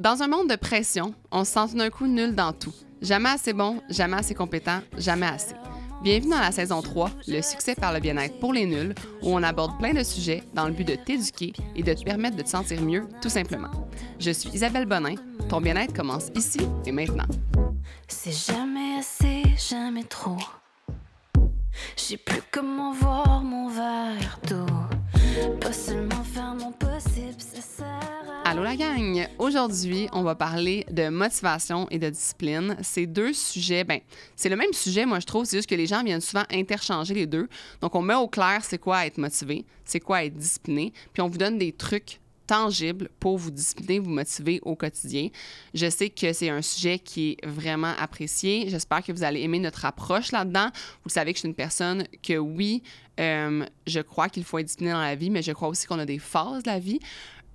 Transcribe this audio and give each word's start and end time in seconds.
Dans 0.00 0.22
un 0.22 0.28
monde 0.28 0.48
de 0.48 0.56
pression, 0.56 1.12
on 1.30 1.44
se 1.44 1.52
sent 1.52 1.72
tout 1.72 1.76
d'un 1.76 1.90
coup 1.90 2.06
nul 2.06 2.34
dans 2.34 2.54
tout. 2.54 2.72
Jamais 3.02 3.28
assez 3.28 3.52
bon, 3.52 3.82
jamais 3.90 4.16
assez 4.16 4.34
compétent, 4.34 4.80
jamais 4.96 5.26
assez. 5.26 5.54
Bienvenue 6.02 6.30
dans 6.30 6.40
la 6.40 6.52
saison 6.52 6.80
3, 6.80 7.10
Le 7.28 7.42
succès 7.42 7.74
par 7.74 7.92
le 7.92 8.00
bien-être 8.00 8.40
pour 8.40 8.54
les 8.54 8.64
nuls, 8.64 8.94
où 9.20 9.34
on 9.36 9.42
aborde 9.42 9.78
plein 9.78 9.92
de 9.92 10.02
sujets 10.02 10.42
dans 10.54 10.64
le 10.64 10.72
but 10.72 10.88
de 10.88 10.94
t'éduquer 10.94 11.52
et 11.76 11.82
de 11.82 11.92
te 11.92 12.02
permettre 12.02 12.38
de 12.38 12.42
te 12.42 12.48
sentir 12.48 12.80
mieux, 12.80 13.06
tout 13.20 13.28
simplement. 13.28 13.68
Je 14.18 14.30
suis 14.30 14.48
Isabelle 14.48 14.86
Bonin. 14.86 15.16
Ton 15.50 15.60
bien-être 15.60 15.92
commence 15.92 16.30
ici 16.34 16.60
et 16.86 16.92
maintenant. 16.92 17.28
C'est 18.08 18.54
jamais 18.54 19.00
assez, 19.00 19.42
jamais 19.58 20.04
trop. 20.04 20.38
Je 21.94 22.02
sais 22.02 22.16
plus 22.16 22.40
comment 22.50 22.94
voir 22.94 23.42
mon 23.42 23.68
verre 23.68 24.40
d'eau. 24.48 24.64
Pas 25.60 25.70
Allô 28.44 28.62
la 28.64 28.74
gang! 28.74 29.28
Aujourd'hui, 29.38 30.08
on 30.12 30.22
va 30.22 30.34
parler 30.34 30.84
de 30.90 31.08
motivation 31.08 31.86
et 31.90 31.98
de 31.98 32.10
discipline. 32.10 32.76
Ces 32.82 33.06
deux 33.06 33.32
sujets, 33.32 33.84
ben, 33.84 34.00
c'est 34.34 34.48
le 34.48 34.56
même 34.56 34.72
sujet, 34.72 35.06
moi 35.06 35.20
je 35.20 35.26
trouve, 35.26 35.44
c'est 35.44 35.58
juste 35.58 35.70
que 35.70 35.74
les 35.76 35.86
gens 35.86 36.02
viennent 36.02 36.20
souvent 36.20 36.44
interchanger 36.50 37.14
les 37.14 37.26
deux. 37.26 37.48
Donc 37.80 37.94
on 37.94 38.02
met 38.02 38.14
au 38.14 38.26
clair 38.26 38.64
c'est 38.64 38.78
quoi 38.78 39.06
être 39.06 39.18
motivé, 39.18 39.64
c'est 39.84 40.00
quoi 40.00 40.24
être 40.24 40.34
discipliné, 40.34 40.92
puis 41.12 41.22
on 41.22 41.28
vous 41.28 41.38
donne 41.38 41.58
des 41.58 41.72
trucs 41.72 42.20
tangibles 42.50 43.08
pour 43.20 43.38
vous 43.38 43.52
discipliner, 43.52 44.00
vous 44.00 44.10
motiver 44.10 44.58
au 44.62 44.74
quotidien. 44.74 45.28
Je 45.72 45.88
sais 45.88 46.10
que 46.10 46.32
c'est 46.32 46.48
un 46.50 46.62
sujet 46.62 46.98
qui 46.98 47.30
est 47.40 47.46
vraiment 47.46 47.94
apprécié. 47.96 48.68
J'espère 48.68 49.04
que 49.04 49.12
vous 49.12 49.22
allez 49.22 49.42
aimer 49.42 49.60
notre 49.60 49.84
approche 49.84 50.32
là-dedans. 50.32 50.68
Vous 51.04 51.10
savez 51.10 51.32
que 51.32 51.36
je 51.36 51.40
suis 51.42 51.48
une 51.48 51.54
personne 51.54 52.02
que 52.24 52.36
oui, 52.36 52.82
euh, 53.20 53.64
je 53.86 54.00
crois 54.00 54.28
qu'il 54.28 54.42
faut 54.42 54.58
être 54.58 54.66
discipliné 54.66 54.90
dans 54.90 55.00
la 55.00 55.14
vie, 55.14 55.30
mais 55.30 55.42
je 55.42 55.52
crois 55.52 55.68
aussi 55.68 55.86
qu'on 55.86 56.00
a 56.00 56.06
des 56.06 56.18
phases 56.18 56.64
de 56.64 56.70
la 56.70 56.80
vie. 56.80 56.98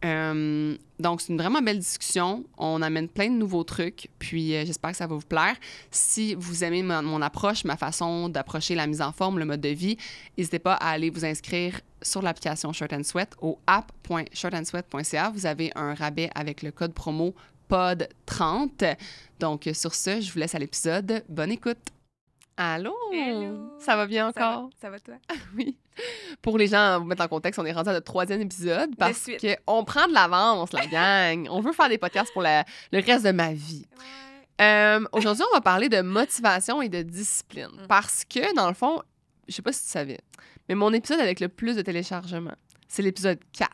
Euh, 0.05 0.77
donc, 1.00 1.20
c'est 1.22 1.34
une 1.34 1.38
vraiment 1.40 1.62
belle 1.62 1.80
discussion. 1.80 2.44
On 2.58 2.82
amène 2.82 3.09
plein 3.09 3.27
de 3.30 3.36
nouveaux 3.36 3.63
trucs, 3.63 4.08
puis 4.20 4.55
euh, 4.55 4.63
j'espère 4.66 4.91
que 4.91 4.98
ça 4.98 5.08
va 5.08 5.16
vous 5.16 5.22
plaire. 5.26 5.55
Si 5.91 6.35
vous 6.35 6.63
aimez 6.63 6.84
mon, 6.84 7.02
mon 7.02 7.21
approche, 7.21 7.63
ma 7.66 7.76
façon 7.76 8.30
d'approcher 8.30 8.76
la 8.76 8.85
mise 8.88 9.02
en 9.02 9.12
forme, 9.12 9.40
le 9.40 9.46
mode 9.46 9.62
de 9.62 9.70
vie, 9.70 9.98
n'hésitez 10.38 10.60
pas 10.60 10.76
à 10.76 10.90
aller 10.91 11.10
vous 11.10 11.26
inscrire 11.26 11.82
sur 12.02 12.21
l'application 12.21 12.71
Short 12.71 12.93
and 12.93 13.04
Sweat 13.04 13.35
au 13.41 13.57
app.shortandsweat.ca. 13.68 15.32
Vous 15.32 15.46
avez 15.46 15.71
un 15.76 15.93
rabais 15.96 16.30
avec 16.35 16.62
le 16.62 16.71
code 16.71 16.93
promo 16.93 17.34
POD30. 17.70 18.96
Donc, 19.40 19.68
sur 19.74 19.96
ce, 19.96 20.21
je 20.21 20.32
vous 20.32 20.40
laisse 20.40 20.54
à 20.55 20.60
l'épisode. 20.60 21.24
Bonne 21.27 21.52
écoute! 21.52 21.80
Allô? 22.58 22.96
Hello. 23.12 23.74
Ça 23.80 23.96
va 23.98 24.05
bien 24.05 24.32
Ça 24.32 24.40
va- 24.40 24.52
encore? 24.58 24.70
Ça 24.80 24.90
va, 24.90 24.99
toi? 24.99 25.15
Oui. 25.58 25.76
Pour 26.41 26.57
les 26.57 26.68
gens, 26.68 26.99
vous 26.99 27.05
mettre 27.05 27.24
en 27.24 27.27
contexte, 27.27 27.60
on 27.60 27.65
est 27.65 27.71
rendu 27.71 27.90
à 27.90 27.93
notre 27.93 28.05
troisième 28.05 28.41
épisode 28.41 28.96
parce 28.98 29.29
qu'on 29.41 29.84
prend 29.85 30.07
de 30.07 30.13
l'avance, 30.13 30.71
la 30.74 30.85
gang. 30.87 31.48
on 31.49 31.62
veut 31.62 31.71
faire 31.74 31.90
des 31.90 31.98
podcasts 31.98 32.32
pour 32.34 32.41
la- 32.41 32.65
le 32.91 32.99
reste 33.02 33.26
de 33.26 33.32
ma 33.32 33.54
vie. 33.54 33.85
Euh, 34.62 35.04
Aujourd'hui, 35.12 35.43
on 35.52 35.55
va 35.55 35.62
parler 35.62 35.90
de 35.90 36.02
motivation 36.02 36.82
et 36.82 36.90
de 36.90 37.02
discipline 37.02 37.68
Mm. 37.84 37.87
parce 37.87 38.24
que, 38.26 38.55
dans 38.55 38.68
le 38.68 38.74
fond, 38.74 39.02
je 39.48 39.54
sais 39.54 39.62
pas 39.62 39.71
si 39.74 39.84
tu 39.84 39.90
savais, 39.90 40.20
mais 40.70 40.76
mon 40.76 40.93
épisode 40.93 41.20
avec 41.20 41.40
le 41.40 41.49
plus 41.49 41.76
de 41.76 41.82
téléchargements, 41.82 42.55
c'est 42.87 43.02
l'épisode 43.02 43.40
4 43.54 43.70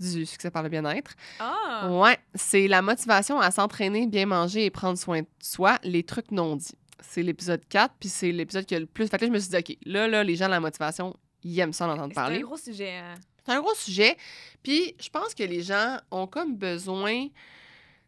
du 0.00 0.26
Succès 0.26 0.50
par 0.50 0.62
le 0.62 0.68
bien-être. 0.68 1.12
Ah! 1.40 1.88
Ouais, 1.90 2.18
c'est 2.34 2.66
la 2.68 2.82
motivation 2.82 3.40
à 3.40 3.50
s'entraîner, 3.50 4.06
bien 4.06 4.26
manger 4.26 4.64
et 4.66 4.70
prendre 4.70 4.98
soin 4.98 5.20
de 5.22 5.26
soi, 5.42 5.78
les 5.84 6.02
trucs 6.02 6.30
non 6.32 6.56
dits. 6.56 6.74
C'est 7.00 7.22
l'épisode 7.22 7.62
4, 7.68 7.94
puis 8.00 8.08
c'est 8.08 8.32
l'épisode 8.32 8.64
qui 8.66 8.74
a 8.74 8.80
le 8.80 8.86
plus. 8.86 9.06
Fait 9.08 9.16
que 9.18 9.24
là, 9.24 9.28
je 9.28 9.32
me 9.34 9.38
suis 9.38 9.50
dit, 9.50 9.56
OK, 9.56 9.76
là, 9.86 10.08
là, 10.08 10.24
les 10.24 10.34
gens 10.36 10.48
la 10.48 10.60
motivation, 10.60 11.14
ils 11.48 11.58
aiment 11.60 11.72
ça 11.72 11.86
en 11.86 11.92
entendre 11.92 12.12
C'est 12.14 12.20
un 12.20 12.22
parler. 12.22 12.40
gros 12.40 12.56
sujet. 12.56 12.96
hein. 12.96 13.14
C'est 13.44 13.52
un 13.52 13.60
gros 13.60 13.74
sujet. 13.74 14.16
Puis 14.62 14.94
je 15.00 15.08
pense 15.08 15.34
que 15.34 15.42
les 15.44 15.62
gens 15.62 15.98
ont 16.10 16.26
comme 16.26 16.56
besoin, 16.56 17.26
tu 17.28 17.32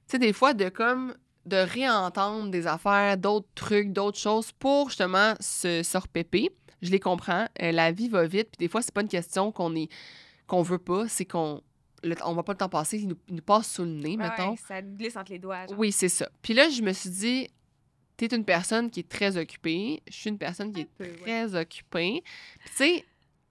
sais, 0.08 0.18
des 0.18 0.32
fois, 0.32 0.54
de 0.54 0.68
comme 0.68 1.14
de 1.46 1.56
réentendre 1.56 2.50
des 2.50 2.66
affaires, 2.66 3.16
d'autres 3.16 3.48
trucs, 3.54 3.92
d'autres 3.92 4.18
choses 4.18 4.52
pour 4.52 4.88
justement 4.90 5.34
se, 5.40 5.82
se 5.82 5.96
repéper. 5.96 6.50
Je 6.82 6.90
les 6.90 7.00
comprends. 7.00 7.46
Euh, 7.62 7.72
la 7.72 7.90
vie 7.92 8.08
va 8.08 8.26
vite. 8.26 8.48
Puis 8.50 8.66
des 8.66 8.68
fois, 8.68 8.82
c'est 8.82 8.92
pas 8.92 9.00
une 9.00 9.08
question 9.08 9.50
qu'on 9.52 9.74
est 9.74 9.88
qu'on 10.46 10.62
veut 10.62 10.78
pas, 10.78 11.08
c'est 11.08 11.24
qu'on 11.24 11.62
le- 12.02 12.14
on 12.24 12.32
va 12.34 12.42
pas 12.42 12.52
le 12.52 12.58
temps 12.58 12.68
passer, 12.68 12.98
il 12.98 13.08
nous, 13.08 13.16
il 13.28 13.34
nous 13.36 13.42
passe 13.42 13.72
sous 13.72 13.82
le 13.82 13.90
nez, 13.90 14.16
Ouais, 14.16 14.28
mettons. 14.28 14.56
ça 14.56 14.80
glisse 14.82 15.16
entre 15.16 15.32
les 15.32 15.38
doigts. 15.38 15.66
genre. 15.66 15.78
Oui, 15.78 15.90
c'est 15.92 16.08
ça. 16.08 16.28
Puis 16.42 16.54
là, 16.54 16.68
je 16.70 16.80
me 16.82 16.92
suis 16.92 17.10
dit, 17.10 17.48
t'es 18.16 18.26
une 18.34 18.44
personne 18.44 18.90
qui 18.90 19.00
est 19.00 19.08
très 19.08 19.36
occupée. 19.36 20.02
Je 20.08 20.14
suis 20.14 20.30
une 20.30 20.38
personne 20.38 20.72
qui 20.72 20.80
Un 20.80 20.82
est 20.84 20.88
peu, 20.96 21.04
ouais. 21.04 21.16
très 21.22 21.54
occupée. 21.54 22.22
Puis 22.60 22.68
tu 22.70 22.76
sais, 22.76 23.04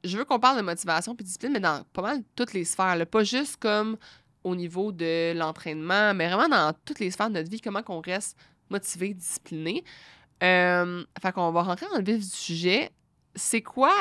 je 0.03 0.17
veux 0.17 0.25
qu'on 0.25 0.39
parle 0.39 0.57
de 0.57 0.61
motivation 0.63 1.15
puis 1.15 1.25
discipline, 1.25 1.51
mais 1.53 1.59
dans 1.59 1.83
pas 1.93 2.01
mal 2.01 2.23
toutes 2.35 2.53
les 2.53 2.65
sphères. 2.65 2.95
là. 2.95 3.05
Pas 3.05 3.23
juste 3.23 3.57
comme 3.57 3.97
au 4.43 4.55
niveau 4.55 4.91
de 4.91 5.33
l'entraînement, 5.35 6.13
mais 6.13 6.27
vraiment 6.29 6.47
dans 6.47 6.73
toutes 6.85 6.99
les 6.99 7.11
sphères 7.11 7.29
de 7.29 7.35
notre 7.35 7.49
vie, 7.49 7.59
comment 7.61 7.83
qu'on 7.83 8.01
reste 8.01 8.37
motivé, 8.69 9.13
discipliné. 9.13 9.83
Euh, 10.43 11.03
fait 11.21 11.31
qu'on 11.31 11.51
va 11.51 11.63
rentrer 11.63 11.87
dans 11.91 11.97
le 11.97 12.03
vif 12.03 12.19
du 12.19 12.29
sujet. 12.35 12.91
C'est 13.35 13.61
quoi 13.61 13.93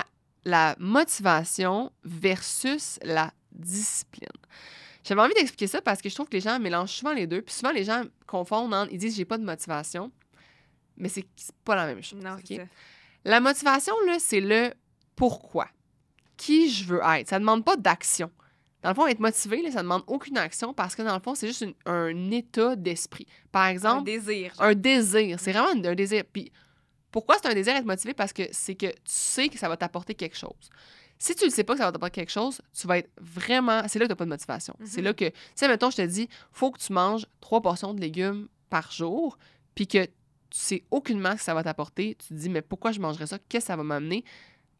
la 0.45 0.77
motivation 0.79 1.91
versus 2.05 2.99
la 3.03 3.33
discipline? 3.53 4.29
J'avais 5.03 5.21
envie 5.23 5.35
d'expliquer 5.35 5.67
ça 5.69 5.81
parce 5.81 6.03
que 6.03 6.09
je 6.09 6.15
trouve 6.15 6.29
que 6.29 6.35
les 6.35 6.41
gens 6.41 6.59
mélangent 6.59 6.91
souvent 6.93 7.13
les 7.13 7.27
deux. 7.27 7.41
Puis 7.43 7.55
souvent, 7.55 7.71
les 7.73 7.85
gens 7.85 8.03
confondent, 8.27 8.75
entre- 8.75 8.93
ils 8.93 8.99
disent 8.99 9.17
j'ai 9.17 9.25
pas 9.25 9.39
de 9.39 9.45
motivation, 9.45 10.11
mais 10.97 11.09
c'est 11.09 11.27
pas 11.65 11.75
la 11.77 11.87
même 11.87 12.03
chose. 12.03 12.21
Non. 12.23 12.37
La 13.25 13.41
motivation, 13.41 13.95
là, 14.07 14.17
c'est 14.19 14.41
le 14.41 14.73
pourquoi. 15.15 15.69
Qui 16.37 16.71
je 16.71 16.85
veux 16.85 17.01
être. 17.17 17.29
Ça 17.29 17.39
demande 17.39 17.65
pas 17.65 17.77
d'action. 17.77 18.31
Dans 18.83 18.91
le 18.91 18.95
fond, 18.95 19.07
être 19.07 19.21
motivé, 19.21 19.63
là, 19.63 19.71
ça 19.71 19.83
demande 19.83 20.05
aucune 20.07 20.37
action 20.39 20.73
parce 20.73 20.95
que 20.95 21.03
dans 21.03 21.15
le 21.15 21.21
fond, 21.21 21.35
c'est 21.35 21.47
juste 21.49 21.63
une- 21.63 21.75
un 21.87 22.31
état 22.31 22.77
d'esprit. 22.77 23.27
Par 23.51 23.63
Un 23.65 23.69
exemple, 23.71 24.05
désir. 24.05 24.55
genre. 24.55 24.63
un 24.67 24.75
désir. 24.75 25.41
C'est 25.41 25.53
vraiment 25.53 25.71
un 25.89 25.95
désir. 25.95 26.23
Puis 26.33 26.53
pourquoi 27.11 27.37
c'est 27.41 27.49
un 27.49 27.55
désir 27.55 27.75
être 27.75 27.85
motivé? 27.87 28.15
Parce 28.15 28.33
que 28.33 28.43
c'est 28.53 28.75
que 28.75 28.87
tu 28.87 28.95
sais 29.07 29.49
que 29.49 29.59
ça 29.59 29.69
va 29.69 29.77
t'apporter 29.77 30.15
quelque 30.15 30.37
chose. 30.37 30.53
Si 31.19 31.35
tu 31.35 31.47
ne 31.47 31.51
sais 31.51 31.65
pas 31.65 31.73
que 31.73 31.79
ça 31.79 31.87
va 31.87 31.93
t'apporter 31.93 32.21
quelque 32.21 32.31
chose, 32.31 32.61
tu 32.79 32.87
vas 32.87 32.99
être 32.99 33.11
vraiment. 33.19 33.83
C'est 33.89 33.99
là 33.99 34.05
que 34.05 34.09
tu 34.09 34.13
n'as 34.13 34.17
pas 34.17 34.25
de 34.27 34.31
motivation. 34.31 34.77
C'est 34.85 34.99
Mhm. 34.99 35.05
là 35.05 35.15
que. 35.15 35.25
Tu 35.31 35.35
sais, 35.55 35.67
mettons, 35.69 35.91
je 35.91 35.97
te 35.97 36.03
dis, 36.03 36.29
faut 36.53 36.71
que 36.71 36.79
tu 36.79 36.93
manges 36.93 37.27
trois 37.41 37.63
portions 37.63 37.95
de 37.95 38.01
légumes 38.01 38.47
par 38.69 38.93
jour, 38.93 39.39
puis 39.75 39.87
que 39.87 40.05
tu 40.05 40.11
sais 40.51 40.85
aucunement 40.91 41.31
ce 41.33 41.37
que 41.37 41.43
ça 41.43 41.55
va 41.55 41.65
t'apporter. 41.65 42.17
Tu 42.21 42.29
te 42.29 42.35
dis, 42.35 42.51
mais 42.51 42.61
pourquoi 42.63 42.93
je 42.93 43.01
mangerais 43.01 43.27
ça? 43.27 43.39
Qu'est-ce 43.49 43.65
que 43.65 43.69
ça 43.69 43.77
va 43.77 43.83
m'amener? 43.83 44.23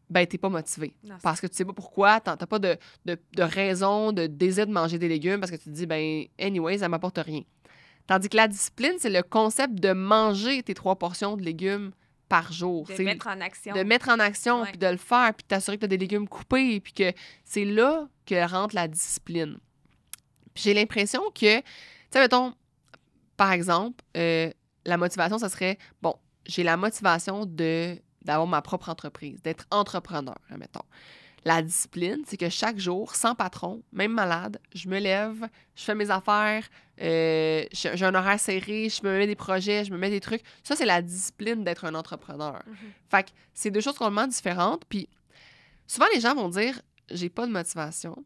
Ben, 0.09 0.25
t'es 0.25 0.37
pas 0.37 0.49
motivé. 0.49 0.93
Non, 1.03 1.15
Parce 1.21 1.41
que 1.41 1.47
tu 1.47 1.55
sais 1.55 1.65
pas 1.65 1.73
pourquoi, 1.73 2.21
t'as 2.21 2.37
t'as 2.37 2.45
pas 2.45 2.59
de, 2.59 2.77
de, 3.05 3.19
de 3.35 3.43
raison, 3.43 4.13
de 4.13 4.25
désir 4.27 4.65
de 4.65 4.71
manger 4.71 4.97
des 4.97 5.09
légumes 5.09 5.39
parce 5.39 5.51
que 5.51 5.57
tu 5.57 5.65
te 5.65 5.69
dis, 5.69 5.85
ben, 5.85 6.25
anyway, 6.39 6.77
ça 6.77 6.87
m'apporte 6.87 7.17
rien. 7.17 7.41
Tandis 8.07 8.29
que 8.29 8.37
la 8.37 8.47
discipline, 8.47 8.93
c'est 8.99 9.09
le 9.09 9.21
concept 9.21 9.73
de 9.75 9.91
manger 9.91 10.63
tes 10.63 10.73
trois 10.73 10.95
portions 10.95 11.35
de 11.35 11.43
légumes 11.43 11.91
par 12.29 12.51
jour. 12.53 12.85
de 12.87 13.03
mettre 13.03 13.27
en 13.27 13.41
action. 13.41 13.75
de 13.75 13.83
mettre 13.83 14.09
en 14.09 14.19
action, 14.19 14.63
puis 14.65 14.77
de 14.77 14.87
le 14.87 14.97
faire, 14.97 15.33
puis 15.33 15.43
de 15.43 15.47
t'assurer 15.47 15.77
que 15.77 15.81
tu 15.81 15.85
as 15.85 15.89
des 15.89 15.97
légumes 15.97 16.27
coupés, 16.27 16.79
puis 16.79 16.93
que 16.93 17.11
c'est 17.43 17.65
là 17.65 18.07
que 18.25 18.49
rentre 18.49 18.75
la 18.75 18.87
discipline. 18.87 19.57
J'ai 20.55 20.73
l'impression 20.73 21.21
que, 21.31 21.59
tu 21.59 21.63
sais, 22.11 22.19
mettons, 22.19 22.53
par 23.35 23.51
exemple, 23.51 24.03
euh, 24.15 24.51
la 24.85 24.97
motivation, 24.97 25.37
ça 25.37 25.49
serait, 25.49 25.77
bon, 26.01 26.15
j'ai 26.45 26.63
la 26.63 26.77
motivation 26.77 27.45
de 27.45 27.97
d'avoir 28.23 28.47
ma 28.47 28.61
propre 28.61 28.89
entreprise, 28.89 29.41
d'être 29.41 29.65
entrepreneur, 29.71 30.37
mettons. 30.57 30.85
La 31.45 31.61
discipline, 31.61 32.23
c'est 32.25 32.35
que 32.35 32.49
chaque 32.49 32.77
jour, 32.77 33.15
sans 33.15 33.35
patron, 33.35 33.81
même 33.93 34.11
malade, 34.11 34.59
je 34.75 34.89
me 34.89 34.99
lève, 34.99 35.47
je 35.75 35.83
fais 35.83 35.95
mes 35.95 36.09
affaires, 36.09 36.67
euh, 37.01 37.63
j'ai 37.71 38.03
un 38.03 38.15
horaire 38.15 38.39
serré, 38.39 38.89
je 38.89 39.05
me 39.05 39.17
mets 39.17 39.27
des 39.27 39.35
projets, 39.35 39.85
je 39.85 39.91
me 39.91 39.97
mets 39.97 40.09
des 40.09 40.19
trucs. 40.19 40.41
Ça, 40.63 40.75
c'est 40.75 40.85
la 40.85 41.01
discipline 41.01 41.63
d'être 41.63 41.85
un 41.85 41.95
entrepreneur. 41.95 42.61
Mhm. 42.67 42.75
Fait 43.09 43.23
que 43.23 43.29
c'est 43.53 43.71
deux 43.71 43.81
choses 43.81 43.97
complètement 43.97 44.27
différentes. 44.27 44.83
Puis 44.89 45.07
souvent, 45.85 46.07
les 46.13 46.19
gens 46.19 46.35
vont 46.35 46.49
dire 46.49 46.81
j'ai 47.09 47.29
pas 47.29 47.45
de 47.45 47.51
motivation. 47.51 48.23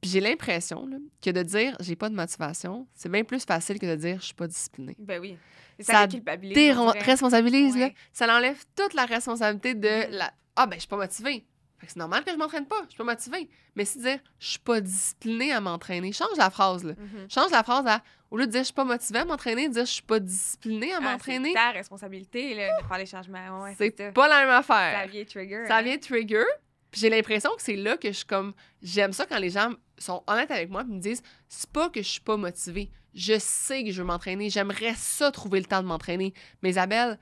Puis 0.00 0.10
j'ai 0.10 0.20
l'impression 0.20 0.88
que 1.22 1.30
de 1.30 1.42
dire 1.42 1.76
j'ai 1.80 1.96
pas 1.96 2.08
de 2.08 2.14
motivation, 2.14 2.86
c'est 2.94 3.10
bien 3.10 3.24
plus 3.24 3.44
facile 3.44 3.78
que 3.78 3.86
de 3.86 3.94
dire 3.96 4.20
je 4.20 4.26
suis 4.26 4.34
pas 4.34 4.48
discipliné. 4.48 4.96
Ben 4.98 5.20
oui. 5.20 5.36
Et 5.78 5.82
Ça 5.84 5.92
Ça 5.92 6.06
déculpabilise. 6.06 6.56
on 6.56 6.60
Déron- 6.60 6.92
dirait. 6.92 7.04
responsabilise, 7.04 7.76
là. 7.76 7.86
Ouais. 7.86 7.94
Ça 8.12 8.34
enlève 8.36 8.62
toute 8.76 8.94
la 8.94 9.04
responsabilité 9.06 9.74
de 9.74 9.88
Mhm. 10.06 10.10
la 10.16 10.32
Ah, 10.58 10.66
ben, 10.66 10.76
je 10.76 10.80
suis 10.80 10.88
pas 10.88 10.96
motivée. 10.96 11.44
Fait 11.78 11.86
que 11.86 11.92
c'est 11.92 11.98
normal 11.98 12.24
que 12.24 12.30
je 12.30 12.36
m'entraîne 12.36 12.64
pas. 12.66 12.80
Je 12.84 12.88
suis 12.92 12.96
pas 12.96 13.04
motivée. 13.04 13.50
Mais 13.74 13.84
si 13.84 13.98
dire 13.98 14.18
je 14.38 14.46
suis 14.46 14.58
pas 14.58 14.80
disciplinée 14.80 15.52
à 15.52 15.60
m'entraîner, 15.60 16.10
change 16.12 16.38
la 16.38 16.48
phrase, 16.48 16.82
là. 16.84 16.94
Mhm. 16.96 17.28
Change 17.30 17.50
la 17.50 17.62
phrase 17.62 17.86
à, 17.86 18.02
au 18.30 18.38
lieu 18.38 18.46
de 18.46 18.52
dire 18.52 18.60
je 18.60 18.66
suis 18.66 18.72
pas 18.74 18.84
motivée 18.84 19.18
à 19.18 19.24
m'entraîner, 19.26 19.68
dire 19.68 19.84
je 19.84 19.90
suis 19.92 20.02
pas 20.02 20.18
disciplinée 20.18 20.94
à 20.94 20.96
Ah, 20.96 21.00
m'entraîner. 21.00 21.50
C'est 21.50 21.54
ta 21.54 21.72
responsabilité 21.72 22.54
là, 22.54 22.80
de 22.80 22.86
faire 22.86 22.96
les 22.98 23.04
changements. 23.04 23.62
Ouais, 23.64 23.74
c'est 23.76 24.12
pas 24.14 24.28
la 24.28 24.40
même 24.40 24.48
affaire. 24.54 25.00
Ça 25.02 25.06
vient 25.06 25.24
trigger. 25.26 25.64
Ça 25.68 25.76
hein. 25.76 25.82
vient 25.82 25.98
trigger. 25.98 26.44
Puis 26.90 27.02
j'ai 27.02 27.10
l'impression 27.10 27.50
que 27.54 27.60
c'est 27.62 27.76
là 27.76 27.98
que 27.98 28.08
je 28.08 28.16
suis 28.16 28.24
comme. 28.26 28.54
J'aime 28.80 29.12
ça 29.12 29.26
quand 29.26 29.38
les 29.38 29.50
gens 29.50 29.70
sont 29.98 30.22
honnêtes 30.26 30.50
avec 30.50 30.70
moi 30.70 30.80
et 30.80 30.84
me 30.90 30.98
disent 31.00 31.22
c'est 31.50 31.68
pas 31.70 31.90
que 31.90 32.00
je 32.00 32.08
suis 32.08 32.20
pas 32.22 32.38
motivée. 32.38 32.90
Je 33.16 33.38
sais 33.38 33.82
que 33.82 33.90
je 33.90 34.02
veux 34.02 34.06
m'entraîner. 34.06 34.50
J'aimerais 34.50 34.94
ça 34.94 35.32
trouver 35.32 35.58
le 35.58 35.66
temps 35.66 35.82
de 35.82 35.88
m'entraîner. 35.88 36.34
Mais 36.62 36.70
Isabelle, 36.70 37.18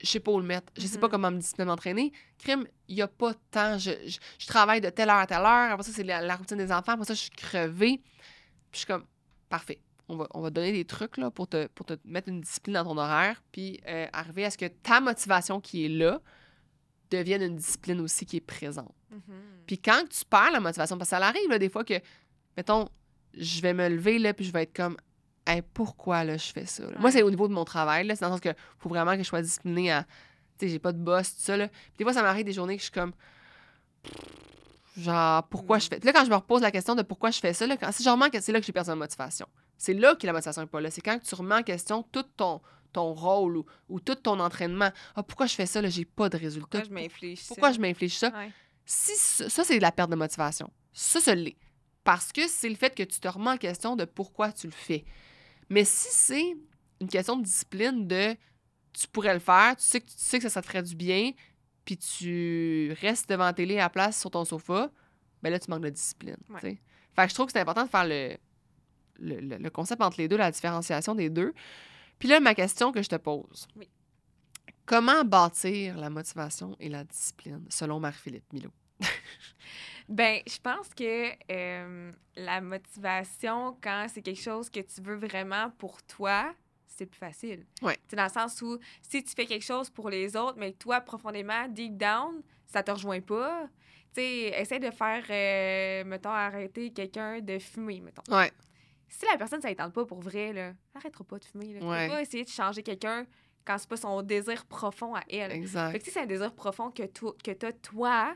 je 0.00 0.06
sais 0.06 0.20
pas 0.20 0.30
où 0.32 0.38
le 0.38 0.44
mettre. 0.46 0.70
Je 0.76 0.86
sais 0.86 0.98
pas 0.98 1.06
Mhm. 1.06 1.10
comment 1.12 1.30
me 1.30 1.38
discipliner 1.38 1.66
m'entraîner. 1.66 2.12
Crime, 2.38 2.66
il 2.88 2.96
y 2.96 3.02
a 3.02 3.08
pas 3.08 3.32
de 3.32 3.38
temps. 3.50 3.78
Je, 3.78 3.90
je, 4.06 4.18
je 4.38 4.46
travaille 4.46 4.80
de 4.82 4.90
telle 4.90 5.08
heure 5.08 5.16
à 5.16 5.26
telle 5.26 5.38
heure. 5.38 5.72
Après 5.72 5.82
ça, 5.82 5.92
c'est 5.92 6.02
la, 6.04 6.20
la 6.20 6.36
routine 6.36 6.58
des 6.58 6.70
enfants. 6.70 6.92
Après 6.92 7.06
ça, 7.06 7.14
je 7.14 7.20
suis 7.20 7.30
crevée. 7.30 7.98
Puis 8.70 8.72
je 8.72 8.78
suis 8.78 8.86
comme, 8.86 9.04
parfait. 9.48 9.80
on 10.08 10.16
va, 10.16 10.26
on 10.34 10.42
va 10.42 10.50
donner 10.50 10.72
des 10.72 10.84
trucs 10.84 11.16
là, 11.16 11.30
pour, 11.30 11.48
te, 11.48 11.68
pour 11.68 11.86
te 11.86 11.94
mettre 12.04 12.28
une 12.28 12.42
discipline 12.42 12.74
dans 12.74 12.84
ton 12.84 12.98
horaire, 12.98 13.42
puis 13.50 13.80
euh, 13.86 14.06
arriver 14.12 14.44
à 14.44 14.50
ce 14.50 14.58
que 14.58 14.66
ta 14.66 15.00
motivation 15.00 15.60
qui 15.60 15.86
est 15.86 15.88
là 15.88 16.20
devienne 17.10 17.40
une 17.42 17.56
discipline 17.56 18.00
aussi 18.00 18.26
qui 18.26 18.36
est 18.36 18.40
présente. 18.40 18.94
Mhm. 19.10 19.20
Puis 19.66 19.78
quand 19.78 20.02
tu 20.10 20.24
perds 20.26 20.50
la 20.52 20.60
motivation, 20.60 20.98
parce 20.98 21.08
que 21.08 21.16
ça 21.16 21.24
arrive 21.26 21.48
là, 21.48 21.58
des 21.58 21.70
fois 21.70 21.84
que, 21.84 21.94
mettons, 22.56 22.88
je 23.32 23.60
vais 23.62 23.72
me 23.72 23.88
lever 23.88 24.18
là, 24.18 24.34
puis 24.34 24.44
je 24.44 24.52
vais 24.52 24.64
être 24.64 24.74
comme, 24.76 24.96
Hey, 25.46 25.62
pourquoi 25.62 26.24
là, 26.24 26.36
je 26.36 26.52
fais 26.52 26.66
ça? 26.66 26.84
là? 26.84 26.96
Moi, 26.98 27.10
c'est 27.10 27.22
au 27.22 27.30
niveau 27.30 27.48
de 27.48 27.52
mon 27.52 27.64
travail, 27.64 28.06
c'est 28.10 28.20
dans 28.20 28.28
le 28.28 28.32
sens 28.34 28.40
que 28.40 28.54
faut 28.78 28.88
vraiment 28.88 29.12
que 29.12 29.18
je 29.22 29.28
sois 29.28 29.42
disciplinée 29.42 29.92
à. 29.92 30.04
Tu 30.58 30.66
sais, 30.66 30.68
j'ai 30.68 30.78
pas 30.78 30.92
de 30.92 30.98
boss, 30.98 31.34
tout 31.36 31.42
ça. 31.42 31.56
Là. 31.56 31.68
Puis 31.68 31.98
des 31.98 32.04
fois, 32.04 32.12
ça 32.12 32.22
m'arrive 32.22 32.44
des 32.44 32.52
journées 32.52 32.76
que 32.76 32.80
je 32.80 32.84
suis 32.84 32.92
comme. 32.92 33.12
Genre, 34.96 35.42
pourquoi 35.48 35.78
je 35.80 35.88
fais. 35.88 35.98
Là, 35.98 36.12
quand 36.12 36.24
je 36.24 36.30
me 36.30 36.36
repose 36.36 36.62
la 36.62 36.70
question 36.70 36.94
de 36.94 37.02
pourquoi 37.02 37.30
je 37.30 37.40
fais 37.40 37.52
ça, 37.52 37.66
là, 37.66 37.76
quand... 37.76 37.90
si 37.90 38.04
je 38.04 38.08
remets 38.08 38.26
en 38.26 38.30
question, 38.30 38.46
c'est 38.46 38.52
là 38.52 38.60
que 38.60 38.66
j'ai 38.66 38.72
perdu 38.72 38.90
ma 38.90 38.96
motivation. 38.96 39.46
C'est 39.76 39.94
là 39.94 40.14
que 40.14 40.24
la 40.24 40.32
motivation 40.32 40.62
n'est 40.62 40.68
pas 40.68 40.80
là. 40.80 40.90
C'est 40.90 41.00
quand 41.00 41.18
tu 41.18 41.34
remets 41.34 41.56
en 41.56 41.62
question 41.64 42.04
tout 42.04 42.22
ton, 42.22 42.60
ton 42.92 43.12
rôle 43.12 43.56
ou, 43.56 43.66
ou 43.88 43.98
tout 43.98 44.14
ton 44.14 44.38
entraînement. 44.38 44.90
Ah, 45.16 45.24
pourquoi 45.24 45.46
je 45.46 45.54
fais 45.54 45.66
ça? 45.66 45.82
Là, 45.82 45.88
j'ai 45.88 46.04
pas 46.04 46.28
de 46.28 46.36
résultat. 46.36 46.80
Pourquoi 46.80 46.96
je 46.96 47.02
m'inflige 47.02 47.46
Pourquoi 47.48 47.70
ça? 47.70 47.74
je 47.74 47.80
m'inflige 47.80 48.16
ça? 48.16 48.28
Ouais. 48.28 48.50
si 48.86 49.16
ça, 49.16 49.50
ça, 49.50 49.64
c'est 49.64 49.76
de 49.78 49.82
la 49.82 49.90
perte 49.90 50.10
de 50.10 50.16
motivation. 50.16 50.70
Ça, 50.92 51.20
ça 51.20 51.34
l'est. 51.34 51.56
Parce 52.04 52.30
que 52.30 52.46
c'est 52.46 52.68
le 52.68 52.76
fait 52.76 52.94
que 52.94 53.02
tu 53.02 53.18
te 53.18 53.26
remets 53.26 53.50
en 53.50 53.56
question 53.56 53.96
de 53.96 54.04
pourquoi 54.04 54.52
tu 54.52 54.68
le 54.68 54.72
fais. 54.72 55.04
Mais 55.68 55.84
si 55.84 56.08
c'est 56.10 56.56
une 57.00 57.08
question 57.08 57.36
de 57.36 57.42
discipline, 57.44 58.06
de 58.06 58.36
tu 58.92 59.08
pourrais 59.08 59.34
le 59.34 59.40
faire, 59.40 59.76
tu 59.76 59.82
sais 59.84 60.00
que, 60.00 60.06
tu 60.06 60.14
sais 60.16 60.38
que 60.38 60.44
ça, 60.44 60.50
ça 60.50 60.62
te 60.62 60.66
ferait 60.66 60.82
du 60.82 60.94
bien, 60.94 61.32
puis 61.84 61.96
tu 61.96 62.94
restes 63.00 63.28
devant 63.28 63.44
la 63.44 63.52
télé 63.52 63.74
à 63.78 63.82
la 63.82 63.90
place 63.90 64.20
sur 64.20 64.30
ton 64.30 64.44
sofa, 64.44 64.90
ben 65.42 65.50
là, 65.50 65.58
tu 65.58 65.70
manques 65.70 65.82
de 65.82 65.90
discipline. 65.90 66.36
Ouais. 66.48 66.60
Fait 66.60 66.76
que 67.24 67.28
je 67.28 67.34
trouve 67.34 67.46
que 67.46 67.52
c'est 67.52 67.60
important 67.60 67.84
de 67.84 67.90
faire 67.90 68.04
le, 68.06 68.36
le, 69.18 69.40
le- 69.40 69.58
le 69.58 69.70
concept 69.70 70.00
entre 70.02 70.18
les 70.18 70.28
deux, 70.28 70.36
la 70.36 70.50
différenciation 70.50 71.14
des 71.14 71.28
deux. 71.30 71.52
Puis 72.18 72.28
là, 72.28 72.40
ma 72.40 72.54
question 72.54 72.92
que 72.92 73.02
je 73.02 73.08
te 73.08 73.16
pose. 73.16 73.66
Oui. 73.76 73.88
Comment 74.86 75.24
bâtir 75.24 75.96
la 75.98 76.10
motivation 76.10 76.76
et 76.78 76.88
la 76.88 77.04
discipline, 77.04 77.64
selon 77.68 78.00
Marie-Philippe 78.00 78.52
Milo? 78.52 78.70
Ben, 80.08 80.40
je 80.46 80.58
pense 80.58 80.90
que 80.90 81.30
euh, 81.50 82.12
la 82.36 82.60
motivation, 82.60 83.78
quand 83.82 84.06
c'est 84.12 84.20
quelque 84.20 84.40
chose 84.42 84.68
que 84.68 84.80
tu 84.80 85.00
veux 85.00 85.16
vraiment 85.16 85.70
pour 85.78 86.02
toi, 86.02 86.54
c'est 86.86 87.06
plus 87.06 87.18
facile. 87.18 87.64
Ouais. 87.80 87.96
C'est 88.06 88.16
dans 88.16 88.24
le 88.24 88.30
sens 88.30 88.60
où 88.60 88.78
si 89.00 89.24
tu 89.24 89.32
fais 89.34 89.46
quelque 89.46 89.64
chose 89.64 89.88
pour 89.88 90.10
les 90.10 90.36
autres, 90.36 90.58
mais 90.58 90.72
toi, 90.72 91.00
profondément, 91.00 91.66
deep 91.68 91.96
down, 91.96 92.42
ça 92.66 92.82
te 92.82 92.90
rejoint 92.90 93.22
pas. 93.22 93.66
Tu 94.14 94.20
sais, 94.20 94.60
essaie 94.60 94.78
de 94.78 94.90
faire, 94.90 95.24
euh, 95.30 96.04
mettons, 96.06 96.28
arrêter 96.30 96.92
quelqu'un 96.92 97.40
de 97.40 97.58
fumer, 97.58 98.00
mettons. 98.00 98.22
Ouais. 98.36 98.52
Si 99.08 99.24
la 99.24 99.38
personne, 99.38 99.62
ça 99.62 99.70
ne 99.70 99.74
tente 99.74 99.94
pas 99.94 100.04
pour 100.04 100.20
vrai, 100.20 100.52
là, 100.52 100.72
arrêtera 100.94 101.24
pas 101.24 101.38
de 101.38 101.44
fumer. 101.46 101.72
Là. 101.72 101.80
Tu 101.80 101.86
Ouais. 101.86 102.08
pas 102.08 102.20
essayer 102.20 102.44
de 102.44 102.48
changer 102.50 102.82
quelqu'un 102.82 103.24
quand 103.64 103.78
c'est 103.78 103.88
pas 103.88 103.96
son 103.96 104.20
désir 104.20 104.66
profond 104.66 105.14
à 105.14 105.22
elle. 105.30 105.50
Fait 105.50 105.56
Exact. 105.56 105.98
que 105.98 106.04
si 106.04 106.10
c'est 106.10 106.20
un 106.20 106.26
désir 106.26 106.52
profond 106.54 106.90
que 106.90 107.04
tu 107.04 107.24
que 107.42 107.66
as 107.66 107.72
toi, 107.72 108.34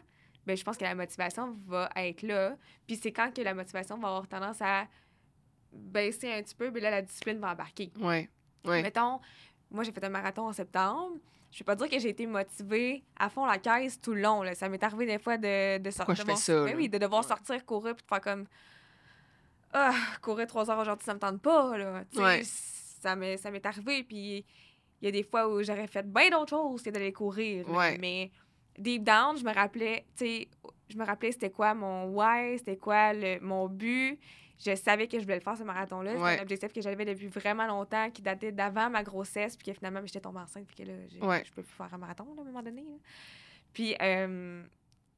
ben 0.48 0.56
je 0.56 0.64
pense 0.64 0.78
que 0.78 0.84
la 0.84 0.94
motivation 0.94 1.56
va 1.66 1.90
être 1.96 2.22
là. 2.22 2.56
Puis 2.86 2.96
c'est 2.96 3.12
quand 3.12 3.32
que 3.36 3.42
la 3.42 3.52
motivation 3.52 3.98
va 3.98 4.08
avoir 4.08 4.26
tendance 4.26 4.60
à 4.62 4.86
baisser 5.70 6.32
un 6.32 6.42
petit 6.42 6.54
peu, 6.54 6.70
ben 6.70 6.82
là, 6.82 6.90
la 6.90 7.02
discipline 7.02 7.38
va 7.38 7.52
embarquer. 7.52 7.92
Ouais. 8.00 8.30
Ouais. 8.64 8.82
Mettons, 8.82 9.20
moi, 9.70 9.84
j'ai 9.84 9.92
fait 9.92 10.02
un 10.02 10.08
marathon 10.08 10.48
en 10.48 10.52
septembre. 10.54 11.18
Je 11.52 11.58
vais 11.58 11.64
pas 11.64 11.74
dire 11.76 11.88
que 11.90 11.98
j'ai 11.98 12.08
été 12.08 12.26
motivée 12.26 13.04
à 13.18 13.28
fond 13.28 13.44
la 13.44 13.58
caisse 13.58 14.00
tout 14.00 14.14
le 14.14 14.22
long. 14.22 14.42
Là. 14.42 14.54
Ça 14.54 14.68
m'est 14.70 14.82
arrivé 14.82 15.04
des 15.06 15.18
fois 15.18 15.36
de, 15.36 15.76
de 15.78 15.90
Pourquoi 15.90 16.16
sortir. 16.16 16.24
je 16.26 16.30
fais 16.32 16.36
ça, 16.36 16.64
là? 16.64 16.72
oui, 16.74 16.88
de 16.88 16.96
devoir 16.98 17.22
Ouais. 17.22 17.28
sortir, 17.28 17.64
courir, 17.66 17.94
puis 17.94 18.02
de 18.04 18.08
faire 18.08 18.20
comme. 18.22 18.46
Ah, 19.72 19.94
courir 20.22 20.46
trois 20.46 20.70
heures 20.70 20.78
aujourd'hui, 20.78 21.04
ça 21.04 21.12
me 21.14 21.18
tente 21.20 21.42
pas. 21.42 21.76
Là. 21.76 22.04
Ouais. 22.16 22.42
Ça 22.44 23.14
m'est 23.16 23.66
arrivé. 23.66 24.02
Puis 24.04 24.44
il 25.00 25.04
y 25.04 25.08
a 25.08 25.10
des 25.10 25.22
fois 25.22 25.46
où 25.48 25.62
j'aurais 25.62 25.86
fait 25.86 26.02
bien 26.10 26.30
d'autres 26.30 26.50
choses 26.50 26.82
que 26.82 26.90
d'aller 26.90 27.12
courir. 27.12 27.68
là. 27.70 27.92
Mais 28.00 28.30
deep 28.78 29.04
down, 29.04 29.36
je 29.36 29.44
me 29.44 29.52
rappelais, 29.52 30.04
tu 30.16 30.24
sais, 30.26 30.48
je 30.88 30.96
me 30.96 31.04
rappelais 31.04 31.32
c'était 31.32 31.50
quoi 31.50 31.74
mon 31.74 32.06
why, 32.06 32.58
c'était 32.58 32.76
quoi 32.76 33.12
le, 33.12 33.38
mon 33.40 33.68
but. 33.68 34.18
Je 34.64 34.74
savais 34.74 35.06
que 35.06 35.18
je 35.18 35.22
voulais 35.22 35.36
le 35.36 35.40
faire, 35.42 35.56
ce 35.56 35.62
marathon-là. 35.62 36.10
C'était 36.12 36.22
Ouais. 36.22 36.38
un 36.38 36.42
objectif 36.42 36.72
que 36.72 36.80
j'avais 36.80 37.04
depuis 37.04 37.28
vraiment 37.28 37.66
longtemps, 37.66 38.10
qui 38.10 38.22
datait 38.22 38.50
d'avant 38.50 38.90
ma 38.90 39.04
grossesse, 39.04 39.56
puis 39.56 39.66
que 39.66 39.72
finalement, 39.72 40.00
j'étais 40.04 40.20
tombée 40.20 40.40
enceinte, 40.40 40.66
puis 40.66 40.74
que 40.76 40.82
là, 40.90 40.94
j'ai- 41.08 41.20
Ouais. 41.20 41.44
je 41.44 41.52
peux 41.52 41.62
plus 41.62 41.72
faire 41.74 41.92
un 41.94 41.98
marathon, 41.98 42.24
là, 42.34 42.38
à 42.38 42.40
un 42.42 42.44
moment 42.44 42.62
donné. 42.62 42.82
là. 42.82 42.96
Puis, 43.72 43.94
euh, 44.02 44.64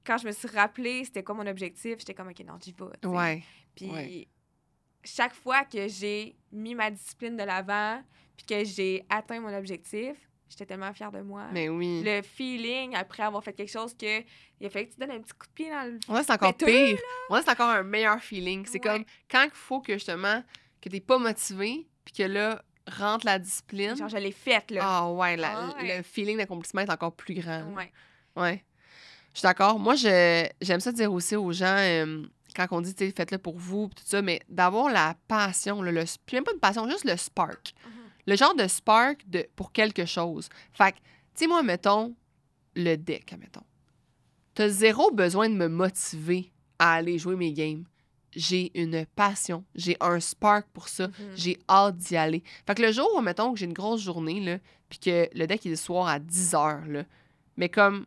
quand 0.05 0.19
je 0.19 0.27
me 0.27 0.33
suis 0.33 0.49
rappelé 0.49 1.05
c'était 1.05 1.23
quoi 1.23 1.35
mon 1.35 1.47
objectif, 1.47 1.99
j'étais 2.01 2.13
comme, 2.13 2.29
OK, 2.29 2.41
non, 2.41 2.59
j'y 2.63 2.73
vais. 2.73 3.07
Ouais. 3.09 3.43
Puis 3.75 4.29
chaque 5.05 5.35
fois 5.35 5.65
que 5.65 5.89
j'ai 5.89 6.37
mis 6.53 6.75
ma 6.75 6.91
discipline 6.91 7.37
de 7.37 7.43
l'avant, 7.45 8.03
puis 8.37 8.45
que 8.45 8.65
j'ai 8.65 9.07
atteint 9.09 9.41
mon 9.41 9.55
objectif, 9.57 10.30
j'étais 10.51 10.67
tellement 10.67 10.93
fière 10.93 11.11
de 11.13 11.21
moi. 11.23 11.45
Mais 11.53 11.69
oui. 11.71 12.03
Le 12.05 12.21
feeling 12.23 12.95
après 12.95 13.23
avoir 13.23 13.43
fait 13.43 13.53
quelque 13.55 13.71
chose 13.73 13.95
que 13.97 14.21
il 14.61 14.67
a 14.67 14.71
fallu 14.71 14.87
que 14.89 14.93
tu 14.95 15.01
donnes 15.01 15.13
un 15.13 15.21
petit 15.21 15.33
coup 15.33 15.47
de 15.47 15.53
pied 15.55 15.71
dans 15.71 15.85
le 15.85 15.99
que 15.99 16.23
c'est 16.25 16.33
encore 16.33 16.55
pire. 16.55 16.99
Que 17.31 17.43
c'est 17.43 17.51
encore 17.51 17.71
un 17.71 17.83
meilleur 17.83 18.21
feeling. 18.21 18.67
C'est 18.67 18.73
Ouais. 18.75 18.81
comme 18.81 19.05
quand 19.31 19.45
il 19.45 19.51
faut 19.55 19.81
que 19.81 19.95
justement 19.95 20.43
que 20.83 20.89
t'es 20.89 21.01
pas 21.01 21.17
motivé, 21.19 21.87
puis 22.05 22.13
que 22.15 22.23
là 22.25 22.63
rentre 22.91 23.25
la 23.27 23.39
discipline. 23.39 23.97
genre 23.97 24.09
je 24.09 24.17
l'ai 24.17 24.33
faite 24.33 24.71
là. 24.71 24.81
Ah 24.83 25.11
ouais, 25.11 25.37
la- 25.37 25.53
Ah 25.57 25.77
ouais. 25.81 25.99
le 25.99 26.03
feeling 26.03 26.37
d'accomplissement 26.37 26.81
est 26.83 26.91
encore 26.91 27.15
plus 27.15 27.35
grand. 27.35 27.63
Ouais. 27.77 27.93
Ouais. 28.37 28.65
Je 29.33 29.39
suis 29.39 29.47
d'accord. 29.47 29.79
Moi, 29.79 29.95
je, 29.95 30.49
j'aime 30.61 30.81
ça 30.81 30.91
dire 30.91 31.13
aussi 31.13 31.37
aux 31.37 31.53
gens, 31.53 31.77
euh, 31.79 32.25
quand 32.57 32.67
on 32.73 32.81
dit, 32.81 32.93
faites-le 33.17 33.39
pour 33.39 33.57
vous, 33.57 33.89
tout 33.95 34.03
ça, 34.05 34.23
mais 34.23 34.41
d'avoir 34.49 34.91
la 34.91 35.15
passion, 35.29 35.83
là, 35.83 35.93
le, 35.93 36.03
puis 36.27 36.37
même 36.37 36.43
pas 36.43 36.53
une 36.53 36.59
passion, 36.59 36.89
juste 36.91 37.05
le 37.05 37.17
spark. 37.17 37.73
Mhm. 37.87 37.93
Le 38.31 38.37
genre 38.37 38.55
de 38.55 38.69
spark 38.69 39.29
de, 39.29 39.45
pour 39.57 39.73
quelque 39.73 40.05
chose. 40.07 40.49
Fait 40.73 40.93
que, 40.93 40.99
tu 40.99 41.03
sais, 41.35 41.47
moi, 41.49 41.65
mettons, 41.65 42.15
le 42.77 42.95
deck, 42.95 43.35
mettons. 43.41 43.65
T'as 44.55 44.69
zéro 44.69 45.11
besoin 45.11 45.49
de 45.49 45.55
me 45.57 45.67
motiver 45.69 46.53
à 46.79 46.93
aller 46.93 47.19
jouer 47.19 47.35
mes 47.35 47.53
games. 47.53 47.83
J'ai 48.37 48.71
une 48.81 49.05
passion, 49.17 49.65
j'ai 49.75 49.97
un 50.01 50.21
spark 50.21 50.69
pour 50.73 50.87
ça, 50.89 51.09
Mhm. 51.09 51.15
j'ai 51.35 51.59
hâte 51.69 51.97
d'y 51.97 52.17
aller. 52.17 52.45
Fait 52.69 52.77
que 52.77 52.83
le 52.83 52.93
jour, 52.93 53.21
mettons, 53.21 53.53
que 53.53 53.59
j'ai 53.59 53.67
une 53.67 53.73
grosse 53.73 54.01
journée, 54.03 54.39
là, 54.39 54.59
puis 54.89 55.01
que 55.01 55.29
le 55.37 55.47
deck 55.49 55.67
est 55.67 55.71
le 55.71 55.75
soir 55.77 56.07
à 56.07 56.21
10 56.21 56.55
heures, 56.55 56.87
là, 56.87 57.03
mais 57.57 57.69
comme 57.69 58.07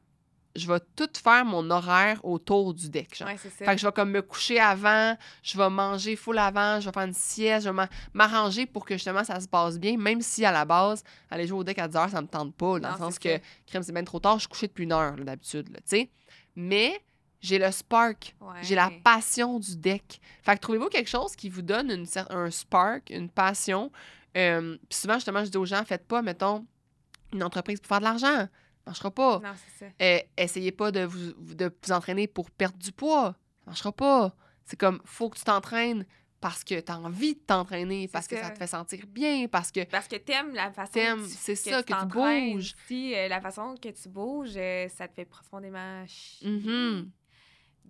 je 0.55 0.67
vais 0.67 0.79
tout 0.95 1.09
faire 1.23 1.43
mon 1.45 1.69
horaire 1.71 2.23
autour 2.23 2.73
du 2.73 2.89
deck. 2.89 3.17
Genre. 3.17 3.27
Ouais, 3.27 3.37
c'est 3.41 3.49
ça. 3.49 3.65
Fait 3.65 3.73
que 3.75 3.81
je 3.81 3.85
vais 3.87 3.91
comme 3.91 4.11
me 4.11 4.21
coucher 4.21 4.59
avant, 4.59 5.17
je 5.41 5.57
vais 5.57 5.69
manger 5.69 6.15
full 6.15 6.37
avant, 6.37 6.79
je 6.79 6.85
vais 6.85 6.91
faire 6.93 7.03
une 7.07 7.13
sieste, 7.13 7.63
je 7.65 7.69
vais 7.69 7.75
m'a- 7.75 7.89
m'arranger 8.13 8.65
pour 8.67 8.85
que 8.85 8.93
justement 8.95 9.23
ça 9.23 9.39
se 9.39 9.47
passe 9.47 9.79
bien, 9.79 9.97
même 9.97 10.21
si 10.21 10.45
à 10.45 10.51
la 10.51 10.63
base, 10.65 11.03
aller 11.31 11.47
jouer 11.47 11.59
au 11.59 11.63
deck 11.63 11.79
à 11.79 11.87
10 11.87 11.95
heures, 11.97 12.09
ça 12.09 12.21
me 12.21 12.27
tente 12.27 12.53
pas, 12.55 12.79
dans 12.79 12.87
Non, 12.89 12.93
le 12.93 12.99
sens 12.99 13.17
que, 13.19 13.39
crème, 13.65 13.81
c'est 13.83 13.91
bien 13.93 14.03
trop 14.03 14.19
tard, 14.19 14.35
je 14.35 14.41
suis 14.41 14.49
couchée 14.49 14.67
depuis 14.67 14.83
une 14.83 14.91
heure, 14.93 15.15
d'habitude, 15.15 15.69
tu 15.69 15.81
sais. 15.85 16.09
Mais 16.55 17.01
j'ai 17.41 17.57
le 17.57 17.71
spark, 17.71 18.35
j'ai 18.61 18.75
la 18.75 18.91
passion 19.03 19.59
du 19.59 19.75
deck. 19.75 20.21
Fait 20.43 20.55
que 20.55 20.61
trouvez-vous 20.61 20.87
quelque 20.89 21.09
chose 21.09 21.35
qui 21.35 21.49
vous 21.49 21.61
donne 21.63 21.89
une, 21.91 22.05
un 22.29 22.51
spark, 22.51 23.09
une 23.09 23.27
passion? 23.29 23.91
Euh, 24.37 24.77
Puis 24.89 24.99
souvent, 24.99 25.15
justement, 25.15 25.43
je 25.43 25.49
dis 25.49 25.57
aux 25.57 25.65
gens, 25.65 25.83
faites 25.83 26.07
pas, 26.07 26.21
mettons, 26.21 26.65
une 27.33 27.43
entreprise 27.43 27.79
pour 27.81 27.87
faire 27.89 27.99
de 27.99 28.03
l'argent. 28.05 28.47
Ça 28.83 28.89
marchera 28.91 29.11
pas. 29.11 29.39
Non, 29.39 29.53
c'est 29.55 29.85
ça. 29.85 29.91
Euh, 30.01 30.19
essayez 30.37 30.71
pas 30.71 30.91
de 30.91 31.01
vous, 31.05 31.33
de 31.55 31.71
vous 31.85 31.91
entraîner 31.91 32.27
pour 32.27 32.51
perdre 32.51 32.77
du 32.77 32.91
poids. 32.91 33.35
Ça 33.59 33.67
marchera 33.67 33.91
pas. 33.91 34.35
C'est 34.65 34.77
comme, 34.79 35.01
faut 35.05 35.29
que 35.29 35.37
tu 35.37 35.43
t'entraînes 35.45 36.05
parce 36.41 36.65
que 36.65 36.77
tu 36.81 36.91
as 36.91 36.99
envie 36.99 37.35
de 37.35 37.39
t'entraîner, 37.39 38.09
parce 38.09 38.27
que 38.27 38.35
ça. 38.35 38.49
te 38.49 38.57
fait 38.57 38.67
sentir 38.67 39.05
bien, 39.07 39.47
parce 39.47 39.71
que 39.71 39.85
Parce 39.85 40.09
que 40.09 40.17
t'aimes 40.17 40.53
la 40.53 40.71
façon 40.71 40.91
T'aimes, 40.91 41.21
que 41.21 41.27
tu- 41.27 41.33
c'est 41.37 41.55
ça, 41.55 41.81
que 41.83 41.93
tu 41.93 42.05
bouges. 42.07 42.75
Si 42.87 43.15
euh, 43.15 43.29
la 43.29 43.39
façon 43.39 43.75
que 43.81 43.87
tu 43.89 44.09
bouges, 44.09 44.51
euh, 44.57 44.89
ça 44.89 45.07
te 45.07 45.13
fait 45.13 45.23
profondément 45.25 46.05
chier, 46.05 46.49
Mhm. 46.49 47.09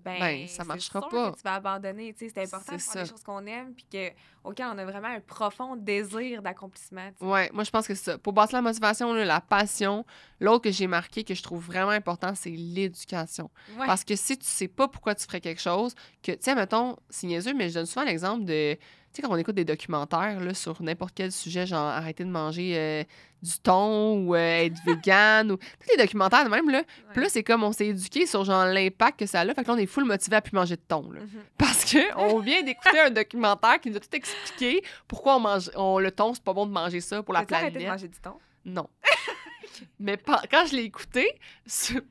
Ben, 0.04 0.20
Ben, 0.20 0.48
ça 0.48 0.64
marchera 0.64 1.00
sûr 1.02 1.10
pas. 1.10 1.32
que 1.32 1.38
tu 1.38 1.44
vas 1.44 1.54
abandonner. 1.56 2.14
tu 2.14 2.28
sais, 2.28 2.32
C'est 2.34 2.44
important 2.44 2.76
de 2.76 2.82
faire 2.82 3.04
des 3.04 3.10
choses 3.10 3.24
qu'on 3.24 3.46
aime 3.46 3.74
puis 3.74 3.86
que, 3.92 4.10
auquel 4.44 4.68
on 4.74 4.78
a 4.78 4.86
vraiment 4.86 5.08
un 5.08 5.20
profond 5.20 5.76
désir 5.76 6.42
d'accomplissement. 6.42 7.10
Ouais, 7.22 7.50
moi 7.54 7.64
je 7.64 7.72
pense 7.72 7.88
que 7.88 7.96
c'est 7.96 8.12
ça. 8.12 8.18
Pour 8.18 8.34
bâtir 8.34 8.58
la 8.58 8.62
motivation, 8.62 9.14
là, 9.14 9.26
la 9.26 9.42
passion, 9.42 10.06
l'autre 10.40 10.64
que 10.64 10.72
j'ai 10.72 10.88
marqué 10.88 11.24
que 11.24 11.34
je 11.34 11.44
trouve 11.44 11.64
vraiment 11.66 11.92
important, 11.92 12.34
c'est 12.36 12.52
l'éducation. 12.52 13.50
Ouais. 13.78 13.86
Parce 13.86 14.04
que 14.04 14.16
si 14.16 14.38
tu 14.38 14.46
sais 14.46 14.68
pas 14.68 14.88
pourquoi 14.88 15.16
tu 15.16 15.26
ferais 15.26 15.42
quelque 15.42 15.62
chose, 15.62 15.96
que, 16.22 16.32
tu 16.32 16.38
sais, 16.42 16.56
mettons, 16.56 16.98
c'est 17.10 17.28
niaiseux, 17.28 17.54
mais 17.54 17.70
je 17.70 17.76
donne 17.76 17.86
souvent 17.86 18.06
l'exemple 18.06 18.46
de, 18.46 18.78
sais, 19.16 19.22
quand 19.22 19.34
on 19.34 19.38
écoute 19.38 19.56
des 19.56 19.66
documentaires 19.66 20.40
là, 20.40 20.54
sur 20.54 20.82
n'importe 20.82 21.14
quel 21.16 21.32
sujet, 21.32 21.66
genre 21.66 21.86
arrêter 21.86 22.24
de 22.24 22.30
manger 22.30 22.74
euh, 22.78 23.04
du 23.42 23.58
thon 23.60 24.18
ou 24.20 24.36
euh, 24.36 24.66
être 24.66 24.76
vegan, 24.86 25.52
ou 25.52 25.58
tous 25.58 25.90
les 25.92 26.04
documentaires 26.04 26.50
même, 26.50 26.70
là. 26.70 26.84
Puis 27.12 27.22
là, 27.22 27.30
c'est 27.30 27.44
comme 27.44 27.64
on 27.64 27.72
s'est 27.72 27.88
éduqué 27.88 28.26
sur 28.26 28.44
genre 28.44 28.66
l'impact 28.66 29.20
que 29.20 29.26
ça 29.26 29.42
a. 29.42 29.46
Fait 29.46 29.64
que 29.64 29.68
là, 29.68 29.74
on 29.74 29.78
est 29.78 29.86
full 29.86 30.06
motivé 30.06 30.36
à 30.36 30.42
plus 30.42 30.54
manger 30.54 30.76
de 30.76 30.82
thon, 30.88 31.12
là. 31.12 31.22
Mhm. 31.22 31.44
Parce 31.58 31.86
que 31.86 32.00
on 32.18 32.40
vient 32.40 32.64
d'écouter 32.64 33.00
un 33.00 33.12
documentaire 33.12 33.80
qui 33.80 33.90
nous 33.90 33.98
a 33.98 34.00
tout 34.00 34.16
expliqué 34.16 34.84
pourquoi 35.08 35.38
on 35.38 35.40
mange, 35.40 35.70
on, 35.76 36.00
le 36.00 36.12
thon, 36.12 36.34
c'est 36.34 36.44
pas 36.44 36.54
bon 36.54 36.66
de 36.66 36.72
manger 36.72 37.02
ça 37.02 37.22
pour 37.22 37.34
la 37.34 37.42
T'as-tu 37.42 37.54
arrêté 37.54 37.72
de 37.72 37.78
planète. 37.80 37.92
manger 37.92 38.08
du 38.08 38.20
thon? 38.20 38.40
Non. 38.66 38.88
Mais 40.00 40.18
quand 40.50 40.66
je 40.68 40.76
l'ai 40.76 40.84
écouté, 40.84 41.28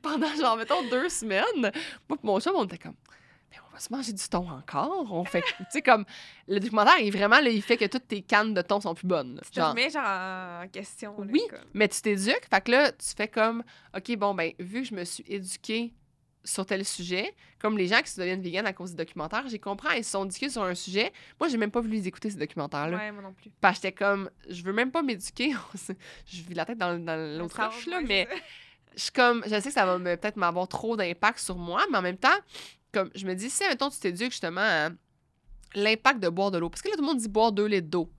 pendant 0.01 0.33
genre, 0.35 0.57
mettons, 0.57 0.83
deux 0.89 1.09
semaines, 1.09 1.71
moi 2.07 2.17
mon 2.23 2.39
chum, 2.39 2.53
on 2.55 2.65
était 2.65 2.77
comme, 2.77 2.95
va 3.73 3.79
se 3.79 3.91
manger 3.91 4.13
du 4.13 4.23
thon 4.29 4.49
encore? 4.49 5.11
On 5.11 5.25
fait, 5.25 5.41
tu 5.41 5.53
sais, 5.69 5.81
comme, 5.81 6.05
le 6.47 6.59
documentaire, 6.59 6.99
il 6.99 7.11
vraiment, 7.11 7.39
là, 7.39 7.49
il 7.49 7.61
fait 7.61 7.77
que 7.77 7.85
toutes 7.85 8.07
tes 8.07 8.21
cannes 8.21 8.53
de 8.53 8.61
thon 8.61 8.79
sont 8.79 8.95
plus 8.95 9.07
bonnes. 9.07 9.35
là. 9.35 9.41
Tu 9.43 9.51
te 9.51 9.55
Genre, 9.59 9.69
remets 9.71 9.89
genre 9.89 10.03
en 10.63 10.67
question. 10.71 11.15
là, 11.19 11.27
Oui. 11.31 11.41
comme. 11.49 11.59
mais 11.73 11.87
tu 11.87 12.01
t'éduques, 12.01 12.47
fait 12.49 12.61
que 12.63 12.71
là, 12.71 12.91
tu 12.91 13.07
fais 13.17 13.27
comme, 13.27 13.63
OK, 13.95 14.15
bon, 14.17 14.33
ben, 14.33 14.51
vu 14.59 14.81
que 14.83 14.87
je 14.87 14.95
me 14.95 15.03
suis 15.03 15.23
éduquée 15.27 15.93
sur 16.45 16.65
tel 16.65 16.83
sujet, 16.83 17.33
comme 17.57 17.77
les 17.77 17.87
gens 17.87 18.01
qui 18.01 18.11
se 18.11 18.19
deviennent 18.19 18.41
véganes 18.41 18.65
à 18.67 18.73
cause 18.73 18.91
des 18.93 18.97
documentaires, 19.05 19.47
j'ai 19.47 19.59
compris, 19.59 19.99
ils 19.99 20.03
se 20.03 20.11
sont 20.11 20.25
éduqués 20.25 20.49
sur 20.49 20.61
un 20.63 20.75
sujet. 20.75 21.13
Moi, 21.39 21.47
j'ai 21.47 21.55
même 21.57 21.71
pas 21.71 21.79
voulu 21.79 21.93
les 21.93 22.07
écouter, 22.09 22.29
ces 22.29 22.37
documentaires-là. 22.37 22.97
Ouais, 22.97 23.11
moi 23.13 23.21
non 23.23 23.31
plus. 23.31 23.49
Parce 23.61 23.77
que 23.79 23.87
j'étais 23.87 23.93
comme, 24.03 24.29
je 24.49 24.61
veux 24.61 24.73
même 24.73 24.91
pas 24.91 25.01
m'éduquer. 25.03 25.53
je 26.27 26.41
vis 26.41 26.53
la 26.53 26.65
tête 26.65 26.77
dans, 26.77 26.99
dans 26.99 27.39
l'autre 27.39 27.63
roche, 27.63 27.85
là, 27.87 28.01
mais 28.01 28.27
je 28.95 29.09
comme, 29.09 29.41
je 29.45 29.51
sais 29.57 29.69
que 29.69 29.71
ça 29.71 29.85
va 29.85 29.97
peut-être 30.17 30.35
m'avoir 30.35 30.67
trop 30.67 30.97
d'impact 30.97 31.39
sur 31.39 31.55
moi, 31.57 31.85
mais 31.89 31.97
en 31.97 32.01
même 32.01 32.17
temps, 32.17 32.37
comme 32.93 33.09
je 33.15 33.25
me 33.25 33.33
dis, 33.33 33.49
si, 33.49 33.63
mettons, 33.67 33.89
tu 33.89 33.99
t'éduques 33.99 34.31
justement 34.31 34.61
à 34.61 34.89
l'impact 35.75 36.19
de 36.19 36.29
boire 36.29 36.51
de 36.51 36.57
l'eau. 36.59 36.69
Parce 36.69 36.81
que 36.81 36.89
là, 36.89 36.95
tout 36.95 37.01
le 37.01 37.07
monde 37.07 37.17
dit 37.17 37.27
boire 37.29 37.51
2 37.51 37.65
litres 37.65 37.87
d'eau. 37.89 38.09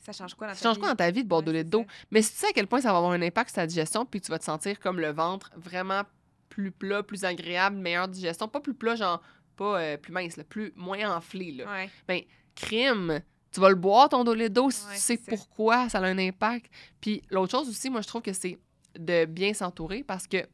Ça 0.00 0.12
change 0.12 0.34
quoi 0.34 0.48
dans 0.48 0.54
Ça 0.54 0.60
ta 0.60 0.68
change 0.68 0.78
quoi 0.78 0.88
dans 0.90 0.96
ta 0.96 1.10
vie 1.10 1.22
de 1.24 1.28
boire 1.28 1.40
Ouais, 1.40 1.46
2 1.46 1.52
c'est 1.52 1.58
litres 1.58 1.70
d'eau? 1.70 1.84
ça. 1.88 2.04
Mais 2.10 2.22
si 2.22 2.32
tu 2.32 2.38
sais 2.38 2.48
à 2.48 2.52
quel 2.52 2.66
point 2.66 2.80
ça 2.82 2.92
va 2.92 2.98
avoir 2.98 3.12
un 3.12 3.22
impact 3.22 3.48
sur 3.50 3.56
ta 3.56 3.66
digestion, 3.66 4.04
puis 4.04 4.20
tu 4.20 4.30
vas 4.30 4.38
te 4.38 4.44
sentir 4.44 4.78
comme 4.80 5.00
le 5.00 5.10
ventre 5.12 5.50
vraiment 5.56 6.02
plus 6.50 6.70
plat, 6.70 7.02
plus 7.02 7.24
agréable, 7.24 7.76
meilleure 7.76 8.08
digestion. 8.08 8.46
Pas 8.46 8.60
plus 8.60 8.74
plat, 8.74 8.96
genre, 8.96 9.22
pas 9.56 9.80
euh, 9.80 9.96
plus 9.96 10.12
mince, 10.12 10.36
là, 10.36 10.44
plus 10.44 10.72
moins 10.76 11.16
enflé, 11.16 11.52
là. 11.52 11.64
Ouais. 12.08 12.26
crime. 12.54 13.20
Tu 13.50 13.60
vas 13.60 13.68
le 13.70 13.76
boire, 13.76 14.08
ton 14.08 14.24
2 14.24 14.34
litres 14.34 14.52
d'eau, 14.54 14.70
si 14.70 14.84
Ouais, 14.86 14.94
tu 14.94 15.00
sais 15.00 15.16
ça. 15.16 15.22
pourquoi 15.30 15.88
ça 15.88 15.98
a 15.98 16.02
un 16.02 16.18
impact. 16.18 16.66
Puis 17.00 17.22
l'autre 17.30 17.52
chose 17.52 17.68
aussi, 17.68 17.88
moi, 17.88 18.00
je 18.02 18.08
trouve 18.08 18.20
que 18.22 18.32
c'est 18.32 18.58
de 18.98 19.24
bien 19.24 19.54
s'entourer 19.54 20.02
parce 20.04 20.26
que, 20.26 20.46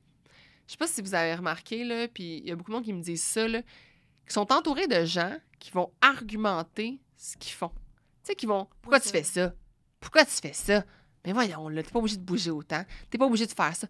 je 0.71 0.75
sais 0.75 0.79
pas 0.79 0.87
si 0.87 1.03
vous 1.03 1.15
avez 1.17 1.35
remarqué, 1.35 1.83
là, 1.83 2.07
puis 2.07 2.39
il 2.39 2.47
y 2.49 2.53
a 2.53 2.55
beaucoup 2.55 2.71
de 2.71 2.77
monde 2.77 2.85
qui 2.85 2.93
me 2.93 3.03
disent 3.03 3.25
ça, 3.25 3.49
là, 3.49 3.61
qui 3.61 4.33
sont 4.33 4.53
entourés 4.53 4.87
de 4.87 5.05
gens 5.05 5.37
qui 5.59 5.73
vont 5.73 5.93
argumenter 6.00 7.00
ce 7.17 7.37
qu'ils 7.37 7.55
font. 7.55 7.71
Tu 7.71 7.75
sais, 8.23 8.35
qui 8.37 8.47
vont 8.47 8.69
Pourquoi 8.81 8.99
Oui, 8.99 9.03
tu 9.05 9.09
fais 9.11 9.25
ça? 9.25 9.53
Pourquoi 9.99 10.25
tu 10.25 10.31
fais 10.31 10.53
ça 10.53 10.85
Mais 11.27 11.33
voyons, 11.33 11.69
là, 11.69 11.83
t'es 11.83 11.91
pas 11.91 11.99
obligé 11.99 12.19
de 12.19 12.23
bouger 12.23 12.53
autant. 12.53 12.85
T'es 13.11 13.19
pas 13.19 13.27
obligé 13.27 13.47
de 13.47 13.53
faire 13.53 13.75
ça. 13.75 13.89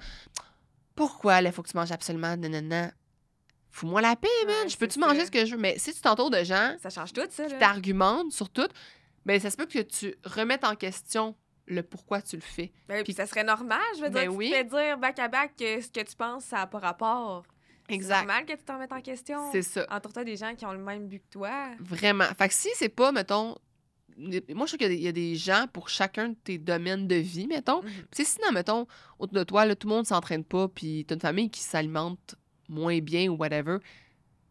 Pourquoi, 0.94 1.42
là, 1.42 1.52
faut 1.52 1.62
que 1.62 1.68
tu 1.68 1.76
manges 1.76 1.92
absolument 1.92 2.34
nanana? 2.34 2.92
Fous-moi 3.70 4.00
la 4.00 4.16
paix, 4.16 4.28
man. 4.46 4.54
Ouais, 4.62 4.68
je 4.70 4.78
peux-tu 4.78 4.98
manger 5.00 5.26
ce 5.26 5.30
que 5.30 5.44
je 5.44 5.56
veux? 5.56 5.60
Mais 5.60 5.78
si 5.78 5.92
tu 5.92 6.00
t'entoures 6.00 6.30
de 6.30 6.42
gens 6.44 6.76
Ça 6.82 6.88
change 6.88 7.12
tout, 7.12 7.20
ça. 7.28 7.44
qui 7.44 7.52
Là. 7.52 7.58
t'argumentent 7.58 8.32
sur 8.32 8.48
tout, 8.48 8.68
ben 9.26 9.38
ça 9.38 9.50
se 9.50 9.56
peut 9.58 9.66
que 9.66 9.80
tu 9.80 10.14
remettes 10.24 10.64
en 10.64 10.74
question 10.76 11.36
le 11.70 11.82
pourquoi 11.82 12.20
tu 12.20 12.36
le 12.36 12.42
fais. 12.42 12.72
Ben, 12.88 12.96
Puis- 12.96 13.04
puis 13.04 13.12
ça 13.14 13.26
serait 13.26 13.44
normal, 13.44 13.80
je 13.96 14.02
veux 14.02 14.10
Ben 14.10 14.22
dire. 14.28 14.34
oui. 14.34 14.46
Tu 14.46 14.52
te 14.52 14.56
fais 14.56 14.64
dire 14.64 14.98
back 14.98 15.18
à 15.18 15.28
back 15.28 15.52
que 15.58 15.80
ce 15.80 15.88
que 15.88 16.00
tu 16.00 16.16
penses, 16.16 16.44
ça 16.44 16.56
n'a 16.56 16.66
pas 16.66 16.78
rapport. 16.80 17.44
C'est 17.88 17.98
normal 17.98 18.44
que 18.46 18.52
tu 18.52 18.62
t'en 18.64 18.78
mettes 18.78 18.92
en 18.92 19.00
question. 19.00 19.50
C'est 19.50 19.62
ça. 19.62 19.84
Entoure-toi 19.90 20.22
des 20.24 20.36
gens 20.36 20.54
qui 20.54 20.64
ont 20.64 20.72
le 20.72 20.78
même 20.78 21.08
but 21.08 21.18
que 21.20 21.30
toi. 21.32 21.70
Vraiment. 21.80 22.26
Fait 22.38 22.48
que 22.48 22.54
si 22.54 22.68
c'est 22.76 22.88
pas, 22.88 23.10
mettons. 23.10 23.56
Moi, 24.16 24.28
je 24.46 24.52
trouve 24.52 24.66
qu'il 24.78 24.82
y 24.82 24.84
a 24.84 24.88
des- 24.88 24.96
il 24.96 25.02
y, 25.02 25.08
a 25.08 25.12
des 25.12 25.34
gens 25.34 25.66
pour 25.72 25.88
chacun 25.88 26.28
de 26.30 26.34
tes 26.34 26.58
domaines 26.58 27.08
de 27.08 27.14
vie, 27.16 27.46
mettons. 27.46 27.82
Mhm. 27.82 27.88
Puis 27.90 28.06
tu 28.16 28.24
sais, 28.24 28.32
sinon, 28.36 28.52
mettons, 28.52 28.86
autour 29.18 29.38
de 29.38 29.44
toi, 29.44 29.64
là, 29.64 29.74
tout 29.74 29.88
le 29.88 29.94
monde 29.94 30.06
s'entraîne 30.06 30.44
pas, 30.44 30.68
puis 30.68 31.04
t'as 31.06 31.14
une 31.14 31.20
famille 31.20 31.50
qui 31.50 31.60
s'alimente 31.60 32.34
moins 32.68 32.98
bien 33.00 33.28
ou 33.30 33.36
whatever. 33.36 33.78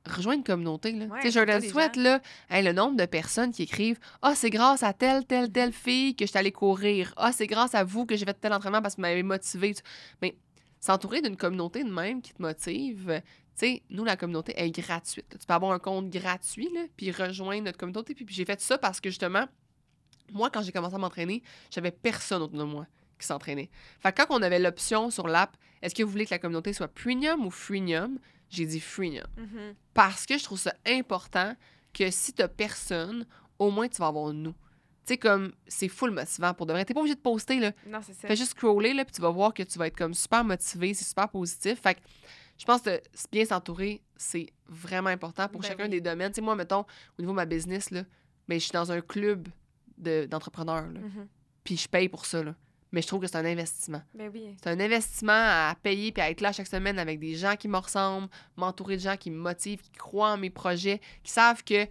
Rejoins 0.09 0.35
une 0.35 0.43
communauté, 0.43 0.91
là. 0.91 1.05
Ouais, 1.05 1.21
des 1.21 1.31
Sweat, 1.69 1.95
gens. 1.95 2.01
là, 2.01 2.21
le 2.49 2.71
nombre 2.71 2.97
de 2.97 3.05
personnes 3.05 3.51
qui 3.51 3.63
écrivent 3.63 3.99
«Ah, 4.21 4.33
c'est 4.35 4.49
grâce 4.49 4.83
à 4.83 4.91
telle, 4.91 5.25
telle, 5.25 5.51
telle 5.51 5.71
fille 5.71 6.15
que 6.15 6.25
je 6.25 6.29
suis 6.31 6.37
allée 6.37 6.51
courir. 6.51 7.13
Ah, 7.15 7.31
c'est 7.31 7.47
grâce 7.47 7.75
à 7.75 7.83
vous 7.83 8.05
que 8.05 8.15
j'ai 8.15 8.25
fait 8.25 8.33
tel 8.33 8.53
entraînement 8.53 8.81
parce 8.81 8.95
que 8.95 9.01
vous 9.01 9.07
m'avez 9.07 9.23
motivé.» 9.23 9.75
Mais 10.21 10.35
s'entourer 10.79 11.21
d'une 11.21 11.37
communauté 11.37 11.83
de 11.83 11.91
même 11.91 12.21
qui 12.21 12.33
te 12.33 12.41
motive, 12.41 13.21
tu 13.57 13.65
sais, 13.65 13.83
nous, 13.89 14.03
la 14.03 14.15
communauté 14.15 14.53
est 14.55 14.71
gratuite. 14.71 15.37
Tu 15.39 15.45
peux 15.45 15.53
avoir 15.53 15.73
un 15.73 15.79
compte 15.79 16.09
gratuit, 16.09 16.69
là, 16.73 16.81
puis 16.97 17.11
rejoindre 17.11 17.65
notre 17.65 17.77
communauté. 17.77 18.15
Puis, 18.15 18.25
puis 18.25 18.33
j'ai 18.33 18.45
fait 18.45 18.59
ça 18.61 18.77
parce 18.77 18.99
que, 18.99 19.09
justement, 19.09 19.45
moi, 20.31 20.49
quand 20.49 20.61
j'ai 20.61 20.71
commencé 20.71 20.95
à 20.95 20.97
m'entraîner, 20.97 21.43
j'avais 21.69 21.91
personne 21.91 22.41
autour 22.41 22.57
de 22.57 22.63
moi 22.63 22.87
qui 23.19 23.27
s'entraînait. 23.27 23.69
Fait 23.99 24.13
que 24.13 24.23
quand 24.23 24.27
on 24.29 24.41
avait 24.41 24.59
l'option 24.59 25.09
sur 25.09 25.27
l'app, 25.27 25.57
est-ce 25.81 25.93
que 25.93 26.03
vous 26.03 26.09
voulez 26.09 26.25
que 26.25 26.33
la 26.33 26.39
communauté 26.39 26.71
soit 26.71 26.87
premium 26.87 27.45
ou 27.45 27.51
freemium? 27.51 28.17
J'ai 28.49 28.65
dit 28.65 28.79
freemium. 28.79 29.27
Mhm. 29.37 29.75
Parce 29.93 30.25
que 30.25 30.37
je 30.37 30.43
trouve 30.43 30.59
ça 30.59 30.73
important 30.85 31.55
que 31.93 32.09
si 32.11 32.33
t'as 32.33 32.47
personne, 32.47 33.25
au 33.59 33.69
moins 33.71 33.87
tu 33.87 33.97
vas 33.97 34.07
avoir 34.07 34.33
nous. 34.33 34.53
Tu 35.05 35.13
sais, 35.15 35.17
comme, 35.17 35.53
c'est 35.67 35.87
full 35.87 36.11
motivant 36.11 36.53
pour 36.53 36.65
de 36.67 36.73
vrai. 36.73 36.85
T'es 36.85 36.93
pas 36.93 36.99
obligé 36.99 37.15
de 37.15 37.19
poster, 37.21 37.59
là. 37.59 37.71
Non, 37.87 37.99
c'est 38.03 38.13
ça. 38.13 38.27
Fais 38.27 38.35
juste 38.35 38.51
scroller, 38.51 38.93
là, 38.93 39.05
puis 39.05 39.13
tu 39.13 39.21
vas 39.21 39.29
voir 39.31 39.53
que 39.53 39.63
tu 39.63 39.77
vas 39.79 39.87
être 39.87 39.97
comme 39.97 40.13
super 40.13 40.43
motivé, 40.43 40.93
c'est 40.93 41.05
super 41.05 41.29
positif. 41.29 41.79
Fait 41.81 41.95
que 41.95 41.99
je 42.57 42.65
pense 42.65 42.81
que 42.81 43.01
bien 43.31 43.45
s'entourer, 43.45 44.01
c'est 44.17 44.47
vraiment 44.67 45.09
important 45.09 45.47
pour 45.47 45.61
Ben 45.61 45.67
chacun 45.67 45.83
oui. 45.85 45.89
des 45.89 46.01
domaines. 46.01 46.31
Tu 46.31 46.35
sais, 46.35 46.41
moi, 46.41 46.55
mettons, 46.55 46.81
au 47.17 47.21
niveau 47.21 47.31
de 47.31 47.35
ma 47.37 47.45
business, 47.45 47.89
là, 47.91 48.03
ben, 48.47 48.59
je 48.59 48.63
suis 48.65 48.71
dans 48.73 48.91
un 48.91 49.01
club 49.01 49.47
de- 49.97 50.25
d'entrepreneurs, 50.25 50.87
là, 50.91 50.99
Mhm. 50.99 51.27
puis 51.63 51.75
je 51.77 51.87
paye 51.87 52.07
pour 52.09 52.25
ça, 52.25 52.43
là. 52.43 52.55
Mais 52.91 53.01
je 53.03 53.08
trouve 53.08 53.22
que 53.22 53.27
c'est 53.27 53.38
un 53.38 53.46
investissement. 53.46 54.01
Ben 54.15 54.31
oui. 54.34 54.55
C'est 54.63 54.69
un 54.69 54.79
investissement 54.79 55.31
à 55.34 55.75
payer 55.84 56.12
puis 56.12 56.22
à 56.24 56.29
être 56.31 56.41
là 56.41 56.51
chaque 56.51 56.65
semaine 56.67 56.98
avec 56.98 57.19
des 57.19 57.36
gens 57.36 57.55
qui 57.55 57.67
me 57.67 57.77
ressemblent, 57.77 58.27
m'entourer 58.58 58.96
de 58.98 59.01
gens 59.01 59.15
qui 59.15 59.29
me 59.29 59.38
motivent, 59.38 59.81
qui 59.81 59.91
croient 59.91 60.31
en 60.31 60.38
mes 60.38 60.50
projets, 60.50 61.00
qui 61.24 61.31
savent 61.31 61.63
que 61.63 61.86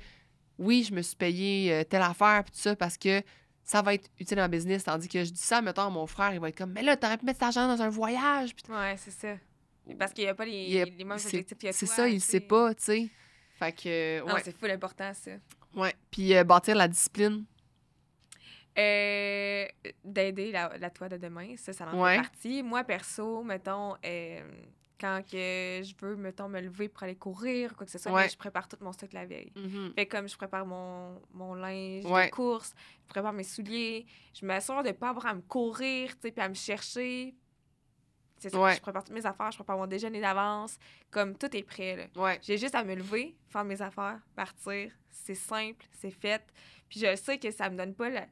oui, 0.58 0.84
je 0.88 0.92
me 0.92 1.02
suis 1.02 1.14
payé 1.14 1.72
euh, 1.72 1.84
telle 1.84 2.02
affaire 2.02 2.42
puis 2.42 2.52
tout 2.52 2.58
ça 2.60 2.74
parce 2.74 2.96
que 2.98 3.22
ça 3.62 3.80
va 3.80 3.94
être 3.94 4.08
utile 4.18 4.38
ma 4.38 4.48
business. 4.48 4.82
Tandis 4.84 5.06
que 5.08 5.22
je 5.22 5.30
dis 5.30 5.40
ça, 5.40 5.62
mettons, 5.62 5.82
à 5.82 5.90
mon 5.90 6.06
frère, 6.08 6.32
il 6.34 6.40
va 6.40 6.48
être 6.48 6.58
comme, 6.58 6.72
mais 6.72 6.82
là, 6.82 6.96
t'aurais 6.96 7.16
pu 7.18 7.26
mettre 7.26 7.38
cet 7.38 7.56
argent 7.56 7.68
dans 7.68 7.80
un 7.80 7.90
voyage. 7.90 8.54
Puis 8.56 8.64
Ouais, 8.72 8.96
c'est 8.98 9.12
ça. 9.12 9.36
Parce 9.98 10.12
qu'il 10.12 10.24
n'y 10.24 10.30
a 10.30 10.34
pas 10.34 10.44
les, 10.46 10.64
y 10.64 10.80
a- 10.80 10.84
mêmes 10.86 11.16
c'est- 11.18 11.28
objectifs 11.28 11.56
que 11.58 11.62
toi. 11.62 11.72
c'est 11.72 11.86
ça, 11.86 12.08
il 12.08 12.20
tu 12.20 12.26
sait 12.26 12.40
pas, 12.40 12.74
tu 12.74 12.82
sais. 12.84 13.08
Fait 13.58 13.72
que, 13.72 14.20
ouais. 14.22 14.40
c'est 14.44 14.56
full 14.56 14.70
important, 14.70 15.12
ça. 15.14 15.30
ouais. 15.76 15.94
Puis 16.10 16.34
euh, 16.36 16.44
bâtir 16.44 16.74
la 16.74 16.88
discipline. 16.88 17.44
Euh, 18.78 19.66
D'aider 20.04 20.52
la, 20.52 20.76
la 20.78 20.90
toi 20.90 21.08
de 21.08 21.16
demain, 21.16 21.56
ça, 21.56 21.72
ça 21.72 21.86
en 21.88 22.00
Ouais. 22.02 22.16
fait 22.16 22.22
partie. 22.22 22.62
Moi, 22.62 22.84
perso, 22.84 23.42
mettons, 23.42 23.94
euh, 24.04 24.40
quand 25.00 25.20
que 25.24 25.80
je 25.84 25.94
veux, 26.00 26.16
mettons, 26.16 26.48
me 26.48 26.60
lever 26.60 26.88
pour 26.88 27.02
aller 27.02 27.16
courir, 27.16 27.74
quoi 27.76 27.84
que 27.86 27.92
ce 27.92 27.98
soit, 27.98 28.12
Ouais. 28.12 28.24
ben, 28.24 28.30
je 28.30 28.36
prépare 28.36 28.66
tout 28.68 28.76
mon 28.80 28.92
stock 28.92 29.12
la 29.12 29.26
veille. 29.26 29.52
Mhm. 29.56 29.92
Fait 29.94 30.06
comme 30.06 30.28
je 30.28 30.36
prépare 30.36 30.64
mon, 30.66 31.20
mon 31.32 31.54
linge 31.54 32.04
Ouais. 32.04 32.26
de 32.26 32.30
course, 32.30 32.74
je 33.04 33.08
prépare 33.08 33.32
mes 33.32 33.42
souliers, 33.44 34.06
je 34.34 34.44
m'assure 34.46 34.82
de 34.82 34.92
pas 34.92 35.10
avoir 35.10 35.26
à 35.26 35.34
me 35.34 35.42
courir, 35.42 36.10
tu 36.14 36.22
sais, 36.22 36.32
puis 36.32 36.42
à 36.42 36.48
me 36.48 36.54
chercher. 36.54 37.34
C'est 38.38 38.50
ça, 38.50 38.60
Ouais. 38.60 38.74
je 38.76 38.80
prépare 38.80 39.02
toutes 39.04 39.14
mes 39.14 39.26
affaires, 39.26 39.50
je 39.50 39.56
prépare 39.58 39.76
mon 39.76 39.86
déjeuner 39.88 40.20
d'avance, 40.20 40.78
comme 41.10 41.36
tout 41.36 41.54
est 41.56 41.62
prêt. 41.64 42.08
J'ai 42.42 42.56
juste 42.56 42.74
à 42.76 42.84
me 42.84 42.94
lever, 42.94 43.36
faire 43.48 43.64
mes 43.64 43.82
affaires, 43.82 44.20
partir. 44.36 44.92
C'est 45.10 45.34
simple, 45.34 45.84
c'est 45.92 46.12
fait. 46.12 46.42
Puis 46.88 47.00
je 47.00 47.16
sais 47.16 47.38
que 47.38 47.50
ça 47.50 47.68
me 47.68 47.76
donne 47.76 47.94
pas 47.94 48.08
la- 48.08 48.26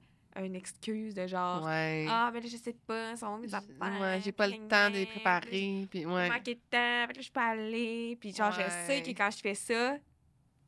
une 0.45 0.55
excuse 0.55 1.15
de 1.15 1.27
genre 1.27 1.65
Ouais. 1.65 2.07
Ah, 2.09 2.31
mais 2.33 2.41
là, 2.41 2.49
je 2.51 2.57
sais 2.57 2.75
pas, 2.87 3.17
sont 3.17 3.27
où 3.27 3.39
mes 3.39 3.53
affaires? 3.55 4.01
ouais, 4.01 4.21
j'ai 4.25 4.33
pas 4.33 4.47
le 4.47 4.57
temps 4.69 4.91
de 4.91 4.95
les 4.97 5.07
préparer. 5.07 5.87
Puis 5.91 6.07
ouais. 6.07 6.29
de 6.41 6.53
temps, 6.71 7.21
je 7.21 7.31
peux 7.31 7.41
aller. 7.41 8.17
Puis 8.21 8.35
genre, 8.35 8.53
je 8.53 8.63
sais 8.87 9.03
que 9.03 9.11
quand 9.11 9.31
je 9.31 9.39
fais 9.39 9.55
ça, 9.55 9.97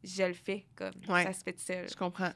je 0.04 0.22
le 0.22 0.34
fais 0.34 0.66
comme 0.76 0.92
Ouais. 1.08 1.24
ça 1.24 1.32
se 1.32 1.42
fait 1.42 1.52
tout 1.52 1.62
seul. 1.64 1.88
Je 1.88 1.94
comprends. 1.96 2.32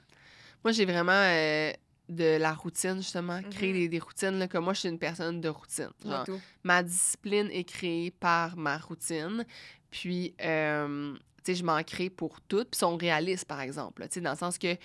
Moi, 0.64 0.72
j'ai 0.72 0.84
vraiment 0.84 1.12
euh, 1.12 1.72
de 2.08 2.36
la 2.38 2.52
routine, 2.54 2.96
justement. 2.96 3.40
Créer 3.50 3.68
Mhm. 3.72 3.78
des, 3.78 3.88
des 3.88 3.98
routines. 3.98 4.38
Là, 4.38 4.48
comme 4.48 4.64
moi, 4.64 4.74
je 4.74 4.80
suis 4.80 4.88
une 4.88 4.98
personne 4.98 5.40
de 5.40 5.48
routine. 5.48 5.90
Genre, 6.04 6.24
tout. 6.24 6.40
ma 6.62 6.82
discipline 6.82 7.48
est 7.50 7.64
créée 7.64 8.10
par 8.10 8.56
ma 8.56 8.78
routine. 8.78 9.44
Puis, 9.90 10.34
euh, 10.42 11.14
tu 11.44 11.52
sais, 11.52 11.54
je 11.56 11.64
m'en 11.64 11.82
crée 11.82 12.10
pour 12.10 12.40
toutes. 12.42 12.70
Puis, 12.70 12.78
sont 12.78 12.96
réalistes, 12.96 13.44
par 13.46 13.60
exemple. 13.60 14.02
Tu 14.04 14.14
sais, 14.14 14.20
dans 14.20 14.32
le 14.32 14.36
sens 14.38 14.58
que 14.58 14.76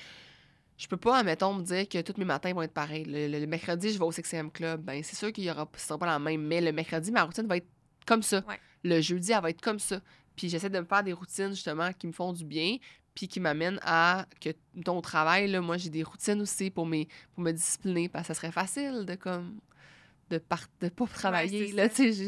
je 0.77 0.87
peux 0.87 0.97
pas, 0.97 1.17
admettons, 1.17 1.53
me 1.55 1.63
dire 1.63 1.89
que 1.89 1.99
tous 2.01 2.17
mes 2.19 2.25
matins 2.25 2.53
vont 2.53 2.61
être 2.61 2.73
pareils. 2.73 3.03
Le, 3.05 3.27
le- 3.27 3.39
le 3.39 3.47
mercredi, 3.47 3.91
je 3.91 3.97
vais 3.97 4.05
au 4.05 4.11
6e 4.11 4.51
club. 4.51 4.81
Ben, 4.83 5.01
c'est 5.03 5.15
sûr 5.15 5.31
qu'il 5.31 5.43
y 5.45 5.49
aura, 5.51 5.67
ce 5.75 5.87
sera 5.87 5.97
pas 5.97 6.05
la 6.05 6.19
même. 6.19 6.41
Mais 6.41 6.61
le 6.61 6.71
mercredi, 6.71 7.11
ma 7.11 7.23
routine 7.23 7.47
va 7.47 7.57
être 7.57 7.67
comme 8.05 8.21
ça. 8.23 8.43
Ouais. 8.47 8.59
Le 8.83 9.01
jeudi, 9.01 9.31
elle 9.31 9.41
va 9.41 9.49
être 9.49 9.61
comme 9.61 9.79
ça. 9.79 9.99
Puis, 10.35 10.49
j'essaie 10.49 10.69
de 10.69 10.79
me 10.79 10.85
faire 10.85 11.03
des 11.03 11.13
routines, 11.13 11.49
justement, 11.49 11.91
qui 11.93 12.05
me 12.07 12.11
font 12.11 12.31
du 12.31 12.45
bien. 12.45 12.77
Puis, 13.15 13.27
qui 13.27 13.39
m'amènent 13.39 13.79
à 13.81 14.27
que, 14.39 14.49
ton 14.85 15.01
travail, 15.01 15.47
là, 15.47 15.61
moi, 15.61 15.77
j'ai 15.77 15.89
des 15.89 16.03
routines 16.03 16.39
aussi 16.41 16.69
pour, 16.69 16.85
mes, 16.85 17.07
pour 17.33 17.43
me 17.43 17.51
discipliner. 17.51 18.07
Parce 18.07 18.27
que 18.27 18.33
ça 18.35 18.39
serait 18.39 18.51
facile 18.51 19.03
de, 19.07 19.15
comme, 19.15 19.59
de, 20.29 20.37
pas 20.37 20.59
travailler. 21.11 21.69
c'est 21.69 21.73
là, 21.75 21.89
tu 21.89 22.13
sais, 22.13 22.27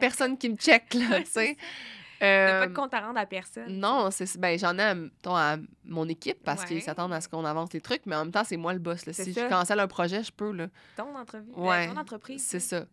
personne 0.00 0.36
qui 0.36 0.48
me 0.48 0.56
check, 0.56 0.92
là, 0.94 1.20
tu 1.24 1.30
sais. 1.30 1.56
T'as 2.20 2.58
pas 2.60 2.64
Euh, 2.64 2.66
de 2.66 2.74
compte 2.74 2.92
à 2.94 3.00
rendre 3.00 3.18
à 3.18 3.26
personne. 3.26 3.78
non, 3.78 4.10
c'est 4.10 4.38
ben 4.38 4.58
j'en 4.58 4.76
ai 4.78 4.82
à, 4.82 4.94
à 5.52 5.56
mon 5.84 6.06
équipe 6.08 6.42
parce 6.44 6.64
qu'ils 6.64 6.76
Ouais. 6.76 6.82
s'attendent 6.82 7.12
à 7.14 7.20
ce 7.20 7.28
qu'on 7.28 7.44
avance 7.44 7.72
les 7.72 7.80
trucs, 7.80 8.04
mais 8.06 8.14
en 8.14 8.24
même 8.24 8.32
temps, 8.32 8.44
c'est 8.44 8.56
moi 8.58 8.72
le 8.74 8.78
boss. 8.78 9.06
Là. 9.06 9.12
Si 9.12 9.32
ça. 9.32 9.44
je 9.44 9.48
cancelle 9.48 9.80
un 9.80 9.88
projet, 9.88 10.22
je 10.22 10.30
peux. 10.30 10.52
Là. 10.52 10.68
Ton 10.96 11.16
entreprise. 11.16 11.52
Ouais, 11.56 11.88
ton 11.88 11.96
entreprise. 11.96 12.44
C'est 12.44 12.60
ça. 12.60 12.84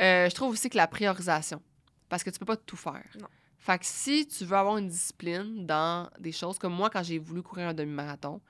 Euh, 0.00 0.28
je 0.30 0.34
trouve 0.34 0.52
aussi 0.52 0.70
que 0.70 0.76
la 0.76 0.86
priorisation, 0.86 1.60
parce 2.08 2.22
que 2.24 2.30
tu 2.30 2.38
peux 2.38 2.46
pas 2.46 2.56
tout 2.56 2.76
faire. 2.76 3.04
Non. 3.20 3.26
Fait 3.58 3.78
que 3.78 3.84
si 3.86 4.26
tu 4.26 4.44
veux 4.44 4.56
avoir 4.56 4.78
une 4.78 4.88
discipline 4.88 5.66
dans 5.66 6.08
des 6.18 6.32
choses 6.32 6.58
comme 6.58 6.72
moi, 6.74 6.88
quand 6.90 7.02
j'ai 7.02 7.18
voulu 7.18 7.42
courir 7.42 7.68
un 7.68 7.74
demi-marathon, 7.74 8.40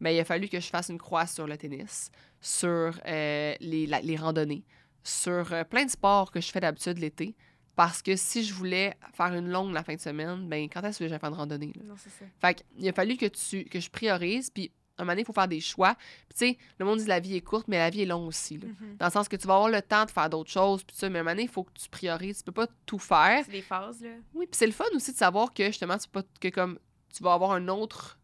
ben, 0.00 0.10
il 0.10 0.20
a 0.20 0.24
fallu 0.24 0.48
que 0.48 0.60
je 0.60 0.68
fasse 0.68 0.88
une 0.88 0.98
croix 0.98 1.26
sur 1.26 1.46
le 1.46 1.56
tennis, 1.56 2.10
sur 2.40 2.92
euh, 3.06 3.54
les, 3.60 3.86
la- 3.86 4.00
les 4.00 4.16
randonnées, 4.16 4.64
sur 5.04 5.52
euh, 5.52 5.64
plein 5.64 5.84
de 5.84 5.90
sports 5.90 6.30
que 6.30 6.40
je 6.40 6.50
fais 6.50 6.60
d'habitude 6.60 6.98
l'été. 6.98 7.34
Parce 7.74 8.02
que 8.02 8.16
si 8.16 8.44
je 8.44 8.52
voulais 8.52 8.94
faire 9.14 9.32
une 9.34 9.48
longue 9.48 9.72
la 9.72 9.82
fin 9.82 9.94
de 9.94 10.00
semaine, 10.00 10.48
ben 10.48 10.68
quand 10.68 10.82
est-ce 10.82 10.98
que 10.98 11.06
je 11.06 11.10
vais 11.10 11.18
faire 11.18 11.30
une 11.30 11.36
randonnée? 11.36 11.72
là? 11.74 11.82
Non, 11.86 11.94
c'est 11.96 12.10
ça. 12.10 12.24
Fait 12.40 12.54
qu'il 12.54 12.88
a 12.88 12.92
fallu 12.92 13.16
que, 13.16 13.26
tu, 13.26 13.64
que 13.64 13.80
je 13.80 13.90
priorise, 13.90 14.50
puis 14.50 14.70
un 14.98 15.04
moment 15.04 15.12
donné, 15.12 15.22
il 15.22 15.24
faut 15.24 15.32
faire 15.32 15.48
des 15.48 15.60
choix. 15.60 15.94
Puis 16.28 16.38
tu 16.38 16.46
sais, 16.46 16.58
le 16.78 16.84
monde 16.84 16.98
dit 16.98 17.06
la 17.06 17.20
vie 17.20 17.36
est 17.36 17.40
courte, 17.40 17.68
mais 17.68 17.78
la 17.78 17.90
vie 17.90 18.02
est 18.02 18.06
longue 18.06 18.28
aussi. 18.28 18.58
là. 18.58 18.66
Mhm. 18.68 18.96
Dans 18.98 19.06
le 19.06 19.12
sens 19.12 19.28
que 19.28 19.36
tu 19.36 19.46
vas 19.46 19.54
avoir 19.54 19.70
le 19.70 19.82
temps 19.82 20.04
de 20.04 20.10
faire 20.10 20.28
d'autres 20.30 20.50
choses, 20.50 20.84
puis 20.84 20.96
ça, 20.96 21.08
mais 21.08 21.18
à 21.18 21.20
un 21.20 21.24
moment 21.24 21.34
donné, 21.34 21.42
il 21.44 21.48
faut 21.48 21.64
que 21.64 21.72
tu 21.72 21.88
priorises. 21.88 22.38
Tu 22.38 22.44
peux 22.44 22.52
pas 22.52 22.66
tout 22.86 22.98
faire. 22.98 23.44
C'est 23.44 23.52
des 23.52 23.62
phases, 23.62 24.02
là. 24.02 24.10
Oui, 24.34 24.46
puis 24.46 24.56
c'est 24.56 24.66
le 24.66 24.72
fun 24.72 24.84
aussi 24.94 25.12
de 25.12 25.16
savoir 25.16 25.52
que 25.52 25.66
justement, 25.66 25.98
tu, 25.98 26.08
peux 26.08 26.22
pas, 26.22 26.28
que 26.40 26.48
comme, 26.48 26.78
tu 27.14 27.22
vas 27.22 27.34
avoir 27.34 27.56
une 27.56 27.70
autre 27.70 28.18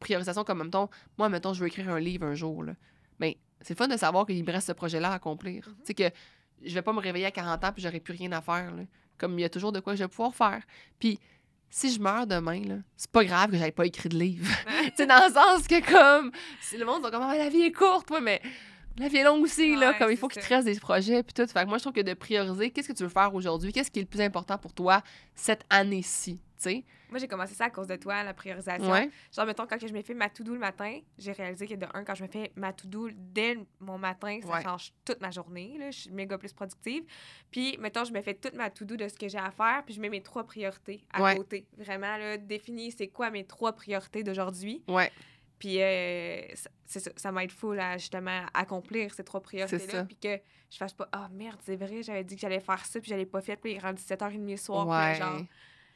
priorisation, 0.00 0.44
comme, 0.44 0.64
mettons, 0.64 0.88
moi, 1.18 1.28
mettons, 1.28 1.52
je 1.52 1.60
veux 1.60 1.68
écrire 1.68 1.88
un 1.88 2.00
livre 2.00 2.26
un 2.26 2.34
jour, 2.34 2.64
là. 2.64 2.74
Mais 3.18 3.38
c'est 3.60 3.74
le 3.74 3.78
fun 3.78 3.88
de 3.88 3.96
savoir 3.96 4.26
qu'il 4.26 4.42
me 4.44 4.52
reste 4.52 4.66
ce 4.66 4.72
projet-là 4.72 5.12
à 5.12 5.14
accomplir. 5.14 5.68
Mhm. 5.68 5.74
Tu 5.76 5.82
sais, 5.84 5.94
que 5.94 6.10
je 6.64 6.74
vais 6.74 6.82
pas 6.82 6.92
me 6.92 7.00
réveiller 7.00 7.26
à 7.26 7.30
40 7.30 7.64
ans 7.64 7.72
puis 7.72 7.82
j'aurai 7.82 8.00
plus 8.00 8.14
rien 8.14 8.32
à 8.32 8.40
faire, 8.40 8.74
là. 8.74 8.82
Comme 9.18 9.38
il 9.38 9.42
y 9.42 9.44
a 9.44 9.50
toujours 9.50 9.72
de 9.72 9.80
quoi 9.80 9.94
je 9.94 10.02
vais 10.04 10.08
pouvoir 10.08 10.34
faire. 10.34 10.62
Puis 10.98 11.18
si 11.70 11.92
je 11.92 12.00
meurs 12.00 12.26
demain, 12.26 12.60
là, 12.64 12.74
c'est 12.96 13.10
pas 13.10 13.24
grave 13.24 13.50
que 13.50 13.56
j'avais 13.56 13.72
pas 13.72 13.86
écrit 13.86 14.08
de 14.08 14.18
livre. 14.18 14.46
sais, 14.96 15.06
dans 15.06 15.26
le 15.26 15.32
sens 15.32 15.66
que, 15.66 15.80
comme, 15.90 16.32
si 16.60 16.76
le 16.76 16.84
monde 16.84 17.04
dit 17.04 17.10
comme, 17.10 17.22
Ah, 17.22 17.36
la 17.36 17.48
vie 17.48 17.62
est 17.62 17.72
courte, 17.72 18.10
ouais, 18.10 18.20
mais 18.20 18.42
la 18.98 19.08
vie 19.08 19.18
est 19.18 19.24
longue 19.24 19.42
aussi, 19.42 19.74
là. 19.76 19.94
Comme 19.94 20.10
il 20.10 20.14
c'est 20.14 20.20
faut 20.20 20.28
qu'il 20.28 20.42
te 20.42 20.46
ça. 20.46 20.56
reste 20.56 20.66
des 20.66 20.78
projets, 20.78 21.22
puis 21.22 21.32
tout. 21.32 21.46
Fait 21.46 21.62
que 21.62 21.68
moi, 21.68 21.78
je 21.78 21.84
trouve 21.84 21.94
que 21.94 22.02
de 22.02 22.14
prioriser, 22.14 22.70
qu'est-ce 22.70 22.88
que 22.88 22.92
tu 22.92 23.02
veux 23.04 23.08
faire 23.08 23.34
aujourd'hui? 23.34 23.72
Qu'est-ce 23.72 23.90
qui 23.90 24.00
est 24.00 24.02
le 24.02 24.08
plus 24.08 24.20
important 24.20 24.58
pour 24.58 24.72
toi 24.74 25.02
cette 25.34 25.64
année-ci, 25.70 26.40
sais? 26.62 26.84
Moi, 27.10 27.18
j'ai 27.18 27.28
commencé 27.28 27.54
ça 27.54 27.66
à 27.66 27.70
cause 27.70 27.86
de 27.86 27.96
toi, 27.96 28.22
la 28.22 28.32
priorisation. 28.34 28.90
Ouais. 28.90 29.10
Genre, 29.34 29.44
mettons, 29.46 29.66
quand 29.66 29.78
que 29.78 29.86
je 29.86 29.92
me 29.92 30.00
fais 30.02 30.14
ma 30.14 30.28
to-do 30.30 30.54
le 30.54 30.58
matin, 30.60 30.98
j'ai 31.18 31.32
réalisé 31.32 31.66
que 31.66 31.74
de 31.74 31.86
un, 31.94 32.04
quand 32.04 32.14
je 32.14 32.22
me 32.22 32.28
fais 32.28 32.50
ma 32.56 32.72
to-do 32.72 33.10
dès 33.12 33.58
mon 33.80 33.98
matin, 33.98 34.38
ça 34.42 34.48
Ouais. 34.48 34.62
change 34.62 34.92
toute 35.04 35.20
ma 35.20 35.30
journée. 35.30 35.76
Là, 35.78 35.90
je 35.90 36.00
suis 36.00 36.10
méga 36.10 36.38
plus 36.38 36.52
productive. 36.52 37.04
Puis, 37.50 37.76
mettons, 37.78 38.04
je 38.04 38.12
me 38.12 38.22
fais 38.22 38.34
toute 38.34 38.54
ma 38.54 38.70
to-do 38.70 38.96
de 38.96 39.08
ce 39.08 39.14
que 39.18 39.28
j'ai 39.28 39.38
à 39.38 39.50
faire, 39.50 39.82
puis 39.84 39.94
je 39.94 40.00
mets 40.00 40.08
mes 40.08 40.22
trois 40.22 40.44
priorités 40.44 41.04
à 41.12 41.22
Ouais. 41.22 41.36
côté. 41.36 41.66
Vraiment, 41.76 42.16
là, 42.16 42.36
définis 42.38 42.92
c'est 42.92 43.08
quoi 43.08 43.30
mes 43.30 43.44
trois 43.44 43.72
priorités 43.72 44.22
d'aujourd'hui. 44.22 44.82
Ouais. 44.88 45.10
Puis, 45.58 45.80
euh, 45.80 46.42
ça, 46.54 46.70
ça, 46.98 47.10
ça 47.14 47.30
m'aide 47.30 47.52
full 47.52 47.78
à 47.78 47.96
justement 47.96 48.42
accomplir 48.52 49.14
ces 49.14 49.22
trois 49.22 49.40
priorités-là. 49.40 50.04
Puis 50.04 50.16
que 50.16 50.40
je 50.70 50.76
fasse 50.76 50.92
pas, 50.92 51.08
ah 51.12 51.28
merde, 51.30 51.58
c'est 51.62 51.76
vrai, 51.76 52.02
j'avais 52.02 52.24
dit 52.24 52.34
que 52.34 52.40
j'allais 52.40 52.58
faire 52.58 52.84
ça, 52.84 52.98
puis 52.98 53.08
j'allais 53.08 53.26
pas 53.26 53.40
faire, 53.42 53.56
puis 53.58 53.72
il 53.72 53.76
est 53.76 53.80
rendu 53.80 54.02
7h30 54.02 54.50
le 54.50 54.56
soir. 54.56 54.84
puis 54.86 54.90
là, 54.92 55.08
Ouais. 55.12 55.14
genre, 55.18 55.46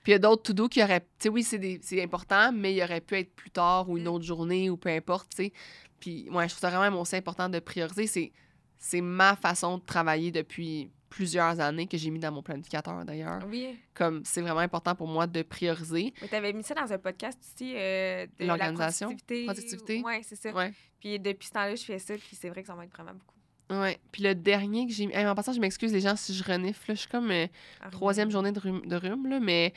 Puis 0.07 0.13
il 0.13 0.15
y 0.15 0.15
a 0.15 0.19
d'autres 0.21 0.45
to-do 0.45 0.69
qui 0.69 0.81
auraient. 0.85 1.01
Tu 1.01 1.07
sais, 1.19 1.29
oui, 1.31 1.43
c'est 1.43 1.59
des- 1.59 1.81
c'est 1.83 2.01
important, 2.01 2.53
mais 2.53 2.73
il 2.73 2.81
aurait 2.81 3.01
pu 3.01 3.17
être 3.17 3.35
plus 3.35 3.51
tard 3.51 3.91
ou 3.91 3.99
une 3.99 4.05
Mm. 4.05 4.13
autre 4.13 4.25
journée 4.25 4.71
ou 4.71 4.77
peu 4.77 4.89
importe, 4.89 5.31
tu 5.31 5.47
sais. 5.47 5.53
Puis, 5.99 6.31
ouais, 6.31 6.45
je 6.49 6.55
trouve 6.55 6.61
ça 6.61 6.71
vraiment 6.71 7.01
aussi 7.01 7.17
important 7.17 7.49
de 7.49 7.59
prioriser. 7.59 8.07
C'est- 8.07 8.31
C'est 8.79 9.01
ma 9.01 9.35
façon 9.35 9.79
de 9.79 9.83
travailler 9.85 10.31
depuis 10.31 10.93
plusieurs 11.09 11.59
années 11.59 11.89
que 11.89 11.97
j'ai 11.99 12.11
mis 12.11 12.21
dans 12.21 12.31
mon 12.31 12.43
planificateur, 12.43 13.05
d'ailleurs. 13.05 13.43
oui. 13.49 13.77
Comme 13.95 14.23
c'est 14.25 14.43
vraiment 14.43 14.61
important 14.61 14.95
pour 14.95 15.09
moi 15.09 15.27
de 15.27 15.43
prioriser. 15.43 16.13
Mais 16.23 16.29
t'avais 16.29 16.53
mis 16.53 16.63
ça 16.63 16.75
dans 16.75 16.93
un 16.93 16.99
podcast 16.99 17.39
aussi 17.43 17.73
euh, 17.75 18.27
de 18.39 18.45
L'organisation? 18.47 19.09
La 19.09 19.15
productivité. 19.17 19.45
Productivité? 19.47 20.03
Ouais, 20.05 20.21
c'est 20.23 20.37
ça. 20.37 20.53
Ouais. 20.53 20.73
Puis 21.01 21.19
depuis 21.19 21.49
ce 21.49 21.53
temps-là, 21.55 21.75
je 21.75 21.83
fais 21.85 21.99
ça, 21.99 22.15
puis 22.15 22.37
c'est 22.37 22.49
vrai 22.51 22.61
que 22.61 22.69
ça 22.69 22.77
m'aide 22.77 22.91
vraiment 22.91 23.13
beaucoup. 23.15 23.35
Ouais. 23.71 23.99
Puis 24.13 24.23
le 24.23 24.35
dernier 24.35 24.87
que 24.87 24.93
j'ai 24.93 25.07
mis. 25.07 25.13
Hey, 25.15 25.27
en 25.27 25.35
passant, 25.35 25.53
je 25.53 25.61
m'excuse 25.61 25.93
les 25.93 26.01
gens 26.01 26.15
si 26.17 26.35
je 26.35 26.45
renifle. 26.45 26.85
là. 26.89 26.95
Je 26.95 27.01
suis 27.01 27.09
comme 27.09 27.31
euh, 27.31 27.47
troisième 27.91 28.31
journée 28.31 28.53
de 28.53 28.61
rhume, 28.61 28.87
de 28.87 28.97
rhume 28.97 29.27
là, 29.27 29.41
mais. 29.41 29.73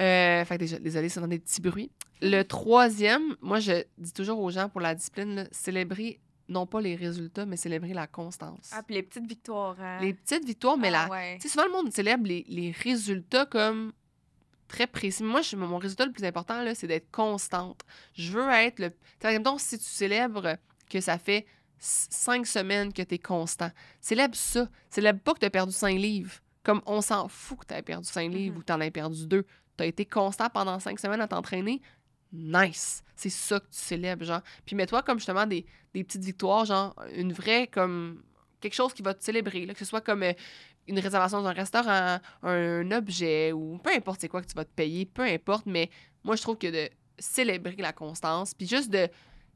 Euh, 0.00 0.44
fait 0.46 0.54
que 0.54 0.60
déjà, 0.60 0.78
désolé, 0.78 1.08
c'est 1.10 1.20
dans 1.20 1.28
des 1.28 1.38
petits 1.38 1.60
bruits. 1.60 1.90
Le 2.22 2.42
troisième, 2.42 3.36
moi, 3.42 3.60
je 3.60 3.84
dis 3.98 4.12
toujours 4.12 4.40
aux 4.40 4.50
gens 4.50 4.68
pour 4.70 4.80
la 4.80 4.94
discipline, 4.94 5.34
là, 5.34 5.44
célébrer 5.52 6.20
non 6.48 6.66
pas 6.66 6.80
les 6.80 6.96
résultats, 6.96 7.44
mais 7.46 7.56
célébrer 7.56 7.92
la 7.92 8.06
constance. 8.06 8.70
Ah, 8.72 8.82
puis 8.82 8.94
les 8.94 9.02
petites 9.02 9.26
victoires. 9.26 9.76
hein. 9.80 9.98
Les 10.00 10.14
petites 10.14 10.44
victoires, 10.44 10.76
mais 10.78 10.88
Ah, 10.88 11.06
la. 11.06 11.08
ouais. 11.10 11.36
Tu 11.36 11.42
sais, 11.42 11.48
souvent, 11.50 11.66
le 11.66 11.72
monde 11.72 11.92
célèbre 11.92 12.26
les, 12.26 12.44
les 12.48 12.70
résultats 12.72 13.44
comme 13.46 13.92
très 14.68 14.86
précis. 14.86 15.22
Moi, 15.22 15.42
je- 15.42 15.56
mon 15.56 15.78
résultat 15.78 16.06
le 16.06 16.12
plus 16.12 16.24
important, 16.24 16.62
là, 16.62 16.74
c'est 16.74 16.86
d'être 16.86 17.10
constante. 17.10 17.82
Je 18.14 18.32
veux 18.32 18.48
être 18.50 18.78
le. 18.78 18.90
Tu 19.20 19.28
si 19.58 19.78
tu 19.78 19.84
célèbres 19.84 20.56
que 20.88 21.00
ça 21.00 21.18
fait 21.18 21.46
cinq 21.80 22.46
semaines 22.46 22.92
que 22.92 23.02
tu 23.02 23.14
es 23.14 23.18
constant, 23.18 23.70
célèbre 24.00 24.36
ça. 24.36 24.68
Célèbre 24.90 25.20
pas 25.20 25.34
que 25.34 25.40
tu 25.40 25.46
as 25.46 25.50
perdu 25.50 25.72
cinq 25.72 25.96
livres. 25.98 26.34
Comme 26.62 26.82
on 26.86 27.00
s'en 27.00 27.26
fout 27.28 27.58
que 27.60 27.66
tu 27.66 27.74
as 27.74 27.82
perdu 27.82 28.06
cinq 28.06 28.30
livres 28.32 28.52
Mhm. 28.52 28.58
ou 28.58 28.60
que 28.60 28.66
tu 28.66 28.72
en 28.72 28.80
as 28.80 28.90
perdu 28.90 29.26
deux. 29.26 29.44
Tu 29.78 29.82
as 29.84 29.86
été 29.86 30.04
constant 30.04 30.48
pendant 30.50 30.78
cinq 30.78 30.98
semaines 31.00 31.20
à 31.22 31.26
t'entraîner? 31.28 31.80
Nice. 32.32 33.02
C'est 33.16 33.30
ça 33.30 33.58
que 33.58 33.64
tu 33.66 33.78
célèbres, 33.78 34.24
genre. 34.24 34.42
Puis 34.64 34.76
mets-toi 34.76 35.02
comme 35.02 35.18
justement 35.18 35.46
des, 35.46 35.66
des 35.94 36.04
petites 36.04 36.22
victoires, 36.24 36.64
genre 36.64 36.94
une 37.14 37.32
vraie, 37.32 37.66
comme 37.66 38.22
quelque 38.60 38.74
chose 38.74 38.92
qui 38.92 39.02
va 39.02 39.14
te 39.14 39.24
célébrer, 39.24 39.64
là, 39.66 39.72
que 39.72 39.78
ce 39.80 39.84
soit 39.86 40.00
comme 40.02 40.22
euh, 40.22 40.32
une 40.86 40.98
réservation 40.98 41.40
dans 41.42 41.48
un 41.48 41.52
restaurant, 41.52 42.18
un 42.42 42.90
objet 42.92 43.52
ou 43.52 43.78
peu 43.78 43.90
importe 43.90 44.20
c'est 44.20 44.28
quoi 44.28 44.42
que 44.42 44.46
tu 44.46 44.54
vas 44.54 44.64
te 44.64 44.72
payer, 44.74 45.06
peu 45.06 45.22
importe, 45.22 45.64
mais 45.66 45.88
moi 46.24 46.36
je 46.36 46.42
trouve 46.42 46.58
que 46.58 46.66
de 46.66 46.90
célébrer 47.18 47.76
la 47.78 47.92
constance, 47.92 48.54
puis 48.54 48.66
juste 48.66 48.90
de 48.90 49.08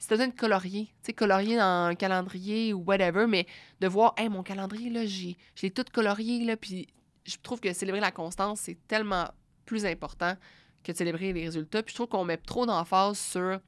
si 0.04 0.08
t'as 0.10 0.16
besoin 0.16 0.28
de 0.28 0.34
colorier, 0.38 0.84
tu 0.86 0.92
sais, 1.06 1.12
colorier 1.14 1.56
dans 1.56 1.86
un 1.88 1.94
calendrier 1.94 2.74
ou 2.74 2.80
whatever, 2.84 3.26
mais 3.26 3.46
de 3.80 3.88
voir, 3.88 4.12
hey, 4.18 4.28
mon 4.28 4.42
calendrier, 4.42 4.90
là, 4.90 5.06
j'ai, 5.06 5.36
j'ai 5.54 5.70
tout 5.70 5.84
colorié, 5.92 6.44
là, 6.44 6.58
puis 6.58 6.88
je 7.24 7.36
trouve 7.42 7.58
que 7.58 7.72
célébrer 7.72 8.00
la 8.00 8.10
constance, 8.10 8.60
c'est 8.60 8.76
tellement 8.86 9.26
plus 9.64 9.86
important 9.86 10.36
que 10.82 10.92
de 10.92 10.96
célébrer 10.98 11.32
les 11.32 11.44
résultats. 11.44 11.82
Puis 11.82 11.92
je 11.92 11.96
trouve 11.96 12.08
qu'on 12.08 12.24
met 12.26 12.36
trop 12.36 12.66
d'emphase 12.66 13.18
sur 13.18 13.58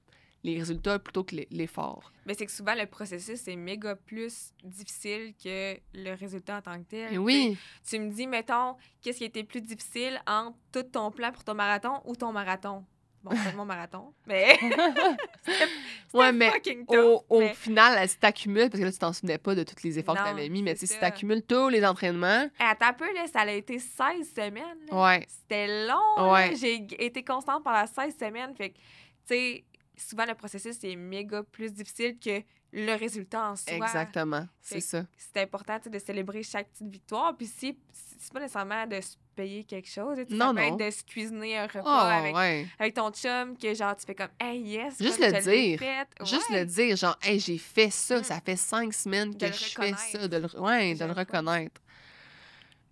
les 0.45 0.59
résultats 0.59 0.99
plutôt 0.99 1.25
que 1.25 1.37
l'e- 1.37 1.47
l'effort. 1.51 2.13
Mais 2.27 2.35
c'est 2.35 2.45
que 2.45 2.53
souvent, 2.53 2.75
le 2.75 2.85
processus 2.87 3.49
est 3.49 3.57
méga 3.57 3.97
plus 3.97 4.53
difficile 4.63 5.33
que 5.43 5.79
le 5.95 6.15
résultat 6.15 6.59
en 6.59 6.61
tant 6.63 6.79
que 6.83 6.89
tel. 6.89 7.19
Oui, 7.19 7.57
Tu 7.89 7.99
me 7.99 8.11
dis, 8.13 8.27
mettons, 8.27 8.77
qu'est-ce 9.01 9.17
qui 9.19 9.25
a 9.25 9.29
été 9.29 9.43
plus 9.43 9.63
difficile 9.63 10.21
entre 10.27 10.59
tout 10.71 10.83
ton 10.83 11.11
plan 11.11 11.33
pour 11.33 11.45
ton 11.45 11.55
marathon 11.55 12.03
ou 12.05 12.15
ton 12.15 12.31
marathon? 12.33 12.85
Bon, 13.29 13.37
c'est 13.45 13.53
mon 13.57 13.65
marathon, 13.65 14.15
mais 14.27 14.57
ouais, 16.15 16.33
mais 16.33 16.51
fucking 16.51 16.87
tough, 16.87 16.97
au, 16.97 17.25
au 17.29 17.41
mais- 17.41 17.55
final, 17.55 18.09
si 18.09 18.19
t'accumules, 18.19 18.71
parce 18.71 18.79
que 18.81 18.85
là, 18.87 18.93
tu 18.93 18.99
t'en 18.99 19.13
souvenais 19.13 19.39
pas 19.39 19.55
de 19.55 19.63
tous 19.65 19.83
les 19.83 19.99
efforts 19.99 20.15
que 20.15 20.21
Non, 20.21 20.27
t'avais 20.27 20.49
mis, 20.49 20.63
mais 20.63 20.77
si 20.77 20.87
t'accumules 20.99 21.43
tous 21.43 21.69
les 21.69 21.85
entraînements, 21.85 22.45
Hey, 22.59 22.69
attends 22.71 22.87
un 22.87 22.93
peu, 22.93 23.13
là, 23.15 23.27
ça 23.27 23.41
a 23.41 23.51
été 23.51 23.79
16 23.79 24.33
semaines. 24.35 24.79
là. 24.91 25.03
ouais, 25.05 25.27
C'était 25.29 25.87
long. 25.89 26.33
Ouais. 26.33 26.55
J'ai 26.57 26.87
été 27.05 27.25
constante 27.25 27.65
pendant 27.65 27.87
16 27.87 28.17
semaines. 28.17 28.55
Fait 28.57 28.71
que, 28.71 28.77
tu 28.77 28.83
sais, 29.27 29.65
souvent, 29.97 30.25
le 30.25 30.35
processus 30.35 30.77
est 30.85 30.97
méga 30.97 31.43
plus 31.43 31.73
difficile 31.73 32.17
que 32.19 32.43
le 32.73 32.95
résultat 32.97 33.51
en 33.51 33.57
soi. 33.57 33.73
exactement, 33.75 34.47
c'est 34.61 34.77
que 34.77 34.85
ça. 34.85 35.05
C'est 35.17 35.41
important 35.43 35.79
de 35.85 35.99
célébrer 35.99 36.43
chaque 36.43 36.69
petite 36.71 36.89
victoire. 36.93 37.37
Puis 37.37 37.47
si, 37.47 37.79
c'est 37.93 38.33
pas 38.33 38.41
nécessairement 38.41 38.87
de 38.87 39.01
payer 39.37 39.63
quelque 39.65 39.89
chose. 39.89 40.19
tu 40.29 40.35
Non, 40.35 40.47
ça 40.49 40.55
peut 40.55 40.61
non. 40.69 40.79
être 40.79 40.87
de 40.87 40.91
se 40.91 41.05
cuisiner 41.05 41.59
un 41.59 41.67
repas 41.67 41.83
Oh, 41.85 41.89
avec, 42.11 42.35
ouais. 42.35 42.67
avec 42.79 42.95
ton 42.95 43.11
chum, 43.13 43.57
que 43.57 43.73
genre, 43.75 43.95
tu 43.97 44.07
fais 44.07 44.15
comme, 44.15 44.31
hey, 44.41 44.61
yes, 44.61 44.95
Juste 45.01 45.21
comme 45.21 45.33
le 45.33 45.41
dire. 45.41 45.79
Juste 46.25 46.51
le 46.51 46.65
dire, 46.65 46.97
genre, 46.97 47.17
hey, 47.23 47.39
j'ai 47.39 47.59
fait 47.59 47.91
ça, 47.91 48.19
Mm. 48.21 48.25
ça 48.25 48.41
fait 48.45 48.57
cinq 48.57 48.93
semaines 48.95 49.37
que 49.37 49.47
De 49.47 49.53
je 49.53 49.65
fais 49.75 49.93
ça, 49.95 50.27
de 50.27 50.37
le, 50.39 50.61
ouais, 50.61 50.95
de 50.95 51.05
le 51.05 51.13
reconnaître. 51.13 51.81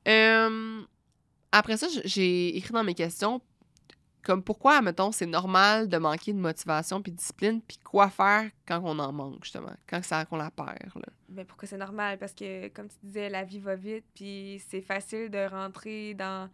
Euh, 0.06 0.82
après 1.50 1.76
ça, 1.76 1.86
j'ai 2.04 2.56
écrit 2.56 2.72
dans 2.72 2.84
mes 2.84 2.94
questions, 2.94 3.40
comme 4.24 4.42
pourquoi, 4.42 4.80
mettons, 4.82 5.12
c'est 5.12 5.26
normal 5.26 5.88
de 5.88 5.98
manquer 5.98 6.32
de 6.32 6.38
motivation 6.38 7.02
puis 7.02 7.12
de 7.12 7.16
discipline, 7.16 7.60
puis 7.60 7.78
quoi 7.78 8.08
faire 8.08 8.50
quand 8.66 8.80
on 8.84 8.98
en 8.98 9.12
manque, 9.12 9.44
justement, 9.44 9.72
quand 9.86 10.02
ça 10.02 10.24
qu'on 10.24 10.36
la 10.36 10.50
perd, 10.50 10.94
là? 10.96 11.08
Mais 11.28 11.44
pourquoi 11.44 11.68
c'est 11.68 11.76
normal? 11.76 12.18
Parce 12.18 12.32
que, 12.32 12.68
comme 12.68 12.88
tu 12.88 12.96
disais, 13.02 13.28
la 13.28 13.44
vie 13.44 13.58
va 13.58 13.74
vite, 13.76 14.04
puis 14.14 14.62
c'est 14.68 14.80
facile 14.80 15.28
de 15.30 15.46
rentrer 15.48 16.14
dans. 16.14 16.48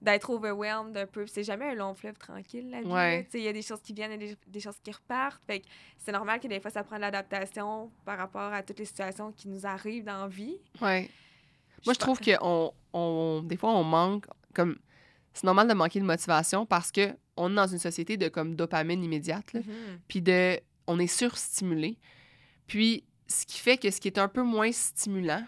d'être 0.00 0.30
overwhelmed 0.30 0.96
un 0.96 1.06
peu. 1.06 1.26
C'est 1.26 1.42
jamais 1.44 1.66
un 1.66 1.74
long 1.74 1.94
fleuve 1.94 2.16
tranquille, 2.16 2.70
la 2.70 2.80
vie. 2.80 2.86
Ouais. 2.88 3.28
Il 3.34 3.40
y 3.42 3.48
a 3.48 3.52
des 3.52 3.60
choses 3.62 3.80
qui 3.82 3.92
viennent 3.92 4.12
et 4.12 4.18
des, 4.18 4.36
des 4.46 4.60
choses 4.60 4.78
qui 4.82 4.90
repartent. 4.92 5.42
Fait 5.46 5.60
que 5.60 5.66
c'est 5.98 6.12
normal 6.12 6.40
que 6.40 6.48
des 6.48 6.58
fois, 6.60 6.70
ça 6.70 6.82
prend 6.84 6.96
de 6.96 7.02
l'adaptation 7.02 7.90
par 8.06 8.16
rapport 8.16 8.52
à 8.52 8.62
toutes 8.62 8.78
les 8.78 8.86
situations 8.86 9.30
qui 9.32 9.46
nous 9.48 9.66
arrivent 9.66 10.04
dans 10.04 10.22
la 10.22 10.28
vie. 10.28 10.56
Ouais. 10.80 11.10
Moi, 11.84 11.92
je 11.94 11.98
trouve 11.98 12.18
que 12.18 12.30
on, 12.40 12.72
on- 12.94 13.42
des 13.44 13.56
fois, 13.58 13.70
on 13.72 13.84
manque, 13.84 14.26
comme, 14.54 14.78
c'est 15.32 15.44
normal 15.44 15.68
de 15.68 15.74
manquer 15.74 16.00
de 16.00 16.04
motivation 16.04 16.66
parce 16.66 16.90
que 16.90 17.14
on 17.36 17.50
est 17.52 17.54
dans 17.54 17.66
une 17.66 17.78
société 17.78 18.16
de, 18.16 18.28
comme, 18.28 18.54
dopamine 18.54 19.02
immédiate, 19.02 19.52
là. 19.52 19.60
Mhm. 19.60 20.00
puis 20.08 20.20
de 20.20 20.60
on 20.86 20.98
est 20.98 21.06
surstimulé. 21.06 21.98
Puis 22.66 23.04
ce 23.28 23.46
qui 23.46 23.58
fait 23.58 23.76
que 23.76 23.90
ce 23.90 24.00
qui 24.00 24.08
est 24.08 24.18
un 24.18 24.28
peu 24.28 24.42
moins 24.42 24.72
stimulant 24.72 25.44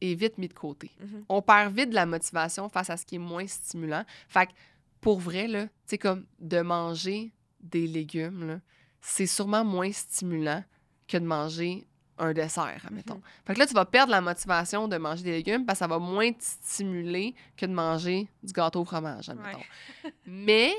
est 0.00 0.14
vite 0.14 0.38
mis 0.38 0.48
de 0.48 0.54
côté. 0.54 0.90
Mhm. 1.00 1.24
On 1.28 1.42
perd 1.42 1.74
vite 1.74 1.90
de 1.90 1.94
la 1.94 2.06
motivation 2.06 2.68
face 2.68 2.90
à 2.90 2.96
ce 2.96 3.04
qui 3.04 3.16
est 3.16 3.18
moins 3.18 3.46
stimulant. 3.46 4.04
Fait 4.28 4.46
que 4.46 4.52
pour 5.00 5.18
vrai 5.18 5.48
là, 5.48 5.66
tu 5.66 5.72
sais 5.86 5.98
comme 5.98 6.26
de 6.38 6.60
manger 6.60 7.32
des 7.60 7.86
légumes 7.86 8.60
c'est 9.04 9.26
sûrement 9.26 9.64
moins 9.64 9.92
stimulant 9.92 10.64
que 11.06 11.18
de 11.18 11.26
manger 11.26 11.86
un 12.18 12.32
dessert, 12.32 12.80
admettons. 12.86 13.16
Mhm. 13.16 13.22
Fait 13.46 13.54
que 13.54 13.58
là, 13.58 13.66
tu 13.66 13.74
vas 13.74 13.84
perdre 13.84 14.10
la 14.10 14.20
motivation 14.20 14.88
de 14.88 14.96
manger 14.96 15.22
des 15.22 15.32
légumes 15.32 15.64
parce 15.64 15.78
que 15.78 15.84
ça 15.84 15.86
va 15.86 15.98
moins 15.98 16.32
te 16.32 16.42
stimuler 16.42 17.34
que 17.56 17.66
de 17.66 17.72
manger 17.72 18.28
du 18.42 18.52
gâteau 18.52 18.80
au 18.80 18.84
fromage, 18.84 19.28
admettons. 19.28 19.58
Mais, 20.26 20.72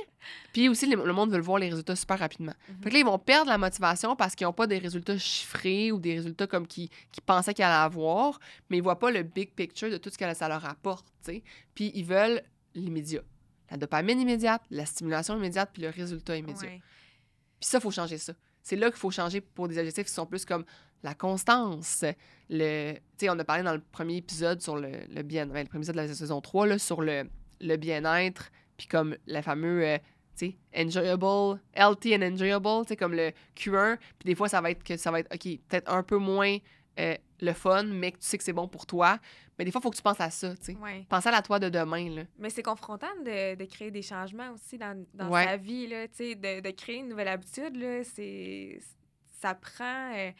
puis 0.53 0.69
aussi, 0.69 0.85
le 0.87 1.13
monde 1.13 1.31
veut 1.31 1.39
voir 1.39 1.59
les 1.59 1.69
résultats 1.69 1.95
super 1.95 2.19
rapidement. 2.19 2.53
Mhm. 2.69 2.75
Fait 2.83 2.89
que 2.89 2.93
là, 2.93 2.99
ils 2.99 3.05
vont 3.05 3.19
perdre 3.19 3.49
la 3.49 3.57
motivation 3.57 4.15
parce 4.15 4.35
qu'ils 4.35 4.45
n'ont 4.45 4.53
pas 4.53 4.67
des 4.67 4.77
résultats 4.77 5.17
chiffrés 5.17 5.91
ou 5.91 5.99
des 5.99 6.15
résultats 6.15 6.47
comme 6.47 6.67
qu'ils 6.67 6.89
qu'ils 7.11 7.23
pensaient 7.23 7.53
qu'ils 7.53 7.65
allaient 7.65 7.85
avoir, 7.85 8.39
mais 8.69 8.77
ils 8.77 8.83
voient 8.83 8.99
pas 8.99 9.11
le 9.11 9.23
big 9.23 9.51
picture 9.51 9.89
de 9.89 9.97
tout 9.97 10.09
ce 10.09 10.17
que 10.17 10.33
ça 10.33 10.47
leur 10.47 10.65
apporte, 10.65 11.05
tu 11.23 11.33
sais. 11.33 11.43
Puis 11.73 11.91
ils 11.95 12.05
veulent 12.05 12.41
l'immédiat. 12.73 13.21
La 13.71 13.77
dopamine 13.77 14.19
immédiate, 14.19 14.61
la 14.69 14.85
stimulation 14.85 15.35
immédiate, 15.35 15.71
puis 15.73 15.81
le 15.81 15.89
résultat 15.89 16.37
immédiat. 16.37 16.69
Puis 16.69 17.69
ça, 17.69 17.79
il 17.79 17.81
faut 17.81 17.91
changer 17.91 18.17
ça. 18.17 18.33
C'est 18.61 18.75
là 18.75 18.89
qu'il 18.89 18.99
faut 18.99 19.11
changer 19.11 19.41
pour 19.41 19.67
des 19.67 19.77
objectifs 19.77 20.05
qui 20.05 20.13
sont 20.13 20.25
plus 20.25 20.43
comme 20.43 20.65
la 21.05 21.13
constance. 21.15 22.03
Le, 22.49 22.95
on 23.23 23.39
a 23.39 23.43
parlé 23.43 23.63
dans 23.63 23.73
le 23.73 23.81
premier 23.91 24.17
épisode 24.17 24.61
sur 24.61 24.75
le, 24.75 24.91
le 25.09 25.21
bien 25.23 25.45
ben, 25.45 25.63
le 25.63 25.69
premier 25.69 25.79
épisode 25.83 25.95
de 25.95 26.01
la 26.01 26.13
saison 26.13 26.41
3, 26.41 26.67
là, 26.67 26.77
sur 26.77 27.01
le, 27.01 27.29
le 27.61 27.75
bien-être, 27.77 28.51
puis 28.77 28.87
comme 28.87 29.15
le 29.25 29.41
fameux, 29.41 29.83
euh, 29.85 29.97
sais, 30.35 30.55
enjoyable, 30.75 31.59
healthy 31.73 32.15
and 32.15 32.21
enjoyable, 32.33 32.85
sais, 32.87 32.95
comme 32.97 33.13
le 33.13 33.31
Q1. 33.55 33.97
Puis 34.19 34.25
des 34.25 34.35
fois, 34.35 34.49
ça 34.49 34.61
va 34.61 34.71
être 34.71 34.83
que 34.83 34.97
ça 34.97 35.09
va 35.11 35.21
être, 35.21 35.33
OK, 35.33 35.59
peut-être 35.67 35.89
un 35.91 36.03
peu 36.03 36.17
moins 36.17 36.57
euh, 36.99 37.15
le 37.41 37.53
fun, 37.53 37.83
mais 37.83 38.11
que 38.11 38.17
tu 38.19 38.25
sais 38.25 38.37
que 38.37 38.43
c'est 38.43 38.53
bon 38.53 38.67
pour 38.67 38.85
toi. 38.85 39.17
Mais 39.57 39.63
des 39.65 39.71
fois, 39.71 39.79
il 39.79 39.83
faut 39.83 39.91
que 39.91 39.95
tu 39.97 40.01
penses 40.03 40.19
à 40.19 40.29
ça, 40.29 40.55
tu 40.57 40.63
sais. 40.65 40.75
Ouais. 40.75 41.05
Pense 41.09 41.25
à 41.25 41.31
la 41.31 41.41
toi 41.41 41.59
de 41.59 41.69
demain, 41.69 42.09
là. 42.09 42.23
Mais 42.37 42.49
c'est 42.49 42.63
confrontant 42.63 43.07
de, 43.25 43.55
de 43.55 43.65
créer 43.65 43.89
des 43.89 44.01
changements 44.01 44.51
aussi 44.51 44.77
dans, 44.77 45.05
dans 45.13 45.29
Ouais. 45.29 45.45
sa 45.45 45.57
vie, 45.57 45.87
là, 45.87 46.07
tu 46.09 46.15
sais, 46.15 46.35
de, 46.35 46.59
de 46.61 46.69
créer 46.71 46.97
une 46.97 47.07
nouvelle 47.09 47.29
habitude, 47.29 47.75
là, 47.77 48.03
c'est... 48.03 48.79
Ça 49.41 49.53
prend... 49.55 50.11
euh, 50.15 50.31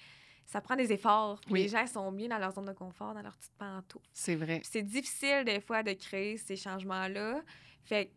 ça 0.46 0.62
prend 0.62 0.76
des 0.76 0.92
efforts. 0.92 1.40
Puis 1.42 1.54
Oui. 1.54 1.64
Les 1.64 1.70
gens 1.70 1.86
sont 1.88 2.12
bien 2.12 2.28
dans 2.28 2.38
leur 2.38 2.52
zone 2.54 2.66
de 2.66 2.74
confort, 2.74 3.14
dans 3.14 3.22
leur 3.22 3.36
petite 3.36 3.54
pantoufle. 3.58 4.06
C'est 4.14 4.36
vrai. 4.36 4.62
C'est 4.64 4.84
difficile, 4.84 5.44
des 5.46 5.60
fois, 5.60 5.84
de 5.84 5.94
créer 5.94 6.38
ces 6.38 6.56
changements-là. 6.56 7.42
Fait 7.84 8.12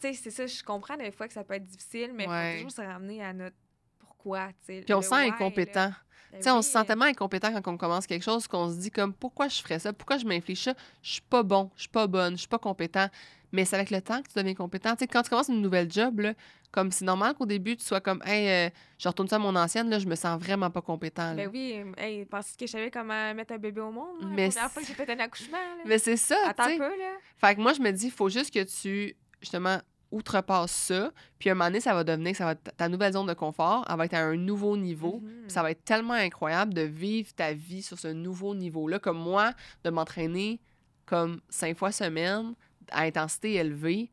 tu 0.00 0.08
sais, 0.08 0.14
c'est 0.14 0.30
ça, 0.30 0.46
je 0.46 0.62
comprends 0.64 0.96
des 0.96 1.12
fois 1.12 1.28
que 1.28 1.32
ça 1.32 1.44
peut 1.44 1.54
être 1.54 1.64
difficile, 1.64 2.12
mais 2.12 2.24
il 2.24 2.28
Ouais. 2.30 2.50
faut 2.52 2.56
toujours 2.64 2.72
se 2.72 2.82
ramener 2.82 3.22
à 3.22 3.32
notre 3.32 3.54
pourquoi, 4.00 4.48
tu 4.48 4.54
sais. 4.74 4.80
Puis 4.84 4.94
on 4.94 5.00
se 5.02 5.08
sent 5.10 5.14
incompétent. 5.28 5.92
Ben 6.32 6.54
on 6.54 6.62
se 6.62 6.70
sent 6.70 6.84
tellement 6.86 7.04
incompétent 7.04 7.52
quand 7.52 7.72
on 7.72 7.76
commence 7.76 8.06
quelque 8.06 8.22
chose 8.24 8.46
qu'on 8.48 8.70
se 8.70 8.76
dit 8.76 8.90
comme 8.90 9.12
pourquoi 9.12 9.48
je 9.48 9.60
ferais 9.60 9.78
ça, 9.78 9.92
pourquoi 9.92 10.16
je 10.16 10.24
m'inflige 10.24 10.62
ça, 10.62 10.74
je 11.02 11.12
suis 11.12 11.20
pas 11.20 11.42
bon, 11.42 11.70
je 11.76 11.82
suis 11.82 11.90
pas 11.90 12.06
bonne, 12.06 12.32
je 12.34 12.38
suis 12.40 12.48
pas 12.48 12.58
compétent. 12.58 13.06
Mais 13.52 13.66
c'est 13.66 13.76
avec 13.76 13.90
le 13.90 14.00
temps 14.00 14.22
que 14.22 14.28
tu 14.28 14.38
deviens 14.38 14.54
compétent. 14.54 14.92
Tu 14.96 15.00
sais, 15.00 15.06
quand 15.06 15.22
tu 15.22 15.28
commences 15.28 15.48
une 15.48 15.60
nouvelle 15.60 15.92
job, 15.92 16.20
là, 16.20 16.32
comme 16.72 16.90
c'est 16.90 17.04
normal 17.04 17.34
qu'au 17.34 17.46
début 17.46 17.76
tu 17.76 17.84
sois 17.84 18.00
comme 18.00 18.20
hey, 18.26 18.48
euh, 18.48 18.70
je 18.98 19.06
retourne 19.06 19.28
ça 19.28 19.36
à 19.36 19.38
mon 19.38 19.54
ancienne, 19.54 19.88
là, 19.90 19.98
je 20.00 20.06
me 20.08 20.14
sens 20.16 20.40
vraiment 20.42 20.70
pas 20.70 20.80
compétent. 20.82 21.34
là. 21.34 21.34
Ben 21.34 21.50
oui, 21.52 21.76
hey, 21.98 22.24
penses 22.24 22.56
que 22.58 22.66
je 22.66 22.72
savais 22.72 22.90
comment 22.90 23.32
mettre 23.34 23.52
un 23.54 23.58
bébé 23.58 23.80
au 23.80 23.92
monde? 23.92 24.16
Mais 24.34 24.48
la 24.48 24.52
première 24.52 24.70
fois 24.70 24.82
que 24.82 24.88
c'est- 24.88 24.94
j'ai 24.98 25.04
fait 25.06 25.12
un 25.12 25.18
accouchement, 25.20 25.58
là? 25.58 25.82
Mais 25.86 25.98
c'est 25.98 26.16
ça, 26.16 26.36
Attends 26.48 26.64
tu 26.66 26.72
un 26.72 26.78
peu, 26.78 26.98
là. 26.98 27.12
Fait 27.36 27.54
que 27.54 27.60
moi, 27.60 27.72
je 27.74 27.80
me 27.80 27.90
dis, 27.92 28.06
il 28.06 28.10
faut 28.10 28.28
juste 28.28 28.52
que 28.52 28.64
tu, 28.64 29.14
justement, 29.40 29.78
outrepasses 30.10 30.72
ça. 30.72 31.10
Puis 31.38 31.48
à 31.48 31.52
un 31.52 31.54
moment 31.54 31.66
donné, 31.68 31.80
ça 31.80 31.94
va 31.94 32.04
devenir, 32.04 32.36
ça 32.36 32.44
va 32.44 32.52
être 32.52 32.76
ta 32.76 32.88
nouvelle 32.88 33.12
zone 33.14 33.26
de 33.26 33.32
confort, 33.34 33.84
elle 33.88 33.96
va 33.96 34.04
être 34.04 34.14
à 34.14 34.20
un 34.22 34.36
nouveau 34.36 34.76
niveau. 34.76 35.20
Mhm. 35.22 35.42
Puis 35.44 35.50
Ça 35.50 35.62
va 35.62 35.70
être 35.70 35.84
tellement 35.84 36.12
incroyable 36.14 36.74
de 36.74 36.82
vivre 36.82 37.32
ta 37.34 37.52
vie 37.54 37.82
sur 37.82 37.98
ce 37.98 38.08
nouveau 38.08 38.54
niveau-là. 38.54 38.98
Comme 38.98 39.18
moi, 39.18 39.52
de 39.84 39.90
m'entraîner 39.90 40.60
comme 41.06 41.40
cinq 41.48 41.76
fois 41.76 41.92
semaine 41.92 42.54
à 42.90 43.02
intensité 43.02 43.54
élevée, 43.54 44.10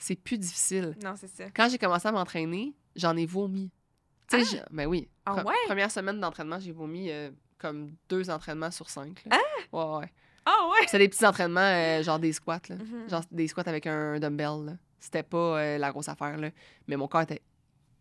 c'est 0.00 0.16
plus 0.16 0.38
difficile. 0.38 0.96
Non, 1.02 1.14
c'est 1.16 1.28
ça. 1.28 1.44
Quand 1.54 1.68
j'ai 1.68 1.78
commencé 1.78 2.08
à 2.08 2.12
m'entraîner, 2.12 2.74
j'en 2.96 3.16
ai 3.16 3.26
vomi. 3.26 3.70
Tu 4.28 4.38
sais, 4.44 4.56
j'ai- 4.56 4.62
ben 4.70 4.86
oui. 4.86 5.08
Ah 5.26 5.34
Pre- 5.36 5.46
ouais? 5.46 5.54
Première 5.66 5.90
semaine 5.90 6.18
d'entraînement, 6.20 6.58
j'ai 6.60 6.72
vomi 6.72 7.10
euh, 7.10 7.30
comme 7.58 7.92
deux 8.08 8.30
entraînements 8.30 8.70
sur 8.70 8.88
cinq. 8.90 9.22
là. 9.26 9.36
Ouais, 9.72 9.98
ouais. 10.00 10.12
Ah 10.46 10.68
ouais! 10.70 10.86
C'est 10.88 10.98
des 10.98 11.08
petits 11.08 11.24
entraînements, 11.26 11.60
euh, 11.60 12.02
genre 12.02 12.18
des 12.18 12.32
squats, 12.32 12.60
là. 12.68 12.76
Mhm. 12.76 13.08
Genre 13.10 13.22
des 13.30 13.46
squats 13.48 13.62
avec 13.66 13.86
un 13.86 14.18
dumbbell. 14.18 14.78
C'était 14.98 15.22
pas 15.22 15.58
euh, 15.60 15.78
la 15.78 15.90
grosse 15.90 16.08
affaire, 16.08 16.36
là. 16.38 16.50
Mais 16.88 16.96
mon 16.96 17.08
corps 17.08 17.20
était 17.22 17.42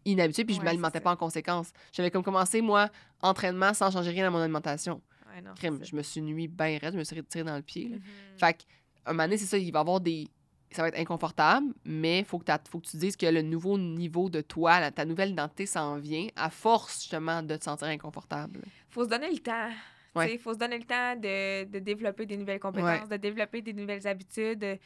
inhabitué, 0.06 0.46
puis 0.46 0.56
je 0.56 0.60
Ouais, 0.60 0.66
m'alimentais 0.66 1.02
pas 1.02 1.12
en 1.12 1.16
conséquence. 1.18 1.72
J'avais 1.92 2.10
comme 2.12 2.24
commencé, 2.24 2.62
moi, 2.62 2.90
entraînement 3.22 3.74
sans 3.74 3.92
changer 3.92 4.12
rien 4.12 4.28
à 4.28 4.30
mon 4.30 4.40
alimentation. 4.40 5.02
Ouais, 5.34 5.42
non, 5.42 5.52
Crime, 5.56 5.80
je 5.84 5.96
me 5.96 6.02
suis 6.02 6.22
nuit 6.22 6.48
bien 6.48 6.78
raide, 6.82 6.94
je 6.94 6.98
me 6.98 7.04
suis 7.04 7.16
retirée 7.18 7.44
dans 7.44 7.56
le 7.56 7.62
pied, 7.62 7.90
là. 7.90 7.96
Mhm. 7.98 8.04
Fait 8.38 8.54
que, 8.54 8.64
un 9.06 9.12
moment 9.14 9.24
donné, 9.24 9.38
c'est 9.38 9.46
ça, 9.46 9.58
il 9.58 9.72
va 9.72 9.80
y 9.80 9.82
avoir 9.82 10.00
des... 10.00 10.28
Ça 10.72 10.84
va 10.84 10.90
être 10.90 11.00
inconfortable, 11.00 11.68
mais 11.84 12.24
faut 12.24 12.38
que, 12.38 12.44
t'as- 12.46 12.62
faut 12.70 12.80
que 12.80 12.88
tu 12.88 12.98
dises 12.98 13.16
que 13.18 13.26
le 13.26 13.42
nouveau 13.42 13.78
niveau 13.78 14.30
de 14.30 14.42
toi, 14.42 14.80
la- 14.80 14.92
ta 14.92 15.04
nouvelle 15.06 15.32
identité 15.32 15.66
s'en 15.66 15.96
vient 15.98 16.28
à 16.36 16.50
force, 16.52 17.02
justement, 17.02 17.42
de 17.42 17.56
te 17.56 17.64
sentir 17.64 17.88
inconfortable. 17.88 18.62
faut 18.90 19.04
se 19.04 19.10
donner 19.10 19.32
le 19.32 19.40
temps. 19.40 19.70
Ouais. 20.16 20.34
Il 20.34 20.40
faut 20.40 20.54
se 20.54 20.58
donner 20.60 20.78
le 20.80 20.84
temps 20.86 21.16
de, 21.16 21.66
de 21.66 21.80
développer 21.80 22.26
des 22.26 22.36
nouvelles 22.38 22.60
compétences, 22.60 23.08
de 23.10 23.18
développer 23.18 23.62
des 23.62 23.74
nouvelles 23.74 24.06
habitudes, 24.08 24.80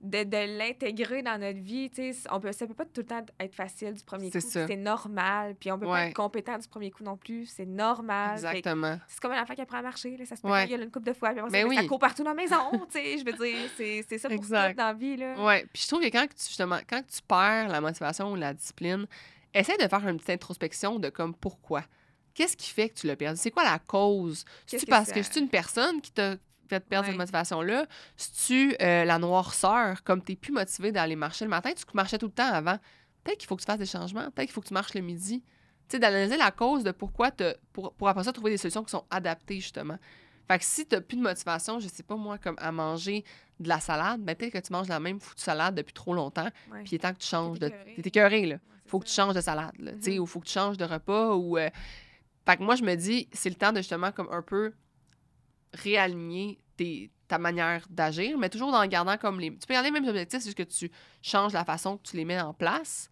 de, 0.00 0.24
de, 0.24 0.58
l'intégrer 0.58 1.22
dans 1.22 1.38
notre 1.40 1.58
vie. 1.58 1.90
tu 1.90 2.12
sais. 2.12 2.28
On 2.30 2.38
peut, 2.38 2.52
ça 2.52 2.66
peut 2.66 2.74
pas 2.74 2.84
tout 2.84 3.00
le 3.00 3.06
temps 3.06 3.24
être 3.40 3.54
facile 3.54 3.94
du 3.94 4.04
premier 4.04 4.26
coup. 4.30 4.38
C'est 4.40 4.40
ça. 4.40 4.66
C'est 4.66 4.76
normal. 4.76 5.54
Puis 5.58 5.72
on 5.72 5.78
peut 5.78 5.86
pas 5.86 6.06
être 6.06 6.14
compétent 6.14 6.58
du 6.58 6.68
premier 6.68 6.90
coup 6.90 7.02
non 7.02 7.16
plus. 7.16 7.46
C'est 7.46 7.66
normal. 7.66 8.32
Exactement. 8.34 8.98
C'est 9.08 9.20
comme 9.20 9.32
un 9.32 9.42
enfant 9.42 9.54
qui 9.54 9.62
apprend 9.62 9.78
à 9.78 9.82
marcher. 9.82 10.16
Là. 10.16 10.26
Ça 10.26 10.36
se 10.36 10.42
peut 10.42 10.48
Ouais. 10.48 10.66
qu'il 10.66 10.76
y 10.76 10.80
a 10.80 10.82
une 10.84 10.90
coupe 10.90 11.04
de 11.04 11.12
fois. 11.12 11.32
Puis 11.32 11.42
Mais 11.50 11.62
ça, 11.62 11.66
oui. 11.68 11.76
ça 11.76 11.84
court 11.84 11.98
partout 11.98 12.22
dans 12.22 12.30
la 12.34 12.36
maison. 12.36 12.56
tu 12.72 12.98
sais. 13.00 13.18
Je 13.18 13.24
veux 13.24 13.32
dire, 13.32 13.70
c'est 13.76 14.04
c'est 14.08 14.18
ça 14.18 14.28
pour 14.28 14.36
Exact. 14.36 14.70
tout 14.72 14.76
dans 14.76 14.84
la 14.84 14.92
vie. 14.94 15.16
Ouais, 15.38 15.66
puis 15.72 15.82
je 15.82 15.88
trouve 15.88 16.00
que 16.02 16.10
quand 16.10 16.26
tu, 16.26 16.46
justement, 16.46 16.78
quand 16.88 17.02
tu 17.06 17.20
perds 17.26 17.68
la 17.68 17.80
motivation 17.80 18.32
ou 18.32 18.36
la 18.36 18.52
discipline, 18.54 19.06
essaie 19.54 19.76
de 19.78 19.88
faire 19.88 20.06
une 20.06 20.16
petite 20.16 20.30
introspection 20.30 20.98
de 20.98 21.08
comme 21.08 21.34
pourquoi. 21.34 21.82
Qu'est-ce 22.34 22.56
qui 22.56 22.68
fait 22.70 22.90
que 22.90 22.94
tu 22.96 23.06
l'as 23.06 23.16
perdu? 23.16 23.40
C'est 23.40 23.50
quoi 23.50 23.64
la 23.64 23.78
cause? 23.78 24.44
C'est 24.66 24.86
parce 24.86 25.10
que 25.10 25.22
c'est 25.22 25.40
une 25.40 25.48
personne 25.48 26.02
qui 26.02 26.12
t'a 26.12 26.36
fait 26.68 26.80
perdre 26.80 27.06
cette 27.08 27.16
motivation-là? 27.18 27.86
C'est-tu 28.16 28.76
euh, 28.80 29.04
la 29.04 29.18
noirceur, 29.18 30.02
comme 30.04 30.22
t'es 30.22 30.36
plus 30.36 30.52
motivé 30.52 30.92
d'aller 30.92 31.16
marcher 31.16 31.44
le 31.44 31.50
matin, 31.50 31.70
tu 31.74 31.84
marchais 31.94 32.18
tout 32.18 32.26
le 32.26 32.32
temps 32.32 32.52
avant? 32.52 32.78
Peut-être 33.24 33.38
qu'il 33.38 33.48
faut 33.48 33.56
que 33.56 33.62
tu 33.62 33.66
fasses 33.66 33.78
des 33.78 33.86
changements, 33.86 34.30
peut-être 34.30 34.46
qu'il 34.46 34.50
faut 34.52 34.60
que 34.60 34.68
tu 34.68 34.74
marches 34.74 34.94
le 34.94 35.00
midi. 35.00 35.42
Tu 35.88 35.96
sais, 35.96 35.98
d'analyser 35.98 36.36
la 36.36 36.50
cause 36.50 36.82
de 36.84 36.90
pourquoi 36.92 37.30
t'as- 37.30 37.54
pour, 37.72 37.92
pour 37.94 38.08
après 38.08 38.24
ça 38.24 38.32
trouver 38.32 38.50
des 38.50 38.56
solutions 38.56 38.82
qui 38.84 38.90
sont 38.90 39.04
adaptées, 39.10 39.56
justement. 39.60 39.98
Fait 40.48 40.58
que 40.58 40.64
si 40.64 40.86
t'as 40.86 41.00
plus 41.00 41.16
de 41.16 41.22
motivation, 41.22 41.80
je 41.80 41.88
sais 41.88 42.02
pas 42.04 42.14
moi, 42.16 42.38
comme 42.38 42.54
à 42.58 42.70
manger 42.70 43.24
de 43.58 43.68
la 43.68 43.80
salade, 43.80 44.20
ben 44.20 44.36
peut-être 44.36 44.52
que 44.52 44.58
tu 44.58 44.72
manges 44.72 44.88
la 44.88 45.00
même 45.00 45.18
foutue 45.20 45.42
salade 45.42 45.74
depuis 45.74 45.92
trop 45.92 46.14
longtemps, 46.14 46.48
puis 46.84 46.92
il 46.92 46.94
est 46.96 46.98
temps 46.98 47.12
que 47.12 47.18
tu 47.18 47.26
changes 47.26 47.58
de... 47.58 47.68
T'es 47.68 48.02
écœuré, 48.08 48.46
là. 48.46 48.54
Ouais, 48.56 48.60
Faut 48.86 49.00
que 49.00 49.06
tu 49.06 49.12
changes 49.12 49.34
de 49.34 49.40
salade, 49.40 49.72
là, 49.78 49.92
tu 49.92 50.02
sais, 50.02 50.10
Mhm. 50.12 50.20
ou 50.20 50.26
faut 50.26 50.38
que 50.40 50.46
tu 50.46 50.52
changes 50.52 50.76
de 50.76 50.84
repas, 50.84 51.34
ou... 51.34 51.58
euh, 51.58 51.68
Fait 52.46 52.56
que 52.58 52.62
moi, 52.62 52.76
je 52.76 52.84
me 52.84 52.94
dis, 52.94 53.28
c'est 53.32 53.48
le 53.48 53.56
temps 53.56 53.72
de 53.72 53.78
justement 53.78 54.12
comme 54.12 54.28
un 54.30 54.42
peu 54.42 54.72
réaligner 55.76 56.58
tes- 56.76 57.10
ta 57.28 57.38
manière 57.38 57.86
d'agir, 57.90 58.38
mais 58.38 58.48
toujours 58.48 58.72
en 58.74 58.86
gardant 58.86 59.16
comme 59.16 59.40
les... 59.40 59.50
Tu 59.50 59.66
peux 59.66 59.74
garder 59.74 59.90
les 59.90 60.00
mêmes 60.00 60.08
objectifs, 60.08 60.40
c'est 60.40 60.46
juste 60.46 60.58
que 60.58 60.62
tu 60.62 60.90
changes 61.22 61.52
la 61.52 61.64
façon 61.64 61.96
que 61.98 62.02
tu 62.08 62.16
les 62.16 62.24
mets 62.24 62.40
en 62.40 62.54
place. 62.54 63.08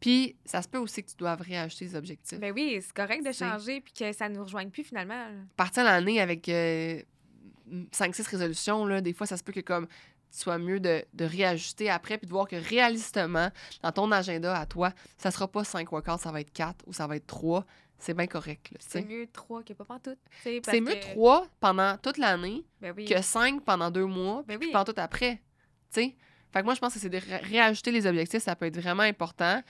Puis, 0.00 0.34
ça 0.44 0.62
se 0.62 0.68
peut 0.68 0.78
aussi 0.78 1.04
que 1.04 1.10
tu 1.10 1.16
doives 1.16 1.40
réajuster 1.42 1.84
les 1.84 1.94
objectifs. 1.94 2.40
Ben 2.40 2.52
oui, 2.52 2.80
c'est 2.82 2.92
correct 2.92 3.24
de 3.24 3.30
changer 3.30 3.80
puis 3.80 3.92
que 3.92 4.12
ça 4.12 4.28
nous 4.28 4.42
rejoigne 4.42 4.68
plus 4.70 4.82
finalement. 4.82 5.26
Partir 5.56 5.84
l'année 5.84 6.20
avec 6.20 6.48
5-6 6.48 8.28
résolutions, 8.28 8.84
là, 8.86 9.00
des 9.00 9.12
fois, 9.12 9.26
ça 9.26 9.36
se 9.36 9.42
peut 9.44 9.52
que 9.52 9.60
comme 9.60 9.86
tu 9.86 10.38
sois 10.38 10.58
mieux 10.58 10.80
de, 10.80 11.04
de 11.12 11.24
réajuster 11.24 11.90
après 11.90 12.16
puis 12.18 12.26
de 12.26 12.32
voir 12.32 12.48
que 12.48 12.56
réalistement, 12.56 13.50
dans 13.82 13.92
ton 13.92 14.10
agenda 14.10 14.58
à 14.58 14.66
toi, 14.66 14.92
ça 15.18 15.30
sera 15.30 15.46
pas 15.46 15.62
5 15.62 15.90
workouts, 15.92 16.18
ça 16.18 16.32
va 16.32 16.40
être 16.40 16.52
4 16.52 16.84
ou 16.86 16.92
ça 16.92 17.06
va 17.06 17.16
être 17.16 17.26
3. 17.26 17.64
C'est 18.04 18.14
bien 18.14 18.26
correct. 18.26 18.68
C'est 18.80 19.02
mieux 19.06 19.28
trois 19.32 19.62
que 19.62 19.72
pas 19.74 19.84
pantoute. 19.84 20.18
C'est 20.42 20.80
mieux 20.80 20.94
que- 20.94 21.12
3 21.12 21.46
pendant 21.60 21.96
toute 21.98 22.18
l'année 22.18 22.64
Ben 22.80 22.92
oui. 22.96 23.04
que 23.04 23.22
5 23.22 23.62
pendant 23.64 23.92
2 23.92 24.04
mois 24.06 24.42
Ben 24.44 24.58
puis 24.58 24.66
oui. 24.66 24.72
pendant 24.72 24.92
tout 24.92 25.00
après. 25.00 25.36
Tu 25.92 26.00
sais? 26.00 26.16
Fait 26.52 26.60
que 26.60 26.64
moi, 26.64 26.74
je 26.74 26.80
pense 26.80 26.94
que 26.94 26.98
c'est 26.98 27.08
de 27.08 27.18
ré- 27.18 27.36
réajuster 27.36 27.92
les 27.92 28.04
objectifs, 28.06 28.42
ça 28.42 28.56
peut 28.56 28.66
être 28.66 28.78
vraiment 28.80 29.04
important. 29.04 29.62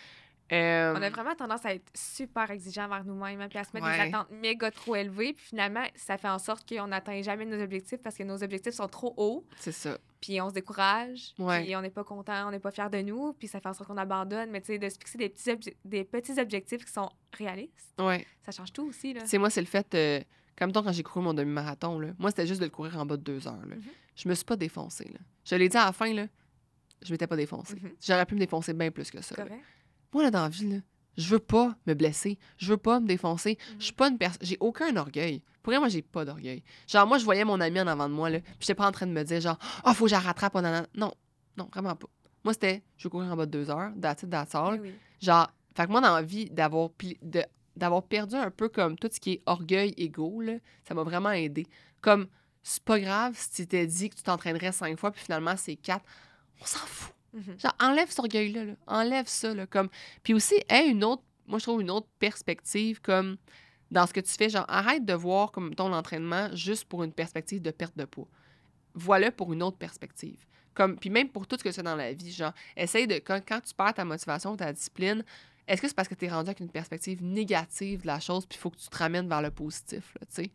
Euh, 0.52 0.94
On 0.96 1.00
a 1.02 1.08
vraiment 1.10 1.34
tendance 1.34 1.64
à 1.64 1.74
être 1.74 1.90
super 1.94 2.50
exigeant 2.50 2.84
envers 2.84 3.04
nous-mêmes, 3.04 3.40
hein, 3.40 3.48
puis 3.48 3.58
à 3.58 3.64
se 3.64 3.70
mettre 3.72 3.86
Ouais. 3.86 3.96
des 4.08 4.14
attentes 4.14 4.30
méga 4.30 4.70
trop 4.70 4.94
élevées. 4.96 5.32
Puis 5.32 5.46
finalement, 5.46 5.84
ça 5.94 6.18
fait 6.18 6.28
en 6.28 6.38
sorte 6.38 6.68
qu'on 6.68 6.88
n'atteint 6.88 7.22
jamais 7.22 7.46
nos 7.46 7.60
objectifs 7.62 8.00
parce 8.02 8.16
que 8.16 8.22
nos 8.22 8.42
objectifs 8.42 8.74
sont 8.74 8.88
trop 8.88 9.14
hauts. 9.16 9.46
C'est 9.56 9.72
ça. 9.72 9.96
Puis 10.20 10.40
on 10.40 10.50
se 10.50 10.54
décourage. 10.54 11.32
Ouais. 11.38 11.64
Puis 11.64 11.74
on 11.74 11.80
n'est 11.80 11.90
pas 11.90 12.04
content, 12.04 12.46
on 12.48 12.50
n'est 12.50 12.58
pas 12.60 12.70
fier 12.70 12.90
de 12.90 12.98
nous. 13.00 13.32
Puis 13.32 13.48
ça 13.48 13.60
fait 13.60 13.68
en 13.68 13.72
sorte 13.72 13.88
qu'on 13.88 13.96
abandonne. 13.96 14.50
Mais 14.50 14.60
tu 14.60 14.66
sais, 14.68 14.78
de 14.78 14.88
se 14.88 14.96
fixer 14.98 15.18
des 15.18 15.28
petits, 15.30 15.74
des 15.84 16.04
petits 16.04 16.38
objectifs 16.40 16.84
qui 16.84 16.92
sont 16.92 17.08
réalistes, 17.32 17.94
Ouais. 17.98 18.26
ça 18.44 18.52
change 18.52 18.72
tout 18.72 18.84
aussi. 18.86 19.16
Sais, 19.24 19.38
moi, 19.38 19.48
c'est 19.50 19.60
le 19.62 19.66
fait, 19.66 19.94
euh, 19.94 20.20
comme 20.56 20.70
toi, 20.70 20.82
quand 20.82 20.92
j'ai 20.92 21.02
couru 21.02 21.24
mon 21.24 21.34
demi-marathon, 21.34 21.98
moi, 22.18 22.30
c'était 22.30 22.46
juste 22.46 22.60
de 22.60 22.66
le 22.66 22.70
courir 22.70 22.98
en 22.98 23.06
bas 23.06 23.16
de 23.16 23.22
deux 23.22 23.48
heures. 23.48 23.64
Là. 23.66 23.76
Mhm. 23.76 23.82
Je 24.14 24.28
me 24.28 24.34
suis 24.34 24.44
pas 24.44 24.56
défoncée. 24.56 25.08
Là. 25.12 25.18
Je 25.46 25.54
l'ai 25.56 25.68
dit 25.70 25.76
à 25.78 25.86
la 25.86 25.92
fin, 25.92 26.12
là, 26.12 26.26
je 27.00 27.10
m'étais 27.10 27.26
pas 27.26 27.36
défoncée. 27.36 27.76
Mhm. 27.82 27.92
J'aurais 28.00 28.26
pu 28.26 28.34
me 28.34 28.40
défoncer 28.40 28.74
bien 28.74 28.90
plus 28.90 29.10
que 29.10 29.22
ça. 29.22 29.34
là. 29.42 29.50
Moi, 30.12 30.22
là, 30.22 30.31
dans 30.31 30.42
la 30.42 30.48
vie, 30.48 30.68
là, 30.68 30.79
je 31.16 31.29
veux 31.29 31.38
pas 31.38 31.75
me 31.87 31.94
blesser. 31.94 32.38
Je 32.57 32.70
veux 32.70 32.77
pas 32.77 33.01
me 33.01 33.07
défoncer. 33.07 33.59
Mhm. 33.59 33.77
Je 33.79 33.85
suis 33.85 33.92
pas 33.92 34.09
une 34.09 34.18
personne. 34.18 34.40
J'ai 34.42 34.57
aucun 34.61 34.96
orgueil. 34.96 35.42
Pour 35.62 35.72
vrai, 35.72 35.79
moi, 35.79 35.88
j'ai 35.88 36.03
pas 36.03 36.25
d'orgueil. 36.25 36.62
Genre, 36.88 37.07
moi, 37.07 37.18
je 37.18 37.25
voyais 37.25 37.44
mon 37.44 37.61
ami 37.61 37.81
en 37.81 37.87
avant 37.87 38.09
de 38.09 38.14
moi, 38.14 38.31
là, 38.31 38.40
puis 38.40 38.57
j'étais 38.61 38.75
pas 38.75 38.87
en 38.87 38.92
train 38.92 39.07
de 39.07 39.12
me 39.12 39.22
dire, 39.22 39.40
genre, 39.40 39.59
ah, 39.85 39.94
faut 39.94 40.05
que 40.05 40.11
je 40.11 40.14
la 40.14 40.20
rattrape. 40.20 40.55
nanana. 40.55 40.87
Non, 40.94 41.12
non, 41.57 41.68
vraiment 41.72 41.94
pas. 41.94 42.09
Moi, 42.44 42.53
c'était, 42.55 42.83
je 42.96 43.05
veux 43.05 43.11
courir 43.11 43.31
en 43.31 43.37
bas 43.37 43.46
de 43.46 43.53
deux 43.53 43.70
heures, 43.70 43.92
that's 44.01 44.22
it, 44.25 44.31
that's 44.31 44.55
all. 44.55 44.81
Oui. 44.81 44.92
Genre, 45.20 45.48
fait 45.77 45.87
que 45.87 45.90
moi, 45.90 46.01
dans 46.01 46.14
la 46.14 46.22
vie, 46.22 46.51
d'avoir. 46.51 46.90
de 47.22 47.44
d'avoir 47.75 48.03
perdu 48.03 48.35
un 48.35 48.51
peu 48.51 48.68
comme 48.68 48.98
tout 48.98 49.09
ce 49.11 49.18
qui 49.18 49.33
est 49.33 49.42
orgueil, 49.46 49.94
égo, 49.96 50.42
là, 50.42 50.55
ça 50.87 50.92
m'a 50.92 51.05
vraiment 51.05 51.31
aidé. 51.31 51.66
Comme, 52.03 52.27
c'est 52.62 52.83
pas 52.83 53.01
grave 53.01 53.35
si 53.37 53.51
tu 53.51 53.66
t'es 53.66 53.87
dit 53.87 54.11
que 54.11 54.14
tu 54.14 54.22
t'entraînerais 54.22 54.72
cinq 54.72 54.98
fois, 54.98 55.11
puis 55.11 55.22
finalement, 55.22 55.57
c'est 55.57 55.77
quatre. 55.77 56.05
On 56.61 56.66
s'en 56.66 56.81
fout. 56.81 57.14
Mhm. 57.32 57.58
Genre, 57.58 57.74
enlève 57.80 58.08
cet 58.08 58.18
orgueil-là. 58.20 58.64
là. 58.64 58.72
Enlève 58.86 59.26
ça. 59.26 59.54
Là, 59.54 59.66
comme... 59.66 59.88
Puis 60.22 60.34
aussi, 60.34 60.54
aie 60.68 60.88
une 60.88 61.04
autre, 61.04 61.22
moi, 61.46 61.58
je 61.58 61.64
trouve 61.64 61.80
une 61.80 61.90
autre 61.90 62.08
perspective 62.18 63.00
comme 63.00 63.36
dans 63.90 64.06
ce 64.06 64.12
que 64.12 64.20
tu 64.20 64.32
fais. 64.32 64.48
Genre, 64.48 64.64
arrête 64.68 65.04
de 65.04 65.14
voir 65.14 65.52
comme 65.52 65.74
ton 65.74 65.92
entraînement 65.92 66.48
juste 66.54 66.84
pour 66.84 67.02
une 67.04 67.12
perspective 67.12 67.62
de 67.62 67.70
perte 67.70 67.96
de 67.96 68.04
poids. 68.04 68.28
Voilà 68.94 69.30
pour 69.30 69.52
une 69.52 69.62
autre 69.62 69.78
perspective. 69.78 70.44
Comme, 70.74 70.98
puis 70.98 71.10
même 71.10 71.28
pour 71.28 71.46
tout 71.46 71.56
ce 71.58 71.64
que 71.64 71.68
tu 71.68 71.74
fais 71.74 71.82
dans 71.82 71.96
la 71.96 72.12
vie, 72.12 72.32
genre, 72.32 72.52
essaye 72.76 73.06
de, 73.06 73.14
quand, 73.14 73.40
tu 73.40 73.74
perds 73.74 73.94
ta 73.94 74.04
motivation, 74.04 74.56
ta 74.56 74.72
discipline, 74.72 75.22
est-ce 75.68 75.82
que 75.82 75.88
c'est 75.88 75.94
parce 75.94 76.08
que 76.08 76.14
tu 76.14 76.24
es 76.24 76.28
rendu 76.28 76.48
avec 76.48 76.60
une 76.60 76.70
perspective 76.70 77.22
négative 77.22 78.02
de 78.02 78.06
la 78.06 78.20
chose, 78.20 78.46
puis 78.46 78.56
il 78.58 78.60
faut 78.60 78.70
que 78.70 78.78
tu 78.78 78.88
te 78.88 78.96
ramènes 78.96 79.28
vers 79.28 79.42
le 79.42 79.50
positif, 79.50 80.16
tu 80.20 80.26
sais? 80.30 80.50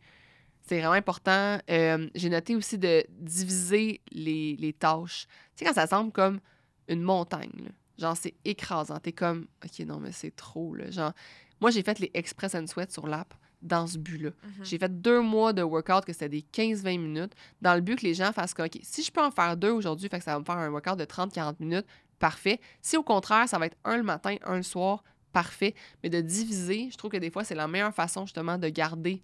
C'est 0.62 0.80
vraiment 0.80 0.92
important. 0.92 1.58
Euh, 1.70 2.10
J'ai 2.14 2.28
noté 2.28 2.54
aussi 2.54 2.76
de 2.76 3.02
diviser 3.08 4.02
les, 4.12 4.54
les 4.56 4.74
tâches. 4.74 5.26
Tu 5.56 5.60
sais, 5.60 5.64
quand 5.64 5.72
ça 5.74 5.86
semble 5.86 6.12
comme 6.12 6.40
une 6.88 7.02
montagne, 7.02 7.52
là, 7.64 7.70
genre, 7.98 8.16
c'est 8.16 8.34
écrasant. 8.44 8.98
T'es 8.98 9.12
comme, 9.12 9.46
OK, 9.64 9.86
non, 9.86 9.98
mais 9.98 10.12
c'est 10.12 10.34
trop, 10.34 10.74
là. 10.74 10.90
Genre, 10.90 11.12
moi, 11.60 11.70
j'ai 11.70 11.82
fait 11.82 11.98
les 11.98 12.10
Express 12.14 12.54
and 12.54 12.66
Sweat 12.66 12.92
sur 12.92 13.06
l'app 13.06 13.34
dans 13.62 13.86
ce 13.86 13.98
but-là. 13.98 14.30
Mhm. 14.30 14.64
J'ai 14.64 14.78
fait 14.78 15.00
deux 15.00 15.20
mois 15.20 15.52
de 15.52 15.62
workout 15.62 16.04
que 16.04 16.12
c'était 16.12 16.28
des 16.28 16.42
15-20 16.42 16.98
minutes 16.98 17.32
dans 17.60 17.74
le 17.74 17.80
but 17.80 17.96
que 17.96 18.04
les 18.04 18.14
gens 18.14 18.32
fassent 18.32 18.54
comme, 18.54 18.66
OK, 18.66 18.78
si 18.82 19.02
je 19.02 19.10
peux 19.10 19.22
en 19.22 19.30
faire 19.30 19.56
deux 19.56 19.70
aujourd'hui, 19.70 20.08
fait 20.08 20.18
que 20.18 20.24
ça 20.24 20.34
va 20.34 20.40
me 20.40 20.44
faire 20.44 20.56
un 20.56 20.70
workout 20.70 20.96
de 20.96 21.04
30-40 21.04 21.56
minutes, 21.58 21.86
parfait. 22.18 22.60
Si 22.80 22.96
au 22.96 23.02
contraire, 23.02 23.48
ça 23.48 23.58
va 23.58 23.66
être 23.66 23.76
un 23.84 23.96
le 23.96 24.04
matin, 24.04 24.36
un 24.44 24.56
le 24.56 24.62
soir, 24.62 25.02
parfait. 25.32 25.74
Mais 26.02 26.10
de 26.10 26.20
diviser, 26.20 26.88
je 26.90 26.96
trouve 26.96 27.10
que 27.10 27.16
des 27.16 27.30
fois, 27.30 27.44
c'est 27.44 27.54
la 27.54 27.68
meilleure 27.68 27.94
façon 27.94 28.26
justement 28.26 28.58
de 28.58 28.68
garder 28.68 29.22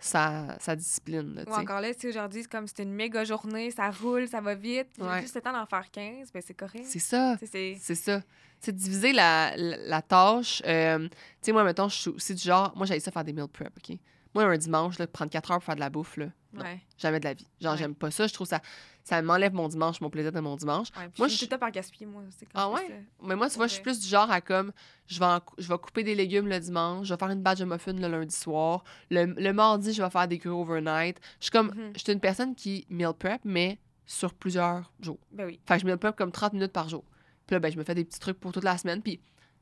sa, 0.00 0.56
sa 0.58 0.74
discipline. 0.76 1.34
là, 1.34 1.42
Ou 1.46 1.54
encore 1.54 1.80
là, 1.80 1.88
si 1.96 2.08
aujourd'hui, 2.08 2.42
c'est 2.42 2.50
comme 2.50 2.66
c'est 2.66 2.82
une 2.82 2.92
méga 2.92 3.24
journée, 3.24 3.70
ça 3.70 3.90
roule, 3.90 4.26
ça 4.28 4.40
va 4.40 4.54
vite, 4.54 4.88
j'ai 4.98 5.04
Ouais. 5.04 5.20
juste 5.22 5.34
le 5.34 5.40
temps 5.42 5.52
d'en 5.52 5.66
faire 5.66 5.90
15, 5.90 6.32
ben 6.32 6.42
c'est 6.44 6.54
correct. 6.54 6.84
C'est 6.86 6.98
ça. 6.98 7.36
C'est 7.40 7.94
ça. 7.94 8.20
C'est 8.60 8.74
diviser 8.74 9.12
la, 9.12 9.54
la, 9.56 9.76
la 9.78 10.02
tâche. 10.02 10.62
Euh, 10.66 11.08
tu 11.08 11.16
sais, 11.42 11.52
moi, 11.52 11.64
mettons, 11.64 11.88
je 11.88 11.96
suis 11.96 12.10
aussi 12.10 12.34
du 12.34 12.42
genre, 12.42 12.72
moi, 12.76 12.84
j'allais 12.86 13.00
ça 13.00 13.10
faire 13.10 13.24
des 13.24 13.32
meal 13.32 13.48
prep, 13.48 13.72
OK? 13.76 13.96
Moi, 14.34 14.44
un 14.44 14.56
dimanche, 14.56 14.98
là, 14.98 15.06
prendre 15.06 15.30
4 15.30 15.50
heures 15.50 15.56
pour 15.58 15.64
faire 15.64 15.74
de 15.74 15.80
la 15.80 15.90
bouffe, 15.90 16.16
là, 16.16 16.26
non. 16.52 16.62
Ouais. 16.62 16.80
jamais 16.98 17.18
de 17.18 17.24
la 17.24 17.34
vie. 17.34 17.46
Genre, 17.60 17.72
Ouais. 17.72 17.78
j'aime 17.78 17.94
pas 17.94 18.10
ça. 18.12 18.26
Je 18.28 18.32
trouve 18.34 18.46
ça, 18.46 18.60
ça 19.02 19.20
m'enlève 19.22 19.52
mon 19.52 19.66
dimanche, 19.66 20.00
mon 20.00 20.08
plaisir 20.10 20.30
de 20.30 20.38
mon 20.40 20.54
dimanche. 20.56 20.88
ouais. 20.96 21.10
Moi, 21.18 21.26
je 21.28 21.34
suis 21.34 21.48
tout 21.48 21.58
par 21.58 21.70
gaspiller, 21.72 22.06
moi 22.06 22.22
quand 22.40 22.46
Ah 22.54 22.70
ouais? 22.70 22.86
ça. 22.86 22.94
Mais 23.26 23.34
moi, 23.34 23.50
tu 23.50 23.56
vois, 23.56 23.66
je 23.66 23.72
suis 23.74 23.82
plus 23.82 23.98
du 23.98 24.06
genre 24.06 24.30
à 24.30 24.40
comme, 24.40 24.72
je 25.08 25.18
vais, 25.18 25.26
en 25.26 25.40
je 25.58 25.66
vais 25.68 25.78
couper 25.78 26.04
des 26.04 26.14
légumes 26.14 26.46
le 26.46 26.60
dimanche, 26.60 27.06
je 27.08 27.14
vais 27.14 27.18
faire 27.18 27.30
une 27.30 27.42
batch 27.42 27.58
de 27.58 27.64
muffins 27.64 27.92
le 27.92 28.06
lundi 28.08 28.34
soir. 28.36 28.84
Le, 29.10 29.24
le 29.26 29.52
mardi, 29.52 29.92
je 29.92 30.02
vais 30.02 30.10
faire 30.10 30.28
des 30.28 30.38
cures 30.38 30.56
overnight. 30.58 31.18
Je 31.40 31.44
suis 31.46 31.50
comme, 31.50 31.68
Mhm. 31.74 31.92
je 31.94 31.98
suis 32.00 32.12
une 32.12 32.20
personne 32.20 32.54
qui 32.54 32.86
meal 32.88 33.12
prep, 33.18 33.40
mais 33.44 33.78
sur 34.06 34.32
plusieurs 34.34 34.92
jours. 35.00 35.18
Ben 35.32 35.46
oui. 35.46 35.58
Fait 35.66 35.74
que 35.74 35.80
je 35.80 35.86
meal 35.86 35.96
prep 35.98 36.14
comme 36.16 36.30
30 36.32 36.52
minutes 36.52 36.72
par 36.72 36.88
jour. 36.88 37.04
Puis 37.46 37.54
là, 37.56 37.60
ben, 37.60 37.72
je 37.72 37.78
me 37.78 37.82
fais 37.82 37.94
des 37.96 38.04
petits 38.04 38.20
trucs 38.20 38.38
pour 38.38 38.52
toute 38.52 38.62
la 38.64 38.78
semaine, 38.78 39.02
puis 39.02 39.20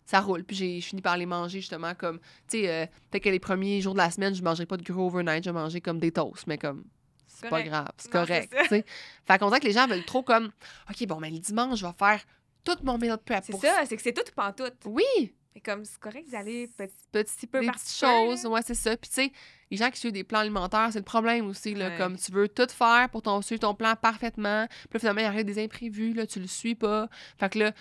ça 0.09 0.21
roule. 0.21 0.43
Puis 0.43 0.57
j'ai 0.57 0.81
je 0.81 0.87
finis 0.87 1.03
par 1.03 1.17
les 1.17 1.27
manger, 1.27 1.61
justement, 1.61 1.95
comme, 1.95 2.19
tu 2.49 2.61
sais, 2.61 2.69
euh, 2.69 2.87
peut-être 3.11 3.25
que 3.25 3.29
les 3.29 3.39
premiers 3.39 3.81
jours 3.83 3.93
de 3.93 3.99
la 3.99 4.11
semaine, 4.11 4.35
je 4.35 4.43
mangerai 4.43 4.65
pas 4.65 4.79
de 4.79 4.83
gros 4.83 5.07
overnight, 5.07 5.45
je 5.45 5.51
manger 5.51 5.81
comme 5.81 5.99
des 5.99 6.11
toasts, 6.11 6.47
mais 6.47 6.57
comme, 6.57 6.85
c'est 7.27 7.51
pas 7.51 7.63
grave, 7.63 7.91
c'est 7.99 8.11
correct, 8.11 8.53
tu 8.63 8.69
sais. 8.69 8.85
Fait 9.27 9.39
qu'on 9.39 9.49
dirait 9.49 9.61
que 9.61 9.67
les 9.67 9.73
gens 9.73 9.87
veulent 9.87 10.05
trop 10.05 10.23
comme, 10.23 10.51
OK, 10.91 11.07
bon, 11.07 11.21
mais 11.21 11.31
le 11.31 11.39
dimanche, 11.39 11.79
je 11.79 11.87
vais 11.87 11.93
faire 11.99 12.23
tout 12.65 12.77
mon 12.83 12.97
meal 12.97 13.19
prep 13.19 13.45
C'est 13.45 13.53
pour 13.53 13.61
ça, 13.61 13.85
c'est 13.87 13.97
que 13.97 14.03
c'est 14.03 14.13
tout 14.13 14.23
ou 14.27 14.35
pas 14.35 14.53
tout. 14.53 14.73
Oui! 14.87 15.35
C'est 15.55 15.61
comme, 15.61 15.85
c'est 15.85 15.99
correct 15.99 16.31
d'aller 16.31 16.69
petit. 16.69 16.95
Petit, 17.11 17.47
peu 17.47 17.61
des 17.61 17.67
par 17.67 17.75
petites 17.75 17.99
choses, 17.99 18.47
ouais, 18.47 18.61
c'est 18.65 18.75
ça. 18.75 18.97
Puis, 18.97 19.11
tu 19.11 19.15
sais, 19.15 19.33
les 19.71 19.77
gens 19.77 19.91
qui 19.91 19.99
suivent 19.99 20.13
des 20.13 20.25
plans 20.25 20.39
alimentaires, 20.39 20.89
c'est 20.93 21.01
le 21.01 21.05
problème 21.05 21.49
aussi, 21.49 21.75
là. 21.75 21.89
Ouais. 21.89 21.99
Comme 21.99 22.17
tu 22.17 22.33
veux 22.33 22.49
tout 22.49 22.69
faire 22.69 23.09
pour 23.11 23.23
ton, 23.23 23.43
suivre 23.43 23.61
ton 23.61 23.75
plan 23.75 23.95
parfaitement. 23.97 24.67
Puis 24.69 24.89
là, 24.95 25.01
finalement, 25.01 25.21
il 25.21 25.25
arrive 25.25 25.45
des 25.45 25.63
imprévus, 25.63 26.13
là, 26.13 26.27
tu 26.27 26.39
le 26.39 26.47
suis 26.47 26.77
pas. 26.77 27.09
Fait 27.39 27.51
que 27.51 27.59
là, 27.59 27.73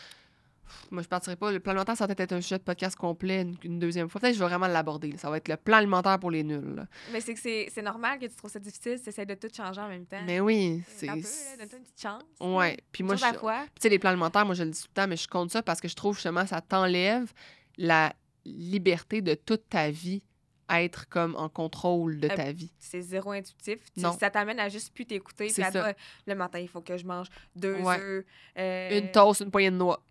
moi, 0.92 1.02
je 1.04 1.08
partirais 1.08 1.36
pas. 1.36 1.52
Le 1.52 1.60
plan 1.60 1.72
alimentaire, 1.72 1.98
ça 1.98 2.06
va 2.06 2.14
peut-être 2.16 2.32
être 2.32 2.38
un 2.38 2.42
sujet 2.42 2.58
de 2.58 2.64
podcast 2.64 2.96
complet 2.96 3.42
une, 3.42 3.56
une 3.64 3.80
deuxième 3.80 4.10
fois. 4.10 4.22
Peut-être 4.22 4.34
que 4.34 4.40
je 4.40 4.44
vais 4.44 4.50
vraiment 4.50 4.68
l'aborder. 4.68 5.12
là. 5.12 5.18
Ça 5.18 5.30
va 5.30 5.38
être 5.38 5.48
le 5.48 5.58
plan 5.58 5.78
alimentaire 5.78 6.20
pour 6.20 6.32
les 6.32 6.44
nuls, 6.44 6.76
là. 6.76 6.88
Mais 7.12 7.22
c'est 7.22 7.34
que 7.34 7.40
c'est 7.40 7.68
c'est 7.74 7.82
normal 7.82 8.20
que 8.20 8.26
tu 8.26 8.36
trouves 8.36 8.52
ça 8.52 8.60
difficile, 8.60 9.00
tu 9.02 9.10
essaies 9.10 9.26
de 9.26 9.36
tout 9.36 9.48
changer 9.56 9.82
en 9.82 9.88
même 9.90 10.06
temps. 10.06 10.22
Mais 10.26 10.40
oui, 10.40 10.82
C'est 10.88 11.10
un 11.10 11.16
peu, 11.16 11.22
là, 11.22 11.58
donne-toi 11.60 11.78
une 11.80 11.84
petite 11.84 12.02
chance. 12.02 12.24
Ouais. 12.40 12.78
Puis 12.92 13.04
moi, 13.04 13.16
Chose 13.16 13.22
je 13.22 13.30
à 13.30 13.32
la 13.34 13.40
fois. 13.40 13.64
Tu 13.76 13.82
sais, 13.82 13.90
les 13.90 14.00
plans 14.00 14.10
alimentaires, 14.12 14.46
moi, 14.46 14.56
je 14.56 14.64
le 14.64 14.72
dis 14.72 14.82
tout 14.82 14.88
le 14.90 14.94
temps, 15.02 15.08
mais 15.08 15.18
je 15.18 15.28
compte 15.28 15.52
ça 15.52 15.62
parce 15.64 15.80
que 15.82 15.88
je 15.88 15.96
trouve 15.96 16.16
justement 16.16 16.46
ça 16.46 16.62
t'enlève 16.62 17.32
la 17.78 18.14
liberté 18.46 19.22
de 19.22 19.34
toute 19.36 19.70
ta 19.70 19.90
vie 19.92 20.24
à 20.70 20.84
être 20.84 21.08
comme 21.08 21.36
en 21.38 21.48
contrôle 21.48 22.20
de 22.20 22.28
Euh, 22.30 22.36
ta 22.36 22.52
vie. 22.52 22.74
C'est 22.78 23.00
zéro 23.02 23.32
intuitif. 23.32 23.80
Tu- 23.96 24.02
Non. 24.02 24.12
Ça 24.20 24.30
t'amène 24.30 24.60
à 24.60 24.68
juste 24.68 24.94
plus 24.94 25.06
t'écouter. 25.06 25.46
Puis 25.46 25.54
C'est 25.54 25.64
à 25.64 25.72
ça. 25.72 25.84
dire, 25.84 25.94
le 26.26 26.36
matin, 26.36 26.60
il 26.60 26.68
faut 26.68 26.82
que 26.82 26.98
je 26.98 27.06
mange 27.06 27.28
deux 27.56 27.76
Ouais. 27.76 27.98
œufs. 28.00 28.26
euh, 28.58 29.00
Une 29.00 29.10
toast, 29.12 29.42
une 29.42 29.52
poignée 29.52 29.72
de 29.72 29.78
noix. 29.78 30.02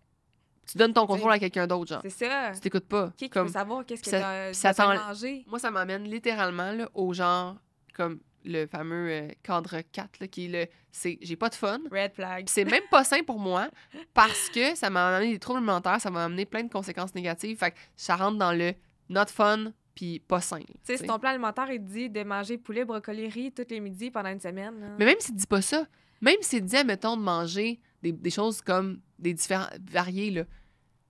Tu 0.71 0.77
donnes 0.77 0.93
ton 0.93 1.07
contrôle 1.07 1.31
à 1.31 1.39
quelqu'un 1.39 1.65
d'autre, 1.67 1.89
genre. 1.93 2.01
C'est 2.03 2.09
ça. 2.09 2.51
Tu 2.53 2.59
t'écoutes 2.59 2.87
pas. 2.87 3.11
Qui 3.17 3.25
qui 3.25 3.29
Comme, 3.29 3.47
peut 3.47 3.53
savoir 3.53 3.85
qu'est-ce 3.85 4.03
que 4.03 4.09
ça- 4.09 4.53
ça 4.53 4.73
t'en- 4.73 4.93
manger? 4.95 5.45
moi, 5.47 5.59
ça 5.59 5.71
m'amène 5.71 6.03
littéralement 6.03 6.71
là, 6.73 6.89
au 6.93 7.13
genre, 7.13 7.55
comme 7.95 8.19
le 8.45 8.65
fameux 8.65 9.09
euh, 9.09 9.27
cadre 9.43 9.81
4, 9.91 10.19
là, 10.19 10.27
qui 10.27 10.45
est 10.45 10.47
le 10.49 10.67
c'est 10.91 11.17
j'ai 11.21 11.35
pas 11.35 11.49
de 11.49 11.55
fun. 11.55 11.79
Red 11.91 12.13
flag. 12.13 12.45
C'est 12.49 12.65
même 12.65 12.83
pas 12.89 13.03
sain 13.03 13.21
pour 13.23 13.39
moi 13.39 13.67
parce 14.13 14.49
que 14.49 14.75
ça 14.75 14.89
m'a 14.89 15.15
amené 15.17 15.33
des 15.33 15.39
troubles 15.39 15.57
alimentaires, 15.59 15.99
ça 16.01 16.09
m'a 16.09 16.23
amené 16.25 16.45
plein 16.45 16.63
de 16.63 16.71
conséquences 16.71 17.13
négatives. 17.15 17.57
Fait 17.57 17.71
que 17.71 17.77
ça 17.95 18.15
rentre 18.15 18.37
dans 18.37 18.53
le 18.53 18.73
not 19.09 19.25
fun 19.27 19.71
puis 19.95 20.19
pas 20.19 20.41
sain. 20.41 20.59
Tu 20.59 20.65
sais, 20.83 20.93
tu 20.95 20.99
si 20.99 21.05
ton 21.07 21.17
plan 21.19 21.31
alimentaire, 21.31 21.67
te 21.67 21.77
dit 21.77 22.09
de 22.09 22.23
manger 22.23 22.57
poulet, 22.57 22.85
brocoli, 22.85 23.27
riz 23.27 23.51
tous 23.51 23.65
les 23.69 23.79
midis 23.79 24.11
pendant 24.11 24.29
une 24.29 24.39
semaine. 24.39 24.79
là. 24.79 24.87
Mais 24.99 25.05
même 25.05 25.19
s'il 25.19 25.35
dit 25.35 25.47
pas 25.47 25.61
ça, 25.61 25.85
même 26.21 26.37
s'il 26.41 26.63
dit, 26.63 26.75
admettons, 26.77 27.17
de 27.17 27.21
manger 27.23 27.79
des, 28.01 28.11
des 28.11 28.29
choses 28.29 28.61
comme 28.61 28.99
des 29.19 29.33
différents 29.33 29.67
variés, 29.91 30.31
là, 30.31 30.43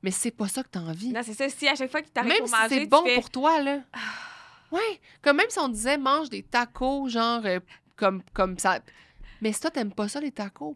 mais 0.04 0.12
c'est 0.12 0.32
pas 0.32 0.48
ça 0.48 0.64
que 0.64 0.70
t'as 0.70 0.80
envie. 0.82 1.12
Non, 1.12 1.22
c'est 1.24 1.34
ça. 1.34 1.50
Si 1.50 1.68
à 1.68 1.76
chaque 1.76 1.92
fois 1.92 2.02
que 2.02 2.08
t'arrives 2.10 2.30
Même 2.32 2.40
pour 2.40 2.48
si 2.48 2.54
manger, 2.56 2.80
c'est 2.82 2.86
bon 2.86 3.04
fais, 3.04 3.16
pour 3.16 3.30
toi, 3.30 3.62
là. 3.62 3.80
Ouais, 4.72 5.00
comme 5.22 5.38
même 5.38 5.50
si 5.50 5.60
on 5.60 5.70
disait 5.70 5.98
mange 5.98 6.30
des 6.30 6.44
tacos, 6.44 7.08
genre, 7.08 7.42
euh, 7.46 7.60
comme, 7.96 8.22
comme 8.34 8.58
ça. 8.60 8.80
Mais 9.42 9.54
si 9.54 9.62
toi, 9.62 9.72
t'aimes 9.72 9.94
pas 9.94 10.08
ça, 10.08 10.20
les 10.20 10.32
tacos, 10.32 10.76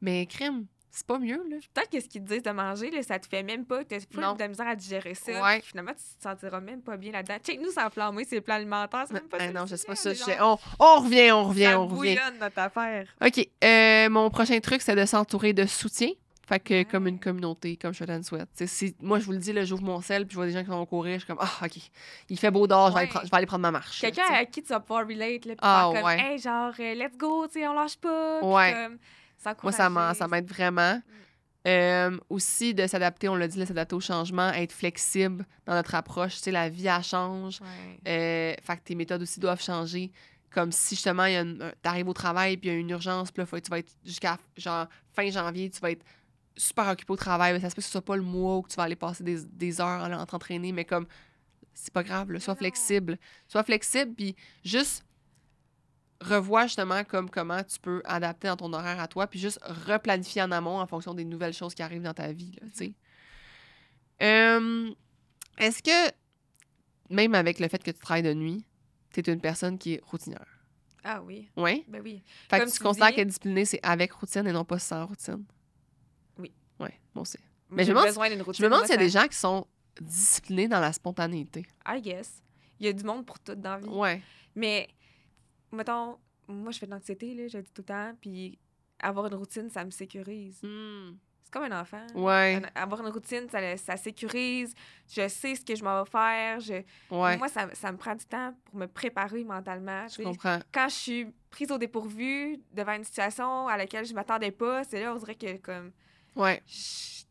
mais 0.00 0.26
crème, 0.26 0.66
c'est 0.90 1.06
pas 1.06 1.18
mieux, 1.18 1.42
là. 1.48 1.56
Peut-être 1.74 1.90
que 1.90 2.00
ce 2.00 2.06
qu'ils 2.06 2.22
te 2.22 2.28
disent 2.34 2.42
de 2.42 2.50
manger, 2.50 2.90
là, 2.90 3.02
ça 3.02 3.18
te 3.18 3.26
fait 3.26 3.42
même 3.42 3.64
pas. 3.64 3.82
T'as 3.84 3.96
Non. 4.14 4.34
de 4.34 4.44
misère 4.44 4.68
à 4.68 4.76
digérer 4.76 5.14
ça. 5.14 5.42
Ouais. 5.42 5.60
Finalement, 5.62 5.92
tu 5.92 6.02
te 6.18 6.22
sentiras 6.22 6.60
même 6.60 6.82
pas 6.82 6.96
bien 6.98 7.12
là-dedans. 7.12 7.38
Check, 7.42 7.60
nous, 7.60 7.70
ça 7.72 7.86
enflammé, 7.86 8.24
c'est 8.28 8.36
le 8.36 8.42
plan 8.42 8.56
alimentaire. 8.56 9.04
C'est 9.08 9.14
même 9.14 9.28
pas 9.28 9.38
Ah 9.40 9.50
non, 9.50 9.66
je 9.66 9.74
sais 9.76 9.86
pas 9.86 9.96
ça. 9.96 10.14
sais- 10.14 10.38
On, 10.40 10.58
on 10.78 11.00
revient, 11.00 11.32
on 11.32 11.44
revient, 11.44 11.62
ça 11.64 11.80
on 11.80 11.86
revient. 11.86 11.96
bouillonne, 12.16 12.38
notre 12.38 12.58
affaire. 12.58 13.08
OK. 13.24 13.48
euh, 13.64 14.10
mon 14.10 14.28
prochain 14.30 14.60
truc, 14.60 14.82
c'est 14.82 14.94
de 14.94 15.06
s'entourer 15.06 15.52
de 15.54 15.64
soutien. 15.66 16.10
Fait 16.52 16.60
que 16.60 16.74
Ouais. 16.74 16.84
comme 16.84 17.06
une 17.06 17.18
communauté, 17.18 17.76
comme 17.78 17.94
Shot 17.94 18.04
Sweat. 18.22 18.48
Si, 18.66 18.94
moi, 19.00 19.18
je 19.18 19.24
vous 19.24 19.32
le 19.32 19.38
dis, 19.38 19.52
là, 19.54 19.64
j'ouvre 19.64 19.82
mon 19.82 20.02
sel, 20.02 20.26
puis 20.26 20.32
je 20.34 20.36
vois 20.36 20.44
des 20.46 20.52
gens 20.52 20.62
qui 20.62 20.68
vont 20.68 20.84
courir, 20.84 21.14
je 21.14 21.18
suis 21.20 21.26
comme, 21.26 21.38
ah, 21.40 21.50
OK, 21.64 21.78
il 22.28 22.38
fait 22.38 22.50
beau 22.50 22.66
dehors, 22.66 22.88
je, 22.90 22.94
vais 22.94 23.00
aller 23.00 23.08
prendre- 23.08 23.24
je 23.24 23.30
vais 23.30 23.36
aller 23.38 23.46
prendre 23.46 23.62
ma 23.62 23.70
marche. 23.70 24.00
Quelqu'un 24.00 24.26
à 24.30 24.44
qui 24.44 24.62
tu 24.62 24.68
vas 24.68 24.80
pouvoir 24.80 25.06
relate, 25.06 25.46
là, 25.46 25.54
puis 25.54 25.56
Ah, 25.62 25.88
faire 25.92 26.02
comme, 26.02 26.10
ouais. 26.10 26.20
hey, 26.32 26.38
genre, 26.38 26.72
euh, 26.78 26.94
let's 26.94 27.16
go, 27.16 27.46
tu 27.46 27.54
sais, 27.60 27.66
on 27.66 27.72
lâche 27.72 27.96
pas. 27.96 28.40
Ouais. 28.44 28.74
comme, 29.42 29.56
Moi, 29.62 29.72
ça 30.14 30.28
m'aide 30.28 30.46
vraiment. 30.46 31.00
Euh, 31.66 32.18
aussi, 32.28 32.74
de 32.74 32.86
s'adapter, 32.86 33.28
on 33.28 33.36
l'a 33.36 33.46
dit, 33.48 33.64
s'adapter 33.64 33.94
au 33.94 34.00
changement, 34.00 34.50
être 34.52 34.72
flexible 34.72 35.46
dans 35.64 35.74
notre 35.74 35.94
approche. 35.94 36.34
Tu 36.34 36.40
sais, 36.42 36.50
la 36.50 36.68
vie, 36.68 36.86
elle 36.88 37.02
change. 37.04 37.60
Euh, 38.06 38.52
fait 38.60 38.76
que 38.76 38.82
tes 38.84 38.94
méthodes 38.94 39.22
aussi 39.22 39.38
doivent 39.40 39.62
changer. 39.62 40.10
Comme 40.50 40.70
si 40.70 40.96
justement, 40.96 41.24
t'arrives 41.80 42.08
au 42.08 42.12
travail 42.12 42.58
puis 42.58 42.68
il 42.68 42.72
y 42.74 42.76
a 42.76 42.78
une 42.78 42.90
urgence, 42.90 43.30
puis 43.30 43.40
là, 43.40 43.46
faut- 43.46 43.58
tu 43.58 43.70
vas 43.70 43.78
être 43.78 43.90
jusqu'à 44.04 44.36
genre 44.56 44.86
fin 45.14 45.30
janvier, 45.30 45.70
tu 45.70 45.80
vas 45.80 45.92
être 45.92 46.04
super 46.56 46.88
occupé 46.88 47.12
au 47.12 47.16
travail. 47.16 47.52
mais 47.54 47.60
Ça 47.60 47.70
se 47.70 47.74
peut 47.74 47.80
que 47.80 47.86
ce 47.86 47.90
soit 47.92 48.04
pas 48.04 48.16
le 48.16 48.22
mois 48.22 48.58
où 48.58 48.66
tu 48.68 48.76
vas 48.76 48.84
aller 48.84 48.96
passer 48.96 49.24
des, 49.24 49.42
des 49.44 49.80
heures 49.80 50.02
en 50.04 50.12
en 50.12 50.26
t'entraîner, 50.26 50.72
mais 50.72 50.84
comme 50.84 51.06
c'est 51.74 51.92
pas 51.92 52.02
grave, 52.02 52.30
là, 52.32 52.40
sois 52.40 52.54
flexible. 52.54 53.18
Sois 53.48 53.62
flexible, 53.62 54.14
puis 54.14 54.36
juste 54.64 55.04
revois 56.20 56.66
justement 56.66 57.02
comme 57.04 57.28
comment 57.30 57.62
tu 57.64 57.80
peux 57.80 58.00
adapter 58.04 58.46
dans 58.48 58.56
ton 58.56 58.72
horaire 58.72 59.00
à 59.00 59.08
toi, 59.08 59.26
puis 59.26 59.40
juste 59.40 59.58
replanifier 59.86 60.42
en 60.42 60.52
amont 60.52 60.78
en 60.78 60.86
fonction 60.86 61.14
des 61.14 61.24
nouvelles 61.24 61.52
choses 61.54 61.74
qui 61.74 61.82
arrivent 61.82 62.02
dans 62.02 62.14
ta 62.14 62.30
vie, 62.32 62.52
là, 62.60 62.66
tu 62.72 62.76
sais. 62.86 62.94
Euh, 64.22 64.90
Est-ce 65.58 65.82
que, 65.82 66.12
même 67.10 67.34
avec 67.34 67.58
le 67.58 67.68
fait 67.68 67.82
que 67.82 67.90
tu 67.90 67.98
travailles 67.98 68.22
de 68.22 68.34
nuit, 68.34 68.64
tu 69.12 69.20
es 69.20 69.32
une 69.32 69.40
personne 69.40 69.78
qui 69.78 69.94
est 69.94 70.00
routinière? 70.04 70.46
Ah 71.04 71.20
oui, 71.22 71.48
Oui? 71.56 71.84
ben 71.88 72.00
oui. 72.04 72.22
Fait 72.48 72.60
que 72.60 72.66
tu 72.66 72.76
tu 72.76 72.82
considères 72.84 73.08
dis- 73.08 73.14
qu'être 73.16 73.26
discipliné, 73.28 73.64
c'est 73.64 73.80
avec 73.82 74.12
routine 74.12 74.46
et 74.46 74.52
non 74.52 74.64
pas 74.64 74.78
sans 74.78 75.04
routine? 75.06 75.44
Oui. 76.82 76.90
Moi 77.14 77.22
aussi. 77.22 77.38
Mais 77.70 77.84
je 77.84 77.92
me 77.92 77.96
demande- 77.98 78.54
Je 78.54 78.62
me 78.62 78.68
demande 78.68 78.82
s'il 78.82 78.90
y 78.90 78.94
a 78.94 78.96
des 78.98 79.08
gens 79.08 79.26
qui 79.26 79.36
sont 79.36 79.66
disciplinés 80.00 80.68
dans 80.68 80.80
la 80.80 80.92
spontanéité. 80.92 81.66
I 81.86 82.00
guess. 82.00 82.42
Il 82.80 82.86
y 82.86 82.88
a 82.88 82.92
du 82.92 83.04
monde 83.04 83.24
pour 83.24 83.38
tout 83.38 83.54
dans 83.54 83.76
la 83.76 83.78
vie. 83.78 83.88
Ouais. 83.88 84.22
Mais, 84.54 84.88
mettons, 85.70 86.18
moi, 86.48 86.70
je 86.72 86.78
fais 86.78 86.86
de 86.86 86.90
l'anxiété, 86.90 87.34
là, 87.34 87.48
je 87.48 87.56
le 87.58 87.62
dis 87.62 87.72
tout 87.72 87.82
le 87.82 87.86
temps, 87.86 88.12
puis 88.20 88.58
avoir 89.00 89.26
une 89.26 89.34
routine, 89.34 89.70
ça 89.70 89.84
me 89.84 89.90
sécurise. 89.90 90.60
Hmm. 90.62 91.12
comme 91.50 91.64
un 91.64 91.80
enfant. 91.82 92.06
Ouais. 92.14 92.62
Un- 92.74 92.80
Avoir 92.82 93.02
une 93.06 93.12
routine, 93.12 93.46
ça, 93.50 93.76
ça 93.76 93.98
sécurise. 93.98 94.72
Je 95.06 95.28
sais 95.28 95.54
ce 95.54 95.62
que 95.62 95.74
je 95.76 95.84
m'en 95.84 96.02
vais 96.02 96.10
faire. 96.10 96.60
Je... 96.60 96.82
Ouais. 97.14 97.36
Moi, 97.36 97.48
ça, 97.48 97.68
ça 97.74 97.92
me 97.92 97.98
prend 97.98 98.14
du 98.14 98.24
temps 98.24 98.54
pour 98.64 98.76
me 98.76 98.86
préparer 98.86 99.44
mentalement. 99.44 100.08
je 100.08 100.22
comprends. 100.22 100.60
Quand 100.72 100.88
je 100.88 100.94
suis 100.94 101.26
prise 101.50 101.70
au 101.70 101.76
dépourvu 101.76 102.58
devant 102.72 102.94
une 102.94 103.04
situation 103.04 103.68
à 103.68 103.76
laquelle 103.76 104.06
je 104.06 104.14
m'attendais 104.14 104.50
pas, 104.50 104.82
c'est 104.84 105.02
là, 105.02 105.12
on 105.12 105.18
dirait 105.18 105.34
que 105.34 105.58
comme 105.58 105.92
Ouais. 106.36 106.62
je- 106.66 106.72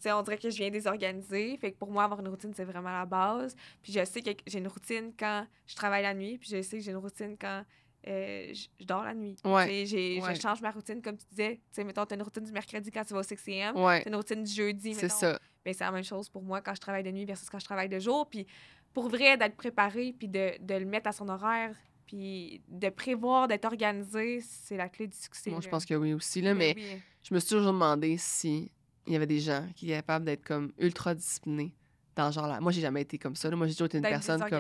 tu 0.01 0.07
sais, 0.07 0.11
on 0.13 0.23
dirait 0.23 0.37
que 0.39 0.49
je 0.49 0.57
viens 0.57 0.71
désorganiser. 0.71 1.57
Fait 1.57 1.71
que 1.71 1.77
pour 1.77 1.91
moi, 1.91 2.03
avoir 2.05 2.19
une 2.21 2.27
routine, 2.27 2.51
c'est 2.55 2.63
vraiment 2.63 2.91
la 2.91 3.05
base. 3.05 3.55
Puis 3.83 3.93
je 3.93 4.03
sais 4.03 4.21
que 4.21 4.31
j'ai 4.47 4.57
une 4.57 4.67
routine 4.67 5.13
quand 5.17 5.45
je 5.67 5.75
travaille 5.75 6.01
la 6.01 6.13
nuit, 6.15 6.39
puis 6.39 6.49
je 6.49 6.61
sais 6.63 6.77
que 6.77 6.83
j'ai 6.83 6.91
une 6.91 6.97
routine 6.97 7.37
quand 7.39 7.63
euh, 8.07 8.51
je, 8.51 8.83
dors 8.83 9.03
la 9.03 9.13
nuit. 9.13 9.35
Ouais. 9.45 9.85
Tu 9.85 10.19
Ouais. 10.21 10.33
Je 10.35 10.41
change 10.41 10.59
ma 10.61 10.71
routine, 10.71 11.03
comme 11.03 11.17
tu 11.17 11.25
disais. 11.29 11.57
Tu 11.57 11.61
sais, 11.71 11.83
mettons, 11.83 12.03
tu 12.07 12.13
as 12.13 12.17
une 12.17 12.23
routine 12.23 12.43
du 12.43 12.51
mercredi 12.51 12.89
quand 12.89 13.03
tu 13.05 13.13
vas 13.13 13.19
au 13.19 13.23
6am, 13.23 13.75
Ouais. 13.77 14.01
t'as 14.01 14.09
une 14.09 14.15
routine 14.15 14.43
du 14.43 14.51
jeudi, 14.51 14.95
C'est 14.95 15.07
ça. 15.09 15.39
Ben, 15.63 15.71
c'est 15.71 15.83
la 15.83 15.91
même 15.91 16.03
chose 16.03 16.27
pour 16.27 16.41
moi 16.41 16.61
quand 16.61 16.73
je 16.73 16.81
travaille 16.81 17.03
de 17.03 17.11
nuit 17.11 17.25
versus 17.25 17.47
quand 17.47 17.59
je 17.59 17.65
travaille 17.65 17.89
de 17.89 17.99
jour. 17.99 18.27
Puis 18.27 18.47
pour 18.95 19.07
vrai, 19.07 19.37
d'être 19.37 19.55
préparé, 19.55 20.15
puis 20.17 20.27
de, 20.27 20.53
de 20.59 20.73
le 20.73 20.85
mettre 20.85 21.09
à 21.09 21.11
son 21.11 21.29
horaire, 21.29 21.75
puis 22.07 22.63
de 22.67 22.89
prévoir, 22.89 23.47
d'être 23.47 23.65
organisé, 23.65 24.41
c'est 24.41 24.77
la 24.77 24.89
clé 24.89 25.05
du 25.05 25.15
succès. 25.15 25.51
Moi, 25.51 25.61
je 25.61 25.69
pense 25.69 25.85
que 25.85 25.93
oui 25.93 26.13
aussi, 26.15 26.41
là, 26.41 26.55
mais 26.55 26.73
Ben 26.73 26.83
oui. 26.83 26.99
je 27.21 27.33
me 27.35 27.39
suis 27.39 27.49
toujours 27.49 27.67
demandé 27.71 28.17
si 28.17 28.71
il 29.07 29.13
y 29.13 29.15
avait 29.15 29.27
des 29.27 29.39
gens 29.39 29.65
qui 29.75 29.85
étaient 29.85 29.95
capables 29.95 30.25
d'être 30.25 30.43
comme 30.43 30.71
ultra 30.77 31.15
disciplinés 31.15 31.73
dans 32.15 32.29
ce 32.31 32.35
genre-là. 32.35 32.59
Moi, 32.59 32.71
j'ai 32.71 32.81
jamais 32.81 33.01
été 33.01 33.17
comme 33.17 33.35
ça. 33.35 33.49
là. 33.49 33.55
Moi, 33.55 33.67
j'ai 33.67 33.73
toujours 33.73 33.85
été 33.87 33.97
une 33.97 34.03
personne 34.11 34.39
comme. 34.49 34.59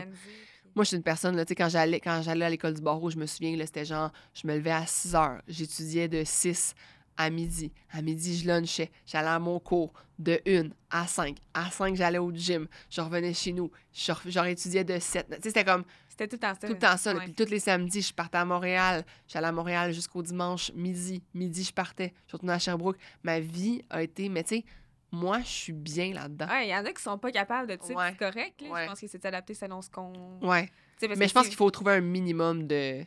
Moi, 0.73 0.83
je 0.85 0.87
suis 0.89 0.97
une 0.97 1.03
personne, 1.03 1.35
là, 1.35 1.43
tu 1.43 1.49
sais, 1.49 1.55
quand 1.55 1.67
j'allais, 1.67 1.99
quand 1.99 2.21
j'allais 2.23 2.45
à 2.45 2.49
l'école 2.49 2.73
du 2.73 2.81
barreau, 2.81 3.09
je 3.09 3.17
me 3.17 3.25
souviens, 3.25 3.55
là, 3.57 3.65
c'était 3.65 3.83
genre, 3.83 4.09
je 4.33 4.47
me 4.47 4.55
levais 4.55 4.71
à 4.71 4.85
6 4.85 5.15
heures, 5.15 5.41
j'étudiais 5.49 6.07
de 6.07 6.23
6 6.25 6.75
à 7.17 7.29
midi. 7.29 7.73
À 7.91 8.01
midi, 8.01 8.37
je 8.37 8.47
lunchais, 8.47 8.89
j'allais 9.05 9.27
à 9.27 9.37
mon 9.37 9.59
cours 9.59 9.91
de 10.17 10.39
1 10.47 10.69
à 10.89 11.07
5. 11.07 11.37
À 11.53 11.69
5, 11.69 11.95
j'allais 11.97 12.19
au 12.19 12.31
gym, 12.31 12.67
je 12.89 13.01
revenais 13.01 13.33
chez 13.33 13.51
nous, 13.51 13.69
je 13.91 14.13
re- 14.13 14.29
genre 14.29 14.45
étudiais 14.45 14.85
de 14.85 14.97
7. 14.97 15.27
Tu 15.27 15.33
sais, 15.35 15.41
c'était 15.49 15.65
comme 15.65 15.83
C'était 16.21 16.37
tout 16.37 16.45
le 16.45 16.47
temps 16.47 16.53
ça. 16.59 16.67
tout 16.67 16.73
le 16.73 16.79
temps 16.79 16.97
ça. 16.97 17.15
Puis 17.15 17.33
tous 17.33 17.49
les 17.49 17.59
samedis, 17.59 18.01
je 18.01 18.13
partais 18.13 18.37
à 18.37 18.45
Montréal, 18.45 19.03
j'allais 19.27 19.47
à 19.47 19.51
Montréal 19.51 19.91
jusqu'au 19.93 20.21
dimanche, 20.21 20.71
midi. 20.75 21.23
Midi, 21.33 21.63
je 21.63 21.73
partais, 21.73 22.13
je 22.27 22.33
retournais 22.33 22.53
à 22.53 22.59
Sherbrooke. 22.59 22.97
Ma 23.23 23.39
vie 23.39 23.81
a 23.89 24.03
été, 24.03 24.29
mais 24.29 24.43
tu 24.43 24.57
sais, 24.57 24.65
moi, 25.11 25.39
je 25.41 25.47
suis 25.47 25.73
bien 25.73 26.13
là-dedans. 26.13 26.47
Ouais, 26.47 26.67
il 26.67 26.69
y 26.71 26.75
en 26.75 26.85
a 26.85 26.93
qui 26.93 27.01
sont 27.01 27.17
pas 27.17 27.31
capables 27.31 27.67
de, 27.69 27.75
tu 27.75 27.87
sais, 27.87 27.95
Ouais. 27.95 28.11
c'est 28.11 28.17
correct. 28.17 28.61
là. 28.61 28.69
Ouais. 28.69 28.83
Je 28.83 28.89
pense 28.89 28.99
que 29.01 29.07
c'est 29.07 29.21
d'adapter 29.23 29.53
selon 29.55 29.81
ce 29.81 29.89
qu'on. 29.89 30.13
Ouais. 30.41 30.69
Parce 30.99 31.17
Mais 31.17 31.27
je 31.27 31.33
pense 31.33 31.47
qu'il 31.47 31.55
faut 31.57 31.69
trouver 31.71 31.93
un 31.93 32.01
minimum 32.01 32.67
de. 32.67 33.03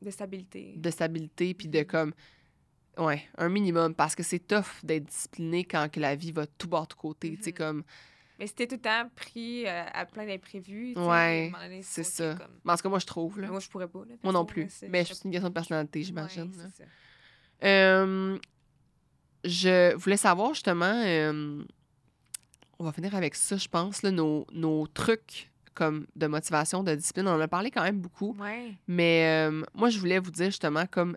De 0.00 0.10
stabilité. 0.10 0.74
de 0.76 0.90
stabilité 0.90 1.54
puis 1.54 1.68
de 1.68 1.78
Mhm. 1.80 1.84
comme 1.86 2.12
ouais 2.98 3.22
un 3.38 3.48
minimum 3.48 3.94
parce 3.94 4.14
que 4.16 4.22
c'est 4.24 4.40
tough 4.40 4.66
d'être 4.82 5.04
discipliné 5.04 5.64
quand 5.64 5.88
que 5.90 6.00
la 6.00 6.14
vie 6.16 6.32
va 6.32 6.44
tout 6.46 6.66
bord 6.68 6.88
tout 6.88 6.96
côté 6.96 7.36
tu 7.36 7.42
sais 7.44 7.50
Mhm. 7.50 7.56
comme 7.56 7.82
Mais 8.42 8.48
t'es 8.48 8.66
tout 8.66 8.74
le 8.74 8.80
temps 8.80 9.08
pris 9.14 9.66
euh, 9.66 9.84
à 9.92 10.04
plein 10.04 10.26
d'imprévus, 10.26 10.94
Ouais, 10.96 11.52
c'est 11.82 12.02
ça 12.02 12.34
comme- 12.34 12.48
mais 12.64 12.72
en 12.72 12.76
tout 12.76 12.82
cas 12.82 12.88
moi 12.88 12.98
je 12.98 13.06
trouve 13.06 13.40
là. 13.40 13.48
Moi, 13.48 13.60
je 13.60 13.68
pourrais 13.68 13.86
pas. 13.86 14.00
là, 14.00 14.14
moi 14.24 14.32
non 14.32 14.44
plus 14.44 14.62
là, 14.64 14.88
mais 14.88 15.04
c'est 15.04 15.24
une 15.24 15.30
question 15.30 15.48
de 15.48 15.54
personnalité 15.54 16.02
j'imagine 16.02 16.50
là. 16.56 16.64
c'est 16.74 16.82
ça. 16.82 16.88
Euh, 17.64 18.36
je 19.44 19.94
voulais 19.94 20.16
savoir 20.16 20.54
justement 20.54 21.02
euh, 21.04 21.62
on 22.80 22.84
va 22.84 22.92
finir 22.92 23.14
avec 23.14 23.34
ça 23.36 23.56
je 23.56 23.68
pense 23.68 24.02
là, 24.02 24.10
nos, 24.10 24.46
nos 24.52 24.86
trucs 24.88 25.50
comme 25.74 26.06
de 26.16 26.26
motivation 26.26 26.82
de 26.82 26.94
discipline 26.96 27.28
on 27.28 27.32
en 27.36 27.40
a 27.40 27.48
parlé 27.48 27.70
quand 27.70 27.82
même 27.82 28.00
beaucoup 28.00 28.36
Ouais. 28.40 28.72
Mais 28.88 29.48
moi, 29.74 29.88
je 29.88 29.98
voulais 30.00 30.18
vous 30.18 30.30
dire 30.32 30.46
justement 30.46 30.86
comme 30.86 31.16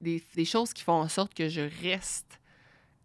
des, 0.00 0.22
des 0.34 0.44
choses 0.44 0.72
qui 0.74 0.82
font 0.82 0.92
en 1.00 1.08
sorte 1.08 1.32
que 1.34 1.48
je 1.48 1.62
reste 1.82 2.39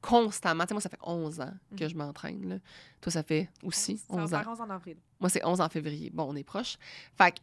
constamment. 0.08 0.64
Tu 0.64 0.70
sais, 0.70 0.74
moi, 0.76 0.82
ça 0.82 0.90
fait 0.90 1.00
11 1.02 1.40
ans 1.42 1.54
que 1.78 1.84
Mhm. 1.84 1.90
je 1.90 1.96
m'entraîne. 1.96 2.50
là. 2.50 2.56
Toi, 3.02 3.12
ça 3.12 3.24
fait 3.24 3.50
aussi 3.64 3.98
Ça 3.98 4.16
va 4.16 4.22
11 4.24 4.34
ans. 4.34 4.42
11 4.48 4.62
en 4.62 4.70
avril. 4.70 4.98
Moi, 5.20 5.30
c'est 5.30 5.44
11 5.46 5.62
en 5.62 5.70
février. 5.70 6.10
Bon, 6.14 6.26
on 6.30 6.36
est 6.36 6.44
proche. 6.44 6.78
Fait 7.18 7.32
que, 7.32 7.40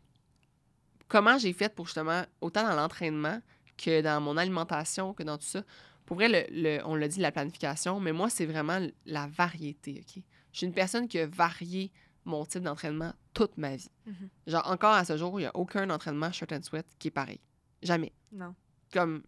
comment 1.09 1.38
j'ai 1.38 1.53
fait 1.53 1.75
pour 1.75 1.87
justement, 1.87 2.22
autant 2.40 2.62
dans 2.62 2.75
l'entraînement 2.77 3.40
que 3.77 4.01
dans 4.03 4.20
mon 4.20 4.37
alimentation, 4.37 5.12
que 5.14 5.22
dans 5.22 5.38
tout 5.38 5.44
ça, 5.44 5.62
pour 6.07 6.16
vrai, 6.16 6.29
le, 6.29 6.62
le- 6.79 6.83
on 6.87 6.94
l'a 6.94 7.09
dit, 7.09 7.20
la 7.20 7.33
planification, 7.33 7.98
mais 8.01 8.12
moi, 8.12 8.29
c'est 8.31 8.46
vraiment 8.46 8.79
la 9.07 9.27
variété, 9.29 10.03
OK? 10.03 10.22
Je 10.53 10.59
suis 10.59 10.66
une 10.66 10.75
personne 10.75 11.09
qui 11.09 11.18
a 11.18 11.27
varié 11.27 11.90
mon 12.25 12.44
type 12.44 12.62
d'entraînement 12.62 13.12
toute 13.33 13.57
ma 13.57 13.77
vie. 13.77 13.88
Mhm. 14.07 14.29
Genre, 14.46 14.70
encore 14.70 14.92
à 14.94 15.05
ce 15.05 15.16
jour, 15.16 15.40
il 15.40 15.44
n'y 15.44 15.46
a 15.48 15.57
aucun 15.57 15.88
entraînement 15.90 16.31
shirt 16.31 16.53
and 16.53 16.62
sweat 16.62 16.87
qui 16.98 17.09
est 17.09 17.12
pareil. 17.12 17.40
Jamais. 17.83 18.12
Non. 18.33 18.55
Comme, 18.92 19.22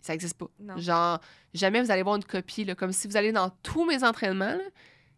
ça 0.00 0.12
n'existe 0.12 0.36
pas. 0.36 0.48
Non. 0.60 0.76
Genre, 0.76 1.20
jamais 1.54 1.82
vous 1.82 1.90
allez 1.90 2.02
voir 2.02 2.16
une 2.16 2.24
copie, 2.24 2.64
là, 2.64 2.74
comme 2.74 2.92
si 2.92 3.08
vous 3.08 3.16
allez 3.16 3.32
dans 3.32 3.50
tous 3.62 3.84
mes 3.84 4.04
entraînements, 4.04 4.58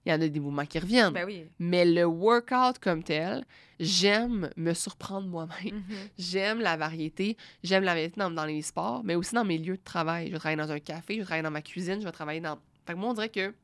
il 0.07 0.13
y 0.13 0.15
en 0.15 0.21
a 0.21 0.29
des 0.29 0.41
mouvements 0.41 0.65
qui 0.65 0.79
reviennent. 0.79 1.13
Ben 1.13 1.27
oui. 1.27 1.45
Mais 1.59 1.85
le 1.85 2.05
workout 2.05 2.79
comme 2.81 3.03
tel, 3.03 3.45
j'aime 3.79 4.51
me 4.57 4.73
surprendre 4.73 5.29
moi-même. 5.29 5.75
Mhm. 5.75 5.97
J'aime 6.19 6.61
la 6.61 6.77
variété. 6.77 7.37
J'aime 7.63 7.85
la 7.85 7.93
variété 7.93 8.19
dans, 8.19 8.31
dans 8.31 8.47
les 8.47 8.63
sports, 8.63 9.03
mais 9.05 9.15
aussi 9.15 9.35
dans 9.35 9.45
mes 9.45 9.59
lieux 9.59 9.77
de 9.77 9.85
travail. 9.85 10.29
Je 10.29 10.33
vais 10.33 10.39
travailler 10.39 10.63
dans 10.63 10.71
un 10.71 10.81
café, 10.81 11.15
je 11.15 11.19
vais 11.21 11.25
travailler 11.25 11.43
dans 11.43 11.51
ma 11.51 11.63
cuisine, 11.63 12.01
je 12.01 12.07
vais 12.07 12.13
travailler 12.13 12.41
dans. 12.41 12.59
Fait 12.87 12.95
que 12.95 12.99
moi, 12.99 13.11
on 13.11 13.15
dirait 13.15 13.29
que 13.29 13.55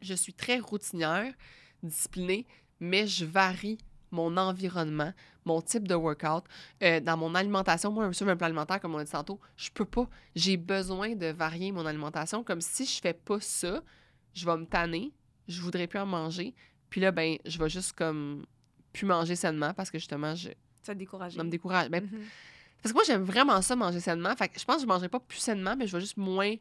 je 0.00 0.14
suis 0.14 0.32
très 0.32 0.58
routinière, 0.58 1.32
disciplinée, 1.82 2.46
mais 2.80 3.06
je 3.06 3.24
varie 3.24 3.78
mon 4.10 4.36
environnement, 4.36 5.12
mon 5.44 5.60
type 5.60 5.86
de 5.88 5.94
workout. 5.94 6.44
Euh, 6.82 7.00
dans 7.00 7.16
mon 7.16 7.34
alimentation, 7.34 7.90
moi, 7.92 8.12
sur 8.12 8.28
un 8.28 8.36
plan 8.36 8.46
alimentaire, 8.46 8.80
comme 8.80 8.94
on 8.94 8.98
a 8.98 9.04
dit 9.04 9.10
tantôt, 9.12 9.40
je 9.56 9.70
peux 9.70 9.84
pas. 9.84 10.08
J'ai 10.34 10.56
besoin 10.56 11.14
de 11.14 11.26
varier 11.26 11.72
mon 11.72 11.84
alimentation. 11.86 12.42
Comme 12.44 12.60
si 12.60 12.86
je 12.86 13.00
fais 13.00 13.12
pas 13.14 13.40
ça, 13.40 13.82
je 14.32 14.44
vais 14.46 14.56
me 14.56 14.64
tanner, 14.66 15.12
je 15.48 15.60
voudrais 15.60 15.86
plus 15.86 15.98
en 15.98 16.06
manger. 16.06 16.54
Puis 16.90 17.00
là, 17.00 17.10
ben, 17.12 17.36
je 17.44 17.58
vais 17.58 17.68
juste 17.68 17.92
comme 17.92 18.46
plus 18.92 19.06
manger 19.06 19.36
sainement 19.36 19.74
parce 19.74 19.90
que 19.90 19.98
justement, 19.98 20.34
je, 20.34 20.50
Ça 20.82 20.94
te 20.94 20.98
décourage. 20.98 21.34
ça 21.34 21.42
me 21.44 21.50
décourage. 21.50 21.88
Ben, 21.90 22.04
Mhm. 22.04 22.20
parce 22.82 22.92
que 22.92 22.96
moi, 22.96 23.02
j'aime 23.06 23.22
vraiment 23.22 23.60
ça, 23.62 23.74
manger 23.76 24.00
sainement. 24.00 24.34
Fait 24.36 24.48
que 24.48 24.58
je 24.60 24.64
pense 24.64 24.76
que 24.76 24.82
je 24.82 24.86
mangerai 24.86 25.08
pas 25.08 25.20
plus 25.20 25.38
sainement, 25.38 25.74
mais 25.76 25.86
je 25.86 25.92
vais 25.92 26.00
juste 26.00 26.16
moins 26.16 26.54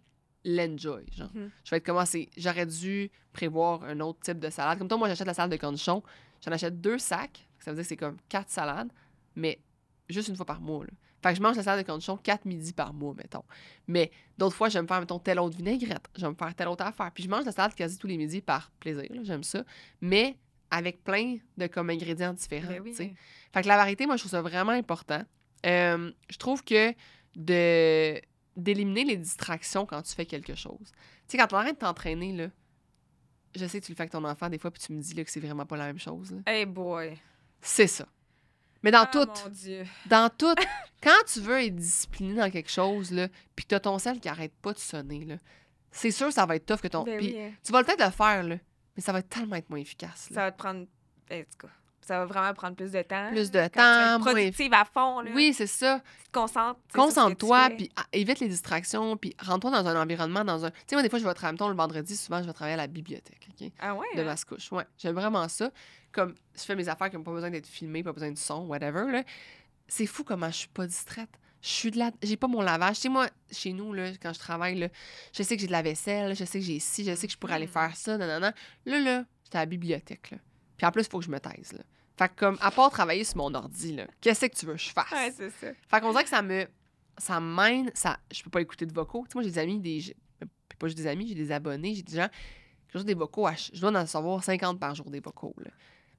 l'enjoy. 0.46 1.06
Genre, 1.12 1.30
Mhm. 1.34 1.50
je 1.64 1.70
vais 1.72 1.78
être 1.78 1.86
comme, 1.86 1.98
ah, 1.98 2.06
j'aurais 2.38 2.66
dû 2.66 3.10
prévoir 3.32 3.84
un 3.84 4.00
autre 4.02 4.20
type 4.22 4.40
de 4.40 4.50
salade. 4.50 4.78
Comme 4.78 4.88
toi, 4.88 4.98
moi, 4.98 5.08
j'achète 5.08 5.28
la 5.28 5.34
salade 5.34 5.52
de 5.52 5.58
cornichons. 5.58 6.04
J'en 6.44 6.52
achète 6.52 6.82
deux 6.82 6.98
sacs. 6.98 7.48
Ça 7.64 7.72
veut 7.72 7.76
dire 7.76 7.84
que 7.84 7.90
c'est 7.90 7.98
comme 7.98 8.18
quatre 8.30 8.50
salades, 8.50 8.92
mais 9.36 9.60
juste 10.10 10.28
une 10.28 10.36
fois 10.36 10.46
par 10.46 10.62
mois. 10.62 10.86
Là. 10.86 10.92
Fait 11.24 11.30
que 11.30 11.38
je 11.38 11.42
mange 11.42 11.56
la 11.56 11.64
salade 11.64 11.80
de 11.82 11.86
cornichons 11.86 12.18
quatre 12.18 12.44
midis 12.44 12.74
par 12.74 12.94
mois, 12.94 13.14
mettons. 13.16 13.46
Mais 13.88 14.12
d'autres 14.38 14.56
fois, 14.56 14.68
je 14.68 14.78
vais 14.78 14.82
me 14.82 14.88
faire, 14.88 15.00
mettons, 15.00 15.20
telle 15.20 15.40
autre 15.40 15.56
vinaigrette. 15.56 16.06
Je 16.18 16.22
vais 16.22 16.30
me 16.30 16.36
faire 16.36 16.54
telle 16.54 16.68
autre 16.68 16.84
affaire. 16.84 17.12
Puis 17.14 17.24
je 17.24 17.30
mange 17.30 17.46
la 17.46 17.54
salade 17.54 17.74
quasi 17.74 17.98
tous 17.98 18.08
les 18.08 18.18
midis 18.18 18.42
par 18.42 18.72
plaisir. 18.72 19.08
J'aime 19.24 19.44
ça. 19.44 19.64
Mais 20.02 20.38
avec 20.70 21.04
plein 21.04 21.38
de 21.58 21.68
comme 21.68 21.90
ingrédients 21.90 22.34
différents. 22.34 22.68
Ben 22.68 22.82
oui. 22.84 22.94
Fait 22.94 23.62
que 23.62 23.68
la 23.68 23.78
variété, 23.78 24.06
moi, 24.06 24.18
je 24.18 24.24
trouve 24.24 24.32
ça 24.32 24.42
vraiment 24.42 24.72
important. 24.74 25.24
Euh, 25.66 26.12
je 26.30 26.38
trouve 26.38 26.64
que 26.64 26.94
de 27.36 28.20
d'éliminer 28.56 29.04
les 29.04 29.18
distractions 29.18 29.86
quand 29.86 30.02
tu 30.04 30.14
fais 30.14 30.26
quelque 30.26 30.54
chose. 30.54 30.92
Tu 30.92 30.98
sais, 31.30 31.38
quand 31.38 31.48
tu 31.48 31.56
arrêtes 31.56 31.76
de 31.76 31.80
t'entraîner, 31.80 32.34
là, 32.34 32.48
je 33.56 33.66
sais 33.66 33.80
que 33.80 33.86
tu 33.86 33.92
le 33.92 33.96
fais 33.96 34.04
avec 34.04 34.12
ton 34.12 34.24
enfant 34.24 34.50
des 34.50 34.60
fois, 34.60 34.70
puis 34.70 34.82
tu 34.82 34.94
me 34.94 35.02
dis 35.02 35.14
là, 35.16 35.24
que 35.24 35.32
c'est 35.32 35.40
vraiment 35.40 35.66
pas 35.66 35.78
la 35.78 35.88
même 35.88 36.00
chose. 36.00 36.32
là. 36.32 36.40
Hey 36.46 36.66
boy. 36.66 37.18
C'est 37.64 37.88
ça. 37.88 38.06
Mais 38.84 38.92
dans 38.92 39.04
Ah, 39.04 39.08
tout, 39.08 39.26
Mon 39.44 39.50
Dieu. 39.50 39.86
dans 40.08 40.30
tout, 40.30 40.54
quand 41.02 41.24
tu 41.32 41.40
veux 41.40 41.62
être 41.64 41.76
discipliné 41.76 42.36
dans 42.36 42.52
quelque 42.52 42.70
chose, 42.70 43.12
là, 43.12 43.30
puis 43.56 43.66
que 43.66 43.70
t'as 43.70 43.80
ton 43.80 43.98
sel 43.98 44.20
qui 44.20 44.28
arrête 44.30 44.54
pas 44.62 44.74
de 44.74 44.80
sonner, 44.80 45.24
là, 45.26 45.36
c'est 45.92 46.12
sûr 46.12 46.28
que 46.28 46.34
ça 46.34 46.46
va 46.46 46.56
être 46.58 46.66
tough 46.66 46.82
que 46.82 46.88
ton... 46.90 47.04
Ben 47.04 47.20
oui, 47.20 47.36
hein. 47.40 47.52
tu 47.64 47.72
vas 47.72 47.84
peut-être 47.84 48.04
le 48.04 48.12
faire, 48.12 48.44
là, 48.44 48.58
mais 48.96 49.02
ça 49.02 49.12
va 49.14 49.20
être 49.20 49.30
tellement 49.30 49.56
être 49.56 49.70
moins 49.70 49.80
efficace. 49.80 50.30
là. 50.30 50.36
Ça 50.36 50.42
va 50.42 50.52
te 50.52 50.58
prendre. 50.58 50.82
en 51.32 51.38
tout 51.40 51.58
cas, 51.68 51.74
ça 52.06 52.20
va 52.20 52.26
vraiment 52.26 52.54
prendre 52.54 52.76
plus 52.76 52.92
de 52.92 53.02
temps. 53.02 53.30
Plus 53.32 53.52
de 53.52 53.64
tu 53.64 53.70
temps, 53.72 54.20
moins- 54.20 54.32
productive 54.32 54.74
à 54.74 54.86
fond. 54.86 55.22
Là. 55.22 55.32
Oui, 55.34 55.54
c'est 55.54 55.68
ça. 55.68 56.02
Tu 56.34 56.40
tu 56.42 56.54
tu 56.90 56.98
Concentre-toi, 56.98 57.70
puis 57.72 57.90
ah, 57.96 58.06
évite 58.12 58.40
les 58.40 58.48
distractions, 58.48 59.16
puis 59.18 59.36
rentre-toi 59.40 59.72
dans 59.72 59.88
un 59.88 60.02
environnement, 60.02 60.44
dans 60.44 60.66
un... 60.66 60.72
Tu 60.72 60.78
sais, 60.88 60.96
moi, 60.96 61.04
des 61.04 61.10
fois, 61.10 61.20
je 61.20 61.26
vais 61.26 61.34
travailler, 61.34 61.58
le 61.70 61.76
vendredi, 61.76 62.16
souvent, 62.18 62.42
je 62.42 62.48
vais 62.48 62.54
travailler 62.54 62.74
à 62.74 62.78
la 62.78 62.88
bibliothèque, 62.88 63.48
OK? 63.50 63.72
Ah 63.80 63.94
ouais? 63.96 64.08
De 64.16 64.22
hein? 64.22 64.26
Mascouche, 64.26 64.72
ouais. 64.72 64.86
J'aime 64.98 65.16
vraiment 65.16 65.48
ça. 65.48 65.70
Comme, 66.12 66.36
je 66.56 66.62
fais 66.62 66.76
mes 66.76 66.88
affaires 66.90 67.10
qui 67.10 67.16
n'ont 67.18 67.24
pas 67.24 67.32
besoin 67.32 67.50
d'être 67.50 67.68
filmées, 67.68 68.04
pas 68.04 68.14
besoin 68.14 68.32
de 68.32 68.38
son, 68.38 68.66
whatever, 68.68 69.12
là. 69.12 69.24
C'est 69.88 70.06
fou 70.08 70.24
comment 70.24 70.48
je 70.50 70.56
suis 70.58 70.68
pas 70.70 70.88
distraite. 70.88 71.30
Je 71.62 71.70
suis 71.70 71.92
de 71.92 72.00
la... 72.00 72.12
J'ai 72.22 72.36
pas 72.36 72.48
mon 72.48 72.62
lavage. 72.62 72.96
Tu 72.96 73.02
sais, 73.04 73.10
moi, 73.10 73.28
chez 73.52 73.72
nous, 73.74 73.94
là, 73.94 74.10
quand 74.22 74.34
je 74.34 74.40
travaille, 74.40 74.76
là, 74.80 74.88
je 75.34 75.44
sais 75.44 75.56
que 75.56 75.62
j'ai 75.62 75.68
de 75.68 75.72
la 75.72 75.82
vaisselle, 75.82 76.36
je 76.36 76.44
sais 76.44 76.60
que 76.60 76.66
j'ai 76.66 76.80
ci, 76.80 77.06
je 77.06 77.16
sais 77.16 77.28
que 77.28 77.32
je 77.34 77.38
pourrais 77.38 77.54
aller 77.54 77.68
Mhm. 77.68 77.72
faire 77.74 77.96
ça, 77.96 78.18
nanana. 78.18 78.54
Là, 78.86 79.00
là, 79.00 79.24
j'étais 79.46 79.58
à 79.58 79.62
la 79.62 79.66
bibliothèque, 79.66 80.32
là. 80.32 80.38
Puis 80.78 80.86
en 80.88 80.92
plus, 80.92 81.04
il 81.04 81.10
faut 81.10 81.20
que 81.20 81.26
je 81.26 81.30
me 81.30 81.40
taise, 81.40 81.72
là. 81.74 81.84
Fait 82.18 82.30
que, 82.30 82.36
comme, 82.36 82.58
à 82.62 82.70
part 82.72 82.90
travailler 82.92 83.24
sur 83.24 83.38
mon 83.38 83.54
ordi, 83.56 83.96
là, 83.96 84.06
qu'est-ce 84.22 84.46
que 84.46 84.56
tu 84.56 84.66
veux 84.66 84.74
que 84.74 84.80
je 84.80 84.92
fasse? 84.92 85.12
Ouais, 85.12 85.32
c'est 85.36 85.50
ça. 85.50 85.68
Fait 85.90 86.02
qu'on 86.02 86.12
dirait 86.12 86.24
que 86.24 86.30
ça 86.30 86.42
me. 86.42 86.68
Ça 87.18 87.40
m'aide. 87.40 87.92
Ça, 87.96 88.18
je 88.32 88.42
peux 88.44 88.50
pas 88.50 88.62
écouter 88.62 88.86
de 88.86 88.94
vocaux. 88.94 89.24
Tu 89.26 89.32
sais, 89.32 89.36
moi, 89.38 89.44
j'ai 89.44 89.50
des 89.52 89.60
amis, 89.60 89.80
des. 89.80 90.00
j'ai- 90.00 90.16
Pas 90.80 90.88
juste 90.88 90.98
des 90.98 91.08
amis, 91.08 91.28
j'ai 91.28 91.36
des 91.36 91.52
abonnés, 91.52 91.94
j'ai 91.96 92.02
des 92.04 92.16
gens. 92.16 92.30
J'ai 92.94 93.04
des 93.04 93.14
vocaux. 93.16 93.48
à 93.48 93.54
Je 93.56 93.80
dois 93.80 93.92
en 94.00 94.06
savoir 94.06 94.44
50 94.44 94.80
par 94.80 94.94
jour 94.94 95.10
des 95.10 95.20
vocaux. 95.20 95.56
Là. 95.58 95.72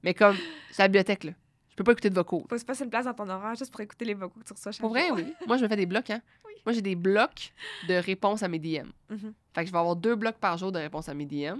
Mais 0.03 0.13
comme. 0.13 0.35
C'est 0.71 0.81
la 0.83 0.87
bibliothèque, 0.89 1.23
là. 1.25 1.31
Je 1.69 1.75
peux 1.75 1.83
pas 1.83 1.91
écouter 1.91 2.09
de 2.09 2.15
vocaux. 2.15 2.45
Faut 2.49 2.57
se 2.57 2.63
passer 2.65 2.83
une 2.85 2.89
place 2.89 3.03
dans 3.05 3.13
ton 3.13 3.27
horaire 3.29 3.53
juste 3.55 3.71
pour 3.71 3.81
écouter 3.81 4.05
les 4.05 4.13
vocaux 4.13 4.39
que 4.39 4.45
tu 4.45 4.53
reçois 4.53 4.71
chaque 4.71 4.79
Pour 4.81 4.89
vrai, 4.91 5.07
jour. 5.09 5.17
oui. 5.17 5.33
Moi, 5.45 5.57
je 5.57 5.63
me 5.63 5.67
fais 5.67 5.75
des 5.75 5.85
blocs, 5.85 6.09
hein. 6.09 6.21
Oui. 6.45 6.53
Moi, 6.65 6.73
j'ai 6.73 6.81
des 6.81 6.95
blocs 6.95 7.53
de 7.89 7.95
réponses 7.95 8.43
à 8.43 8.47
mes 8.47 8.59
DM. 8.59 8.87
Mhm. 9.09 9.33
Fait 9.53 9.61
que 9.61 9.67
je 9.67 9.71
vais 9.73 9.77
avoir 9.77 9.95
deux 9.97 10.15
blocs 10.15 10.37
par 10.37 10.57
jour 10.57 10.71
de 10.71 10.79
réponses 10.79 11.09
à 11.09 11.13
mes 11.13 11.25
DM. 11.25 11.59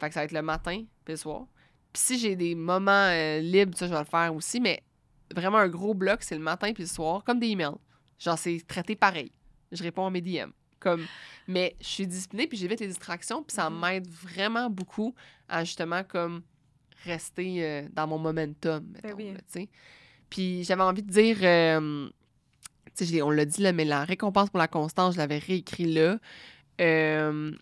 Fait 0.00 0.08
que 0.08 0.14
ça 0.14 0.20
va 0.20 0.24
être 0.24 0.32
le 0.32 0.40
matin 0.42 0.82
puis 1.04 1.12
le 1.12 1.16
soir. 1.16 1.44
Puis 1.92 2.02
si 2.02 2.18
j'ai 2.18 2.36
des 2.36 2.54
moments 2.54 2.90
euh, 3.10 3.40
libres, 3.40 3.76
ça, 3.76 3.86
je 3.86 3.92
vais 3.92 3.98
le 3.98 4.04
faire 4.04 4.34
aussi. 4.34 4.60
Mais 4.60 4.82
vraiment, 5.34 5.58
un 5.58 5.68
gros 5.68 5.94
bloc, 5.94 6.22
c'est 6.22 6.36
le 6.36 6.42
matin 6.42 6.72
puis 6.72 6.84
le 6.84 6.88
soir, 6.88 7.24
comme 7.24 7.38
des 7.40 7.48
emails. 7.48 7.74
Genre, 8.18 8.38
c'est 8.38 8.60
traité 8.66 8.94
pareil. 8.96 9.32
Je 9.72 9.82
réponds 9.82 10.06
à 10.06 10.10
mes 10.10 10.20
DM. 10.20 10.50
Comme... 10.78 11.06
Mais 11.46 11.76
je 11.80 11.86
suis 11.86 12.06
disciplinée 12.06 12.46
puis 12.46 12.56
j'évite 12.58 12.80
les 12.80 12.86
distractions. 12.88 13.42
Puis 13.42 13.54
ça 13.54 13.68
Mhm. 13.70 13.80
m'aide 13.80 14.06
vraiment 14.08 14.70
beaucoup 14.70 15.14
à 15.48 15.64
justement 15.64 16.04
comme 16.04 16.42
rester 17.04 17.64
euh, 17.64 17.88
dans 17.92 18.06
mon 18.06 18.18
momentum, 18.18 18.84
mettons, 18.92 19.16
là, 19.18 19.40
sais. 19.46 19.68
Puis 20.28 20.64
j'avais 20.64 20.82
envie 20.82 21.02
de 21.02 21.10
dire... 21.10 21.38
euh, 21.42 22.08
on 23.22 23.30
l'a 23.30 23.44
dit 23.46 23.62
là, 23.62 23.72
mais 23.72 23.84
la 23.86 24.04
récompense 24.04 24.50
pour 24.50 24.58
la 24.58 24.68
constance, 24.68 25.14
je 25.14 25.18
l'avais 25.18 25.38
réécrit 25.38 25.90
là. 25.92 26.18
Euh, 26.80 27.52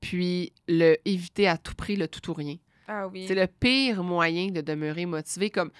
puis 0.00 0.52
le 0.68 0.96
éviter 1.06 1.46
à 1.48 1.58
tout 1.58 1.74
prix 1.74 1.96
le 1.96 2.08
tout 2.08 2.30
ou 2.30 2.34
rien. 2.34 2.56
Ah 2.92 3.06
oui. 3.08 3.26
C'est 3.28 3.34
le 3.36 3.46
pire 3.46 4.02
moyen 4.02 4.48
de 4.48 4.60
demeurer 4.60 5.06
motivé. 5.06 5.48
Comme 5.50 5.70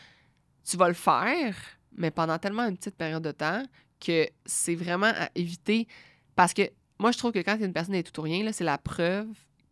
tu 0.64 0.76
vas 0.76 0.86
le 0.88 0.94
faire, 0.94 1.56
mais 1.92 2.10
pendant 2.12 2.38
tellement 2.38 2.62
une 2.68 2.76
petite 2.76 2.94
période 2.96 3.22
de 3.24 3.32
temps 3.32 3.62
que 3.98 4.28
c'est 4.46 4.76
vraiment 4.76 5.12
à 5.14 5.28
éviter. 5.34 5.88
Parce 6.36 6.54
que 6.54 6.62
moi, 6.98 7.10
je 7.10 7.18
trouve 7.18 7.32
que 7.32 7.40
quand 7.40 7.58
une 7.60 7.72
personne 7.72 7.94
est 7.96 8.02
tout 8.04 8.20
ou 8.20 8.22
rien, 8.22 8.50
c'est 8.52 8.64
la 8.64 8.78
preuve 8.78 9.26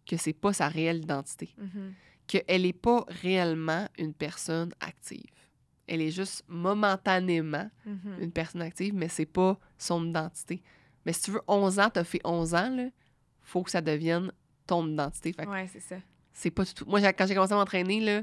que 0.06 0.16
c'est 0.16 0.32
pas 0.32 0.52
sa 0.52 0.68
réelle 0.68 0.98
identité. 1.02 1.54
Mhm. 1.58 1.94
Qu'elle 2.26 2.62
n'est 2.62 2.72
pas 2.72 3.04
réellement 3.22 3.86
une 3.98 4.12
personne 4.14 4.72
active. 4.80 5.30
Elle 5.86 6.02
est 6.02 6.10
juste 6.10 6.42
momentanément 6.48 7.70
Mhm. 7.86 8.16
une 8.20 8.32
personne 8.32 8.62
active, 8.62 8.94
mais 8.94 9.08
c'est 9.08 9.26
pas 9.26 9.58
son 9.78 10.04
identité. 10.08 10.62
Mais 11.06 11.12
si 11.12 11.22
tu 11.22 11.30
veux 11.30 11.42
11 11.46 11.78
ans, 11.78 11.88
t'as 11.90 12.04
fait 12.04 12.20
11 12.24 12.54
ans, 12.54 12.68
là, 12.74 12.88
faut 13.42 13.62
que 13.62 13.70
ça 13.70 13.80
devienne 13.80 14.30
ton 14.66 14.86
identité. 14.88 15.34
Ouais, 15.46 15.66
c'est 15.68 15.80
ça. 15.80 15.96
C'est 16.38 16.50
pas 16.52 16.64
du 16.64 16.72
tout. 16.72 16.84
Moi, 16.86 17.00
quand 17.12 17.26
j'ai 17.26 17.34
commencé 17.34 17.52
à 17.52 17.56
m'entraîner, 17.56 18.00
là, 18.00 18.22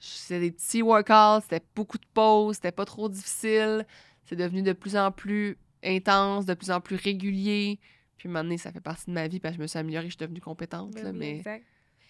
c'était 0.00 0.40
des 0.40 0.50
petits 0.50 0.82
workouts, 0.82 1.42
c'était 1.42 1.64
beaucoup 1.76 1.96
de 1.98 2.06
pauses, 2.12 2.56
c'était 2.56 2.72
pas 2.72 2.84
trop 2.84 3.08
difficile. 3.08 3.86
C'est 4.24 4.34
devenu 4.36 4.62
de 4.62 4.72
plus 4.72 4.96
en 4.96 5.12
plus 5.12 5.56
intense, 5.84 6.44
de 6.46 6.54
plus 6.54 6.70
en 6.72 6.80
plus 6.80 6.96
régulier. 6.96 7.78
Puis 8.16 8.28
maintenant, 8.28 8.56
ça 8.56 8.72
fait 8.72 8.80
partie 8.80 9.06
de 9.06 9.12
ma 9.12 9.28
vie, 9.28 9.38
parce 9.40 9.52
que 9.54 9.58
je 9.58 9.62
me 9.62 9.66
suis 9.68 9.78
améliorée, 9.78 10.06
je 10.06 10.10
suis 10.12 10.18
devenue 10.18 10.40
compétente, 10.40 10.92
Ben 10.92 11.04
là, 11.04 11.10
oui, 11.10 11.16
mais 11.18 11.36
exact. 11.38 11.64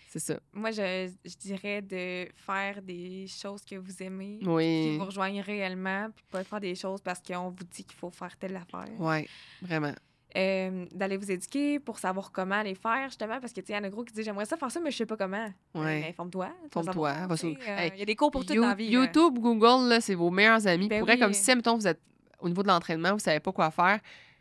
c'est 0.09 0.19
ça. 0.19 0.41
Moi, 0.53 0.71
je, 0.71 1.11
je 1.25 1.37
dirais 1.37 1.81
de 1.83 2.29
faire 2.37 2.81
des 2.83 3.27
choses 3.27 3.63
que 3.65 3.77
vous 3.77 4.03
aimez, 4.03 4.39
qui 4.43 4.49
Oui. 4.49 4.97
vous 4.99 5.05
rejoignent 5.07 5.41
réellement, 5.43 6.09
puis 6.15 6.25
pas 6.31 6.45
faire 6.45 6.61
des 6.61 6.75
choses 6.75 7.01
parce 7.03 7.21
qu'on 7.23 7.51
vous 7.51 7.65
dit 7.65 7.85
qu'il 7.85 7.97
faut 7.97 8.11
faire 8.11 8.37
telle 8.39 8.57
affaire. 8.57 8.89
Ouais, 8.99 9.27
vraiment. 9.63 9.95
Euh, 10.37 10.87
D'aller 10.93 11.19
vous 11.19 11.31
éduquer 11.31 11.79
pour 11.79 11.99
savoir 11.99 12.33
comment 12.33 12.63
les 12.63 12.75
faire, 12.75 13.05
justement, 13.09 13.39
parce 13.41 13.53
que, 13.53 13.61
tu 13.61 13.67
sais, 13.67 13.73
il 13.75 13.77
y 13.77 13.79
en 13.79 13.85
a 13.85 13.91
gros 13.91 14.03
qui 14.03 14.15
disent 14.15 14.25
J'aimerais 14.25 14.47
ça 14.47 14.57
faire 14.57 14.71
ça, 14.71 14.81
mais 14.81 14.91
je 14.91 14.97
sais 14.97 15.07
pas 15.07 15.17
comment. 15.17 15.47
Ouais. 15.75 16.05
Euh, 16.05 16.09
Informe-toi. 16.11 16.47
tu 16.47 16.53
vas 16.81 16.81
Informe-toi, 16.81 17.27
tu 17.31 17.37
sur- 17.37 17.49
euh, 17.49 17.77
Hey, 17.79 17.93
Il 17.95 17.99
y 17.99 18.03
a 18.03 18.07
des 18.07 18.17
cours 18.17 18.31
pour 18.31 18.45
tout 18.47 18.55
You- 18.55 18.63
dans 18.63 18.69
la 18.69 18.75
vie. 18.75 18.91
là. 18.91 19.01
YouTube, 19.01 19.39
Google, 19.39 19.89
là, 19.89 20.01
c'est 20.01 20.15
vos 20.15 20.31
meilleurs 20.31 20.67
amis. 20.67 20.89
Ben 20.89 21.03
oui. 21.07 21.19
comme 21.19 21.33
si, 21.35 21.55
mettons, 21.55 21.77
vous 21.77 21.87
êtes 21.87 22.01
au 22.41 22.49
niveau 22.49 22.63
de 22.63 22.69
l'entraînement, 22.69 23.13
vous 23.13 23.19
savez 23.19 23.41
pas 23.41 23.53
quoi 23.53 23.71
faire. 23.71 24.01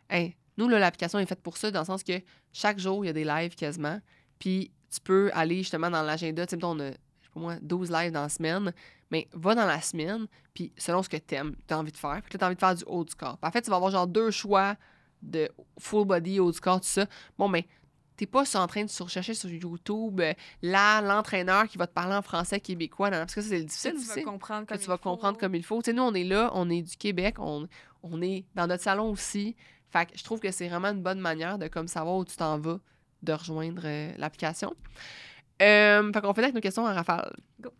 Hey, 0.09 0.35
nous, 0.57 0.67
là, 0.69 0.79
l'application 0.79 1.19
est 1.19 1.25
faite 1.25 1.41
pour 1.41 1.57
ça, 1.57 1.71
dans 1.71 1.81
le 1.81 1.85
sens 1.85 2.03
que 2.03 2.13
chaque 2.53 2.79
jour, 2.79 3.03
il 3.03 3.07
y 3.07 3.09
a 3.09 3.13
des 3.13 3.23
lives 3.25 3.55
quasiment. 3.55 3.99
Puis 4.39 4.71
tu 4.93 4.99
peux 5.01 5.29
aller 5.33 5.57
justement 5.57 5.89
dans 5.89 6.03
l'agenda. 6.03 6.45
Tu 6.45 6.51
sais, 6.51 6.55
mettons, 6.55 6.71
on 6.71 6.79
a, 6.79 6.87
je 6.87 6.91
sais 6.93 7.31
pas 7.33 7.39
moi, 7.39 7.55
12 7.61 7.91
lives 7.91 8.11
dans 8.11 8.21
la 8.23 8.29
semaine. 8.29 8.71
Mais 9.11 9.27
va 9.33 9.55
dans 9.55 9.65
la 9.65 9.81
semaine, 9.81 10.25
puis 10.53 10.71
selon 10.77 11.03
ce 11.03 11.09
que 11.09 11.17
t'aimes, 11.17 11.53
t'as 11.67 11.75
envie 11.77 11.91
de 11.91 11.97
faire. 11.97 12.21
Puis 12.23 12.31
là, 12.33 12.39
t'as 12.39 12.45
envie 12.45 12.55
de 12.55 12.59
faire 12.61 12.75
du 12.75 12.83
haut 12.87 13.03
du 13.03 13.13
corps. 13.13 13.37
En 13.41 13.51
fait, 13.51 13.61
tu 13.61 13.69
vas 13.69 13.75
avoir 13.75 13.91
genre 13.91 14.07
deux 14.07 14.31
choix 14.31 14.75
de 15.21 15.49
full 15.79 16.05
body, 16.05 16.39
haut 16.39 16.51
du 16.51 16.59
corps, 16.59 16.81
tout 16.81 16.87
ça. 16.87 17.05
Bon, 17.37 17.47
mais 17.47 17.67
t'es 18.17 18.25
pas 18.25 18.43
en 18.55 18.67
train 18.67 18.83
de 18.83 19.03
rechercher 19.03 19.33
sur 19.33 19.49
YouTube 19.49 20.19
euh, 20.21 20.33
là, 20.61 21.01
l'entraîneur 21.01 21.67
qui 21.67 21.77
va 21.77 21.87
te 21.87 21.93
parler 21.93 22.15
en 22.15 22.21
français 22.21 22.59
québécois. 22.59 23.09
non, 23.09 23.17
parce 23.17 23.33
que 23.33 23.41
ça, 23.41 23.49
c'est 23.49 23.63
difficile 23.63 23.93
tu 23.93 24.05
vas 24.05 24.21
comprendre 24.23 24.65
que 24.67 24.73
comme 24.73 24.79
tu 24.79 24.87
vas 24.87 24.97
comprendre 24.97 25.33
faut. 25.33 25.39
comme 25.39 25.55
il 25.55 25.63
faut. 25.63 25.81
Tu 25.81 25.89
sais, 25.89 25.93
nous, 25.93 26.03
on 26.03 26.13
est 26.13 26.23
là, 26.23 26.51
on 26.53 26.69
est 26.69 26.83
du 26.83 26.95
Québec, 26.97 27.35
on, 27.39 27.67
on 28.03 28.21
est 28.21 28.45
dans 28.55 28.67
notre 28.67 28.83
salon 28.83 29.09
aussi. 29.09 29.55
Fait 29.89 30.05
que 30.05 30.17
je 30.17 30.23
trouve 30.23 30.39
que 30.39 30.51
c'est 30.51 30.67
vraiment 30.67 30.89
une 30.89 31.01
bonne 31.01 31.19
manière 31.19 31.57
de 31.57 31.67
comme 31.67 31.87
savoir 31.87 32.15
où 32.15 32.25
tu 32.25 32.35
t'en 32.35 32.59
vas, 32.59 32.79
de 33.23 33.33
rejoindre 33.33 33.81
euh, 33.85 34.13
l'application. 34.17 34.73
Euh, 35.61 36.11
fait 36.13 36.21
qu'on 36.21 36.33
fait 36.33 36.43
avec 36.43 36.55
nos 36.55 36.61
questions 36.61 36.83
en 36.83 36.93
rafale. 36.93 37.35
Go. 37.59 37.71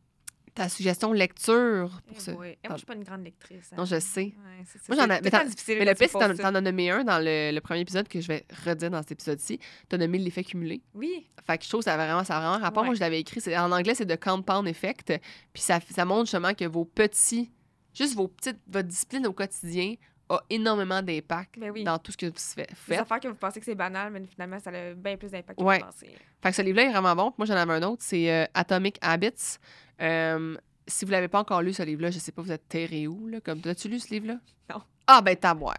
Ta 0.54 0.68
suggestion 0.68 1.14
lecture 1.14 2.02
pour 2.08 2.18
Eh 2.18 2.20
ça. 2.20 2.34
boy. 2.34 2.58
Eh, 2.62 2.68
moi, 2.68 2.76
je 2.76 2.80
suis 2.80 2.86
pas 2.86 2.96
une 2.96 3.04
grande 3.06 3.24
lectrice. 3.24 3.72
Non, 3.72 3.84
hein. 3.84 3.86
je 3.86 4.00
sais. 4.02 4.22
Ouais, 4.36 4.66
c'est. 4.66 4.90
Moi, 4.90 4.98
j'en 4.98 5.08
mais 5.08 5.22
difficile 5.22 5.78
Mais 5.80 5.86
le 5.86 5.92
tu 5.92 5.98
pire, 6.00 6.10
c'est 6.12 6.20
que 6.36 6.42
t'en 6.42 6.56
as 6.56 6.62
nommé 6.62 6.92
un 6.92 7.04
dans 7.06 7.20
le, 7.20 7.52
le 7.54 7.62
premier 7.62 7.80
épisode 7.80 8.08
que 8.10 8.20
je 8.20 8.28
vais 8.28 8.46
redire 8.66 8.90
dans 8.92 8.98
cet 9.02 9.14
épisode-ci. 9.14 9.60
T'as 9.88 9.98
nommé 9.98 10.18
l'effet 10.18 10.44
cumulé. 10.44 10.82
Oui. 10.94 11.26
Fait 11.48 11.58
que 11.58 11.64
je 11.64 11.70
trouve 11.70 11.80
que 11.80 11.86
ça 11.86 11.94
a 11.94 11.98
vraiment, 11.98 12.24
ça 12.26 12.38
a 12.38 12.42
vraiment 12.42 12.62
rapport. 12.64 12.84
Ouais. 12.84 12.88
Moi, 12.90 12.96
je 12.96 13.00
l'avais 13.00 13.22
écrit. 13.22 13.40
c'est- 13.40 13.58
En 13.58 13.72
anglais, 13.72 13.96
c'est 13.96 14.06
The 14.06 14.22
Compound 14.22 14.68
Effect. 14.68 15.14
Puis 15.54 15.64
ça, 15.64 15.80
ça 15.90 16.04
montre 16.04 16.26
justement 16.26 16.54
que 16.54 16.66
vos 16.66 16.84
petits, 16.84 17.50
juste 17.94 18.16
vos 18.16 18.28
petites, 18.28 18.60
votre 18.68 18.90
discipline 18.90 19.26
au 19.28 19.34
quotidien 19.34 19.96
a 20.30 20.42
énormément 20.50 21.02
d'impact 21.02 21.60
Ben 21.60 21.72
oui. 21.72 21.84
dans 21.84 21.98
tout 22.00 22.12
ce 22.14 22.18
que 22.18 22.26
vous 22.26 22.34
fa- 22.38 22.62
Des 22.64 22.74
faites. 22.74 23.00
affaires 23.00 23.20
que 23.20 23.28
vous 23.28 23.36
pensez 23.36 23.60
que 23.60 23.66
c'est 23.66 23.76
banal, 23.76 24.12
mais 24.14 24.22
finalement, 24.26 24.60
ça 24.60 24.70
a 24.70 24.94
bien 24.94 25.18
plus 25.18 25.30
d'impact 25.32 25.60
que 25.60 25.64
Ouais. 25.64 25.80
vous 25.80 25.86
pensez. 25.86 26.08
Fait 26.42 26.50
que 26.50 26.56
ce 26.56 26.62
livre-là 26.62 26.84
est 26.86 26.92
vraiment 26.92 27.16
bon. 27.18 27.32
Puis 27.32 27.36
Moi, 27.40 27.46
j'en 27.48 27.56
avais 27.56 27.74
un 27.74 27.84
autre. 27.84 28.02
C'est 28.06 28.32
euh, 28.32 28.46
Atomic 28.54 28.98
Habits. 29.02 29.58
Euh, 30.02 30.56
si 30.88 31.06
vous 31.06 31.12
l'avez 31.12 31.28
pas 31.28 31.40
encore 31.40 31.62
lu, 31.62 31.74
ce 31.74 31.84
livre-là, 31.84 32.12
je 32.12 32.20
sais 32.20 32.32
pas, 32.32 32.42
vous 32.42 32.52
êtes 32.52 32.68
terré 32.68 33.08
où, 33.08 33.28
là? 33.28 33.40
Comme, 33.42 33.62
as-tu 33.66 33.88
lu 33.88 34.00
ce 34.00 34.10
livre-là? 34.14 34.38
Non. 34.70 34.82
Ah, 35.08 35.22
ben, 35.22 35.36
t'as 35.36 35.54
boire. 35.54 35.78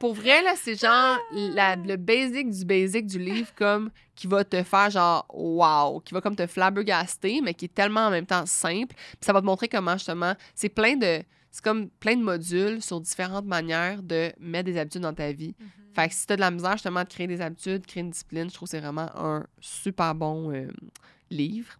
Pour 0.00 0.14
vrai, 0.14 0.42
là, 0.42 0.52
c'est 0.56 0.76
genre 0.80 1.18
la- 1.32 1.74
le 1.74 1.96
basic 1.96 2.50
du 2.50 2.64
basic 2.64 3.06
du 3.06 3.18
livre, 3.18 3.52
comme, 3.56 3.90
qui 4.14 4.26
va 4.28 4.44
te 4.44 4.62
faire 4.62 4.90
genre, 4.90 5.26
wow, 5.32 6.00
qui 6.00 6.14
va 6.14 6.20
comme 6.20 6.36
te 6.36 6.46
flabbergaster, 6.46 7.40
mais 7.42 7.52
qui 7.54 7.64
est 7.64 7.74
tellement 7.74 8.06
en 8.06 8.10
même 8.10 8.26
temps 8.26 8.46
simple. 8.46 8.94
Puis 8.94 9.18
ça 9.22 9.32
va 9.32 9.40
te 9.40 9.46
montrer 9.46 9.68
comment, 9.68 9.94
justement, 9.94 10.34
c'est 10.54 10.68
plein 10.68 10.94
de. 10.96 11.22
C'est 11.50 11.64
comme 11.64 11.88
plein 11.88 12.14
de 12.14 12.22
modules 12.22 12.80
sur 12.82 13.00
différentes 13.00 13.46
manières 13.46 14.02
de 14.02 14.30
mettre 14.38 14.66
des 14.66 14.78
habitudes 14.78 15.00
dans 15.02 15.14
ta 15.14 15.32
vie. 15.32 15.54
Fait 15.94 16.06
que 16.08 16.14
si 16.14 16.26
tu 16.26 16.32
as 16.34 16.36
de 16.36 16.40
la 16.42 16.50
misère 16.50 16.72
justement 16.72 17.02
de 17.02 17.08
créer 17.08 17.26
des 17.26 17.40
habitudes, 17.40 17.84
créer 17.86 18.02
une 18.02 18.10
discipline, 18.10 18.48
je 18.50 18.54
trouve 18.54 18.68
que 18.68 18.70
c'est 18.72 18.80
vraiment 18.80 19.10
un 19.16 19.44
super 19.58 20.14
bon 20.14 20.52
euh, 20.52 20.68
livre. 21.30 21.72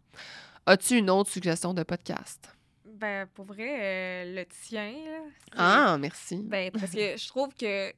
As-tu 0.68 0.98
une 0.98 1.08
autre 1.08 1.30
suggestion 1.30 1.72
de 1.72 1.82
podcast? 1.82 2.54
Ben, 2.84 3.26
pour 3.28 3.46
vrai, 3.46 3.70
euh, 3.80 4.34
le 4.34 4.44
tien, 4.44 4.92
là. 4.92 5.20
Ah, 5.56 5.96
merci. 5.98 6.42
Ben, 6.44 6.70
parce 6.70 6.92
que 6.92 7.16
je 7.16 7.26
trouve 7.26 7.54
que 7.54 7.90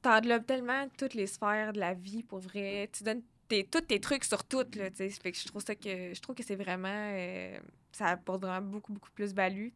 t'englobes 0.00 0.46
tellement 0.46 0.86
toutes 0.96 1.14
les 1.14 1.26
sphères 1.26 1.72
de 1.72 1.80
la 1.80 1.92
vie, 1.92 2.22
pour 2.22 2.38
vrai. 2.38 2.88
Tu 2.92 3.02
donnes 3.02 3.22
tes, 3.48 3.64
tous 3.64 3.80
tes 3.80 3.98
trucs 3.98 4.22
sur 4.26 4.44
toutes, 4.44 4.76
là, 4.76 4.90
tu 4.90 4.98
sais. 4.98 5.10
Fait 5.10 5.32
que 5.32 5.38
je 5.38 5.48
trouve 5.48 5.60
ça 5.60 5.74
que... 5.74 6.14
Je 6.14 6.20
trouve 6.20 6.36
que 6.36 6.44
c'est 6.44 6.54
vraiment... 6.54 6.88
euh, 7.16 7.58
ça 7.90 8.06
apporte 8.06 8.42
vraiment 8.42 8.64
beaucoup, 8.64 8.92
beaucoup 8.92 9.10
plus 9.10 9.32
de 9.32 9.36
value 9.36 9.70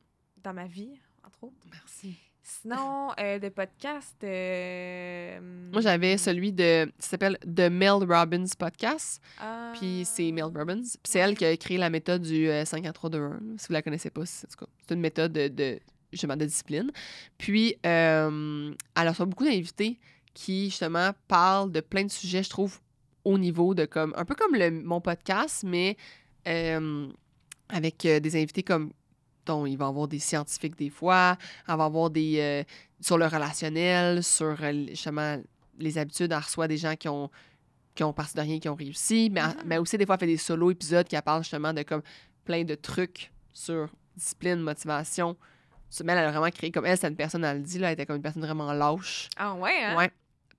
dans 0.44 0.54
ma 0.54 0.68
vie, 0.68 1.00
entre 1.26 1.42
autres. 1.42 1.66
Merci. 1.72 2.16
Sinon, 2.46 3.08
euh, 3.18 3.38
de 3.38 3.48
podcast... 3.48 4.14
euh, 4.22 5.40
Moi, 5.72 5.80
j'avais 5.80 6.18
celui 6.18 6.52
de. 6.52 6.92
Ça 6.98 7.10
s'appelle 7.12 7.38
The 7.38 7.70
Mel 7.70 8.04
Robbins 8.06 8.44
Podcast. 8.58 9.22
ah, 9.40 9.72
Puis 9.74 10.02
c'est 10.04 10.30
Mel 10.30 10.44
Robbins. 10.54 10.82
Puis 10.82 10.98
c'est 11.04 11.20
elle 11.20 11.36
qui 11.38 11.46
a 11.46 11.56
créé 11.56 11.78
la 11.78 11.88
méthode 11.88 12.20
du 12.20 12.48
euh, 12.50 12.66
5 12.66 12.84
à 12.84 12.92
3 12.92 13.08
2 13.08 13.18
1. 13.18 13.40
Si 13.56 13.68
vous 13.68 13.72
la 13.72 13.80
connaissez 13.80 14.10
pas, 14.10 14.26
c'est 14.26 14.46
une 14.90 15.00
méthode 15.00 15.32
de, 15.32 15.48
de, 15.48 15.80
justement, 16.12 16.36
de 16.36 16.44
discipline. 16.44 16.90
Puis 17.38 17.76
euh, 17.86 18.74
elle 18.94 19.08
reçoit 19.08 19.24
beaucoup 19.24 19.44
d'invités 19.44 19.98
qui, 20.34 20.66
justement, 20.66 21.12
parlent 21.28 21.72
de 21.72 21.80
plein 21.80 22.04
de 22.04 22.10
sujets, 22.10 22.42
je 22.42 22.50
trouve, 22.50 22.78
au 23.24 23.38
niveau 23.38 23.72
de 23.74 23.86
comme. 23.86 24.12
Un 24.18 24.26
peu 24.26 24.34
comme 24.34 24.54
le, 24.54 24.70
mon 24.70 25.00
podcast, 25.00 25.64
mais 25.66 25.96
euh, 26.46 27.08
avec 27.70 28.04
euh, 28.04 28.20
des 28.20 28.36
invités 28.36 28.62
comme. 28.62 28.92
Dont 29.46 29.66
il 29.66 29.76
va 29.76 29.86
y 29.86 29.88
avoir 29.88 30.08
des 30.08 30.18
scientifiques 30.18 30.76
des 30.76 30.90
fois, 30.90 31.36
elle 31.68 31.76
va 31.76 31.84
avoir 31.84 32.10
des. 32.10 32.38
euh, 32.38 32.64
sur 33.00 33.18
le 33.18 33.26
relationnel, 33.26 34.22
sur 34.22 34.56
euh, 34.62 34.86
justement 34.88 35.38
les 35.78 35.98
habitudes. 35.98 36.32
Elle 36.32 36.38
reçoit 36.38 36.68
des 36.68 36.76
gens 36.78 36.94
qui 36.96 37.08
ont 37.08 37.30
qui 37.94 38.02
ont 38.02 38.12
parti 38.12 38.34
de 38.34 38.40
rien, 38.40 38.58
qui 38.58 38.68
ont 38.68 38.74
réussi, 38.74 39.30
mais, 39.30 39.40
Mhm. 39.42 39.54
mais 39.66 39.78
aussi 39.78 39.96
des 39.96 40.04
fois 40.06 40.16
elle 40.16 40.20
fait 40.20 40.26
des 40.26 40.36
solo 40.36 40.70
épisodes 40.72 41.06
qui 41.06 41.14
elle 41.14 41.22
parle 41.22 41.42
justement 41.44 41.72
de 41.72 41.82
comme 41.82 42.02
plein 42.44 42.64
de 42.64 42.74
trucs 42.74 43.30
sur 43.52 43.88
discipline, 44.16 44.56
motivation. 44.60 45.36
Mais 46.02 46.12
elle 46.12 46.18
a 46.18 46.30
vraiment 46.32 46.50
créé 46.50 46.72
comme 46.72 46.86
elle, 46.86 46.98
c'est 46.98 47.06
une 47.06 47.14
personne, 47.14 47.44
elle 47.44 47.58
le 47.58 47.62
dit, 47.62 47.78
là, 47.78 47.88
elle 47.88 47.92
était 47.92 48.04
comme 48.04 48.16
une 48.16 48.22
personne 48.22 48.42
vraiment 48.44 48.72
lâche. 48.72 49.28
Ah 49.36 49.54
ouais, 49.54 49.70
hein? 49.84 49.96
Ouais. 49.96 50.10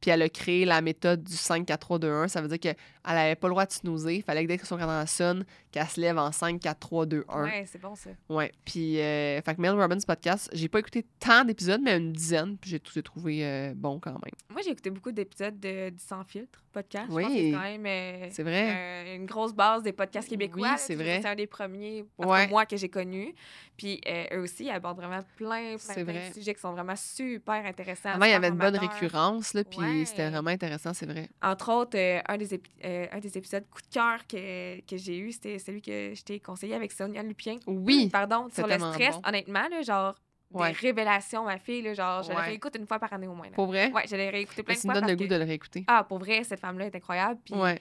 Puis 0.06 0.12
elle 0.12 0.22
a 0.22 0.30
créé 0.30 0.66
la 0.66 0.82
méthode 0.82 1.24
du 1.24 1.34
5, 1.36 1.66
4, 1.66 1.80
3, 1.80 1.97
2, 1.97 2.12
1. 2.12 2.28
Ça 2.28 2.39
veut 2.39 2.47
dire 2.47 2.60
qu'elle 2.60 2.76
n'avait 3.08 3.34
pas 3.34 3.47
le 3.47 3.53
droit 3.53 3.66
de 3.66 3.72
snoozer. 3.72 4.18
Il 4.18 4.22
fallait 4.22 4.43
que 4.43 4.47
dès 4.49 4.60
que 4.60 4.68
son 4.68 4.78
cadran 4.78 5.03
sonne, 5.08 5.45
qu'elle 5.72 5.88
se 5.88 5.99
lève 5.99 6.20
en 6.20 6.32
5, 6.32 6.60
4, 6.60 6.78
3, 6.80 7.06
2, 7.08 7.26
1. 7.28 7.43
Ouais, 7.43 7.66
c'est 7.66 7.82
bon 7.82 7.95
ça. 7.95 8.12
Ouais. 8.30 8.51
Puis, 8.66 8.99
euh, 9.01 9.41
fait 9.41 9.56
que 9.56 9.62
Mel 9.62 9.72
Robbins 9.72 9.97
podcast, 10.06 10.47
j'ai 10.53 10.68
pas 10.70 10.78
écouté 10.78 11.08
tant 11.20 11.43
d'épisodes, 11.43 11.82
mais 11.84 11.97
une 11.97 12.14
dizaine. 12.14 12.56
Puis 12.56 12.70
j'ai 12.70 12.80
tout 12.80 13.01
trouvé 13.01 13.43
euh, 13.43 13.74
bon 13.76 13.99
quand 13.99 14.12
même. 14.12 14.36
Moi, 14.51 14.62
j'ai 14.64 14.70
écouté 14.70 14.91
beaucoup 14.91 15.12
d'épisodes 15.12 15.60
de, 15.60 15.89
du 15.89 16.03
Sans 16.03 16.24
Filtre 16.24 16.62
podcast. 16.72 17.08
Oui. 17.10 17.24
Je 17.24 17.28
pense 17.28 17.36
que 17.36 17.41
c'est 17.45 17.51
quand 17.51 17.62
même 17.62 17.86
euh, 17.88 18.28
C'est 18.30 18.43
vrai. 18.43 18.76
euh, 18.76 19.16
une 19.16 19.26
grosse 19.26 19.53
base 19.53 19.82
des 19.82 19.93
podcasts 19.93 20.30
québécois. 20.30 20.68
Oui, 20.74 20.76
c'est 20.78 20.93
vrai. 20.95 21.20
C'est 21.24 21.30
un 21.30 21.36
des 21.36 21.47
premiers, 21.47 22.06
Ouais. 22.20 22.47
moi, 22.47 22.68
que 22.68 22.78
j'ai 22.78 22.89
connu. 22.89 23.34
Puis 23.76 23.99
euh, 24.08 24.26
eux 24.34 24.41
aussi, 24.41 24.66
ils 24.66 24.70
abordent 24.70 24.97
vraiment 24.97 25.22
plein, 25.36 25.74
de 25.74 26.34
sujets 26.34 26.53
qui 26.53 26.62
sont 26.62 26.74
vraiment 26.74 26.95
super 26.95 27.66
intéressants. 27.66 28.10
Avant, 28.10 28.26
il 28.26 28.32
y 28.32 28.34
avait 28.34 28.49
une 28.49 28.56
bonne 28.58 28.78
récurrence, 28.78 29.53
là, 29.53 29.64
puis 29.64 29.80
Ouais. 29.80 29.95
C'était 30.06 30.30
vraiment 30.30 30.50
intéressant, 30.50 30.93
c'est 30.93 31.06
vrai. 31.06 31.30
Entre 31.41 31.72
autres, 31.72 31.98
euh, 31.98 32.20
un, 32.28 32.38
des 32.38 32.62
euh, 32.84 33.08
un 33.12 33.20
des 33.20 33.38
épisodes 33.38 33.64
coup 33.70 33.82
de 33.82 33.88
cœur 33.93 34.26
que, 34.28 34.82
que 34.82 34.98
j'ai 34.98 35.18
eu, 35.18 35.32
c'était 35.32 35.60
celui 35.60 35.82
que 35.82 36.14
je 36.14 36.24
t'ai 36.24 36.39
conseillé 36.39 36.76
avec 36.76 36.91
Sonia 36.91 37.24
Lupien. 37.24 37.58
Oui. 37.68 38.10
Pardon, 38.12 38.48
sur 38.52 38.68
le 38.68 38.78
stress. 38.78 39.16
bon. 39.16 39.22
Honnêtement, 39.28 39.68
là, 39.70 39.82
genre, 39.82 40.16
Ouais. 40.52 40.72
des 40.72 40.78
révélations, 40.78 41.43
ma 41.46 41.58
fille, 41.58 41.82
là, 41.82 41.93
genre, 41.93 42.24
je 42.24 42.30
Ouais. 42.30 42.36
la 42.36 42.41
réécoute 42.41 42.76
une 42.80 42.86
fois 42.88 43.00
par 43.00 43.12
année 43.14 43.28
au 43.28 43.34
moins. 43.34 43.48
là. 43.48 43.54
Pour 43.56 43.66
vrai? 43.68 43.91
Ouais, 43.91 44.04
je 44.10 44.16
l'ai 44.16 44.30
réécouté 44.30 44.64
plein 44.64 44.76
de 44.76 44.80
ça 44.80 44.88
me 44.88 44.93
fois. 44.93 45.02
donne 45.02 45.10
le 45.10 45.16
goût 45.16 45.24
que- 45.26 45.30
de 45.30 45.36
le 45.36 45.43
réécouter. 45.43 45.84
Ah, 45.88 46.04
pour 46.04 46.20
vrai, 46.20 46.43
cette 46.43 46.60
femme-là 46.60 46.86
est 46.86 46.96
incroyable. 46.96 47.39
Puis, 47.43 47.56
Ouais. 47.56 47.80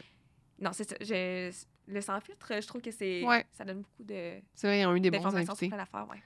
Non, 0.58 0.70
c'est 0.72 0.88
ça. 0.88 0.96
je- 1.00 1.50
Le 1.86 2.00
sans 2.00 2.18
filtre, 2.18 2.50
je 2.62 2.66
trouve 2.66 2.80
que 2.80 2.90
c'est. 2.90 3.22
Ouais. 3.24 3.44
Ça 3.52 3.62
donne 3.62 3.82
beaucoup 3.82 4.02
de 4.04 4.40
C'est 4.54 4.66
vrai, 4.66 4.80
ils 4.80 4.86
ont 4.86 4.96
eu 4.96 5.00
des 5.00 5.10
bons 5.10 5.26
invités. 5.26 5.68
sur 5.68 5.76
ouais. 5.76 6.22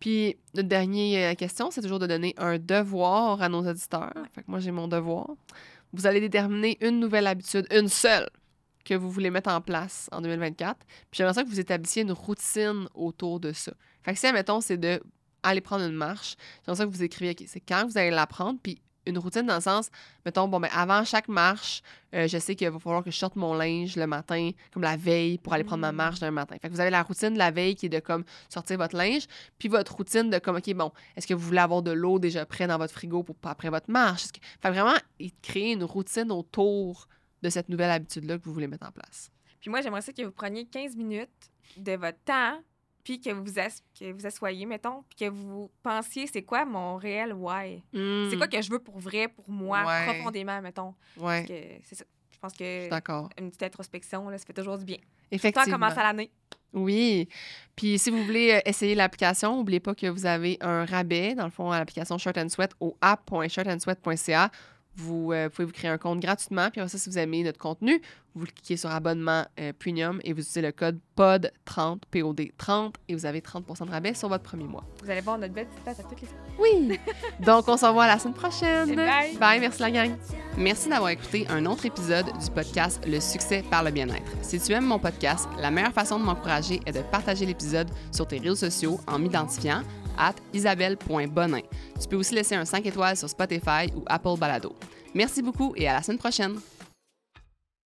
Puis, 0.00 0.36
notre 0.54 0.68
dernière 0.68 1.32
euh, 1.32 1.34
question, 1.34 1.70
c'est 1.70 1.82
toujours 1.82 1.98
de 1.98 2.06
donner 2.06 2.34
un 2.38 2.58
devoir 2.58 3.42
à 3.42 3.48
nos 3.48 3.68
auditeurs. 3.68 4.12
Fait 4.34 4.42
que 4.42 4.50
moi, 4.50 4.60
j'ai 4.60 4.70
mon 4.70 4.88
devoir. 4.88 5.30
Vous 5.92 6.06
allez 6.06 6.20
déterminer 6.20 6.78
une 6.80 7.00
nouvelle 7.00 7.26
habitude, 7.26 7.66
une 7.70 7.88
seule, 7.88 8.28
que 8.84 8.94
vous 8.94 9.10
voulez 9.10 9.30
mettre 9.30 9.50
en 9.50 9.60
place 9.60 10.08
en 10.12 10.20
2024. 10.20 10.78
Puis, 10.78 10.96
j'aimerais 11.12 11.34
ça 11.34 11.42
que 11.42 11.48
vous 11.48 11.60
établissiez 11.60 12.02
une 12.02 12.12
routine 12.12 12.88
autour 12.94 13.40
de 13.40 13.52
ça. 13.52 13.72
Fait 14.02 14.12
que 14.12 14.18
si, 14.18 14.26
admettons, 14.26 14.60
c'est 14.60 14.78
de 14.78 15.00
aller 15.42 15.60
prendre 15.60 15.84
une 15.84 15.94
marche, 15.94 16.36
j'aimerais 16.64 16.78
ça 16.78 16.84
que 16.84 16.90
vous 16.90 17.02
écriviez, 17.02 17.32
OK, 17.32 17.44
c'est 17.46 17.60
quand 17.60 17.86
vous 17.86 17.96
allez 17.96 18.10
la 18.10 18.26
prendre, 18.26 18.58
puis 18.62 18.80
une 19.08 19.18
routine 19.18 19.46
dans 19.46 19.56
le 19.56 19.60
sens, 19.60 19.90
mettons, 20.24 20.46
bon, 20.48 20.60
ben, 20.60 20.68
avant 20.72 21.04
chaque 21.04 21.28
marche, 21.28 21.82
euh, 22.14 22.28
je 22.28 22.38
sais 22.38 22.54
qu'il 22.54 22.68
va 22.70 22.78
falloir 22.78 23.02
que 23.02 23.10
je 23.10 23.16
sorte 23.16 23.36
mon 23.36 23.54
linge 23.54 23.96
le 23.96 24.06
matin, 24.06 24.50
comme 24.72 24.82
la 24.82 24.96
veille, 24.96 25.38
pour 25.38 25.52
aller 25.52 25.64
prendre 25.64 25.80
ma 25.80 25.92
Mm. 25.92 25.96
marche 25.96 26.20
d'un 26.20 26.30
matin. 26.30 26.56
Fait 26.60 26.68
que 26.68 26.74
vous 26.74 26.80
avez 26.80 26.90
la 26.90 27.02
routine 27.02 27.34
de 27.34 27.38
la 27.38 27.50
veille 27.50 27.74
qui 27.74 27.86
est 27.86 27.90
de 27.90 28.00
comme 28.00 28.24
sortir 28.48 28.76
votre 28.78 28.96
linge, 28.96 29.26
puis 29.58 29.68
votre 29.68 29.94
routine 29.96 30.30
de 30.30 30.38
comme, 30.38 30.56
OK, 30.56 30.72
bon, 30.74 30.92
est-ce 31.16 31.26
que 31.26 31.34
vous 31.34 31.44
voulez 31.46 31.58
avoir 31.58 31.82
de 31.82 31.90
l'eau 31.92 32.18
déjà 32.18 32.46
près 32.46 32.66
dans 32.66 32.78
votre 32.78 32.92
frigo 32.92 33.22
pour 33.22 33.36
après 33.44 33.70
votre 33.70 33.90
marche? 33.90 34.28
Que... 34.32 34.38
Fait 34.60 34.68
que 34.68 34.74
vraiment, 34.74 34.96
créer 35.42 35.72
une 35.72 35.84
routine 35.84 36.30
autour 36.30 37.08
de 37.42 37.50
cette 37.50 37.68
nouvelle 37.68 37.90
habitude-là 37.90 38.38
que 38.38 38.44
vous 38.44 38.52
voulez 38.52 38.66
mettre 38.66 38.86
en 38.86 38.92
place. 38.92 39.30
Puis 39.60 39.70
moi, 39.70 39.80
j'aimerais 39.80 40.02
ça 40.02 40.12
que 40.12 40.22
vous 40.22 40.30
preniez 40.32 40.66
15 40.66 40.96
minutes 40.96 41.50
de 41.76 41.92
votre 41.92 42.18
temps, 42.24 42.60
puis 43.08 43.18
que 43.18 43.30
vous 43.30 43.58
as- 43.58 43.82
que 43.98 44.12
vous 44.12 44.26
assoyez, 44.26 44.66
mettons, 44.66 45.02
puis 45.08 45.24
que 45.26 45.30
vous 45.30 45.70
pensiez, 45.82 46.26
c'est 46.26 46.42
quoi 46.42 46.66
mon 46.66 46.96
réel 46.96 47.32
why? 47.32 47.82
C'est 47.92 48.36
quoi 48.36 48.48
que 48.48 48.60
je 48.60 48.70
veux 48.70 48.80
pour 48.80 48.98
vrai, 48.98 49.28
pour 49.28 49.48
moi, 49.48 49.82
Hmm. 49.82 49.86
Ouais. 49.86 50.04
profondément, 50.14 50.60
mettons? 50.60 50.94
Ouais, 51.16 51.80
c'est 51.84 51.94
ça. 51.94 52.04
Je 52.30 52.38
pense 52.38 52.52
je 52.52 52.58
que 52.58 52.90
d'accord. 52.90 53.30
une 53.38 53.48
petite 53.48 53.62
introspection, 53.62 54.28
là, 54.28 54.36
ça 54.36 54.44
fait 54.44 54.52
toujours 54.52 54.76
du 54.76 54.84
bien. 54.84 54.98
Effectivement. 55.30 55.72
commence 55.78 55.96
à 55.96 56.02
l'année. 56.02 56.30
Oui. 56.74 57.28
Puis 57.74 57.98
si 57.98 58.10
vous 58.10 58.22
voulez 58.24 58.52
euh, 58.52 58.60
essayer 58.66 58.94
l'application, 58.94 59.56
n'oubliez 59.56 59.80
pas 59.80 59.94
que 59.94 60.06
vous 60.06 60.26
avez 60.26 60.58
un 60.60 60.84
rabais, 60.84 61.34
dans 61.34 61.44
le 61.46 61.50
fond, 61.50 61.70
à 61.70 61.78
l'application 61.78 62.18
Shirt 62.18 62.36
and 62.36 62.50
Sweat 62.50 62.72
au 62.78 62.94
app.shirtandsweat.ca. 63.00 64.50
Vous 64.96 65.32
euh, 65.32 65.48
pouvez 65.48 65.66
vous 65.66 65.72
créer 65.72 65.90
un 65.90 65.98
compte 65.98 66.20
gratuitement. 66.20 66.70
Puis 66.70 66.80
après 66.80 66.88
ça, 66.90 66.98
si 66.98 67.08
vous 67.08 67.18
aimez 67.18 67.44
notre 67.44 67.58
contenu, 67.58 68.00
vous 68.34 68.46
cliquez 68.46 68.76
sur 68.76 68.90
abonnement 68.90 69.44
euh, 69.60 69.72
premium 69.78 70.20
et 70.24 70.32
vous 70.32 70.40
utilisez 70.40 70.62
le 70.62 70.72
code 70.72 70.98
POD30, 71.16 72.00
POD30, 72.12 72.94
et 73.08 73.14
vous 73.14 73.26
avez 73.26 73.40
30% 73.40 73.86
de 73.86 73.90
rabais 73.90 74.14
sur 74.14 74.28
votre 74.28 74.44
premier 74.44 74.64
mois. 74.64 74.84
Vous 75.02 75.10
allez 75.10 75.20
voir 75.20 75.38
notre 75.38 75.54
belle 75.54 75.66
petite 75.66 75.84
face 75.84 76.00
à 76.00 76.02
toutes 76.02 76.20
les 76.20 76.28
Oui! 76.58 76.98
Donc, 77.40 77.68
on 77.68 77.76
se 77.76 77.86
revoit 77.86 78.06
la 78.06 78.18
semaine 78.18 78.34
prochaine. 78.34 78.94
Bye. 78.94 79.36
Bye, 79.36 79.60
merci 79.60 79.80
la 79.80 79.90
gang. 79.90 80.16
Merci 80.56 80.88
d'avoir 80.88 81.10
écouté 81.10 81.46
un 81.48 81.64
autre 81.66 81.86
épisode 81.86 82.26
du 82.26 82.50
podcast 82.50 83.00
Le 83.06 83.20
succès 83.20 83.64
par 83.70 83.84
le 83.84 83.90
bien-être. 83.90 84.32
Si 84.42 84.58
tu 84.60 84.72
aimes 84.72 84.86
mon 84.86 84.98
podcast, 84.98 85.48
la 85.58 85.70
meilleure 85.70 85.92
façon 85.92 86.18
de 86.18 86.24
m'encourager 86.24 86.80
est 86.86 86.92
de 86.92 87.02
partager 87.02 87.46
l'épisode 87.46 87.88
sur 88.12 88.26
tes 88.26 88.38
réseaux 88.38 88.56
sociaux 88.56 89.00
en 89.06 89.18
m'identifiant 89.18 89.82
à 90.18 90.32
isabelle.bonin. 90.52 91.60
Tu 92.00 92.08
peux 92.08 92.16
aussi 92.16 92.34
laisser 92.34 92.54
un 92.54 92.64
5 92.64 92.84
étoiles 92.86 93.16
sur 93.16 93.28
Spotify 93.28 93.86
ou 93.96 94.02
Apple 94.06 94.38
Balado. 94.38 94.74
Merci 95.14 95.42
beaucoup 95.42 95.72
et 95.76 95.88
à 95.88 95.94
la 95.94 96.02
semaine 96.02 96.18
prochaine. 96.18 96.58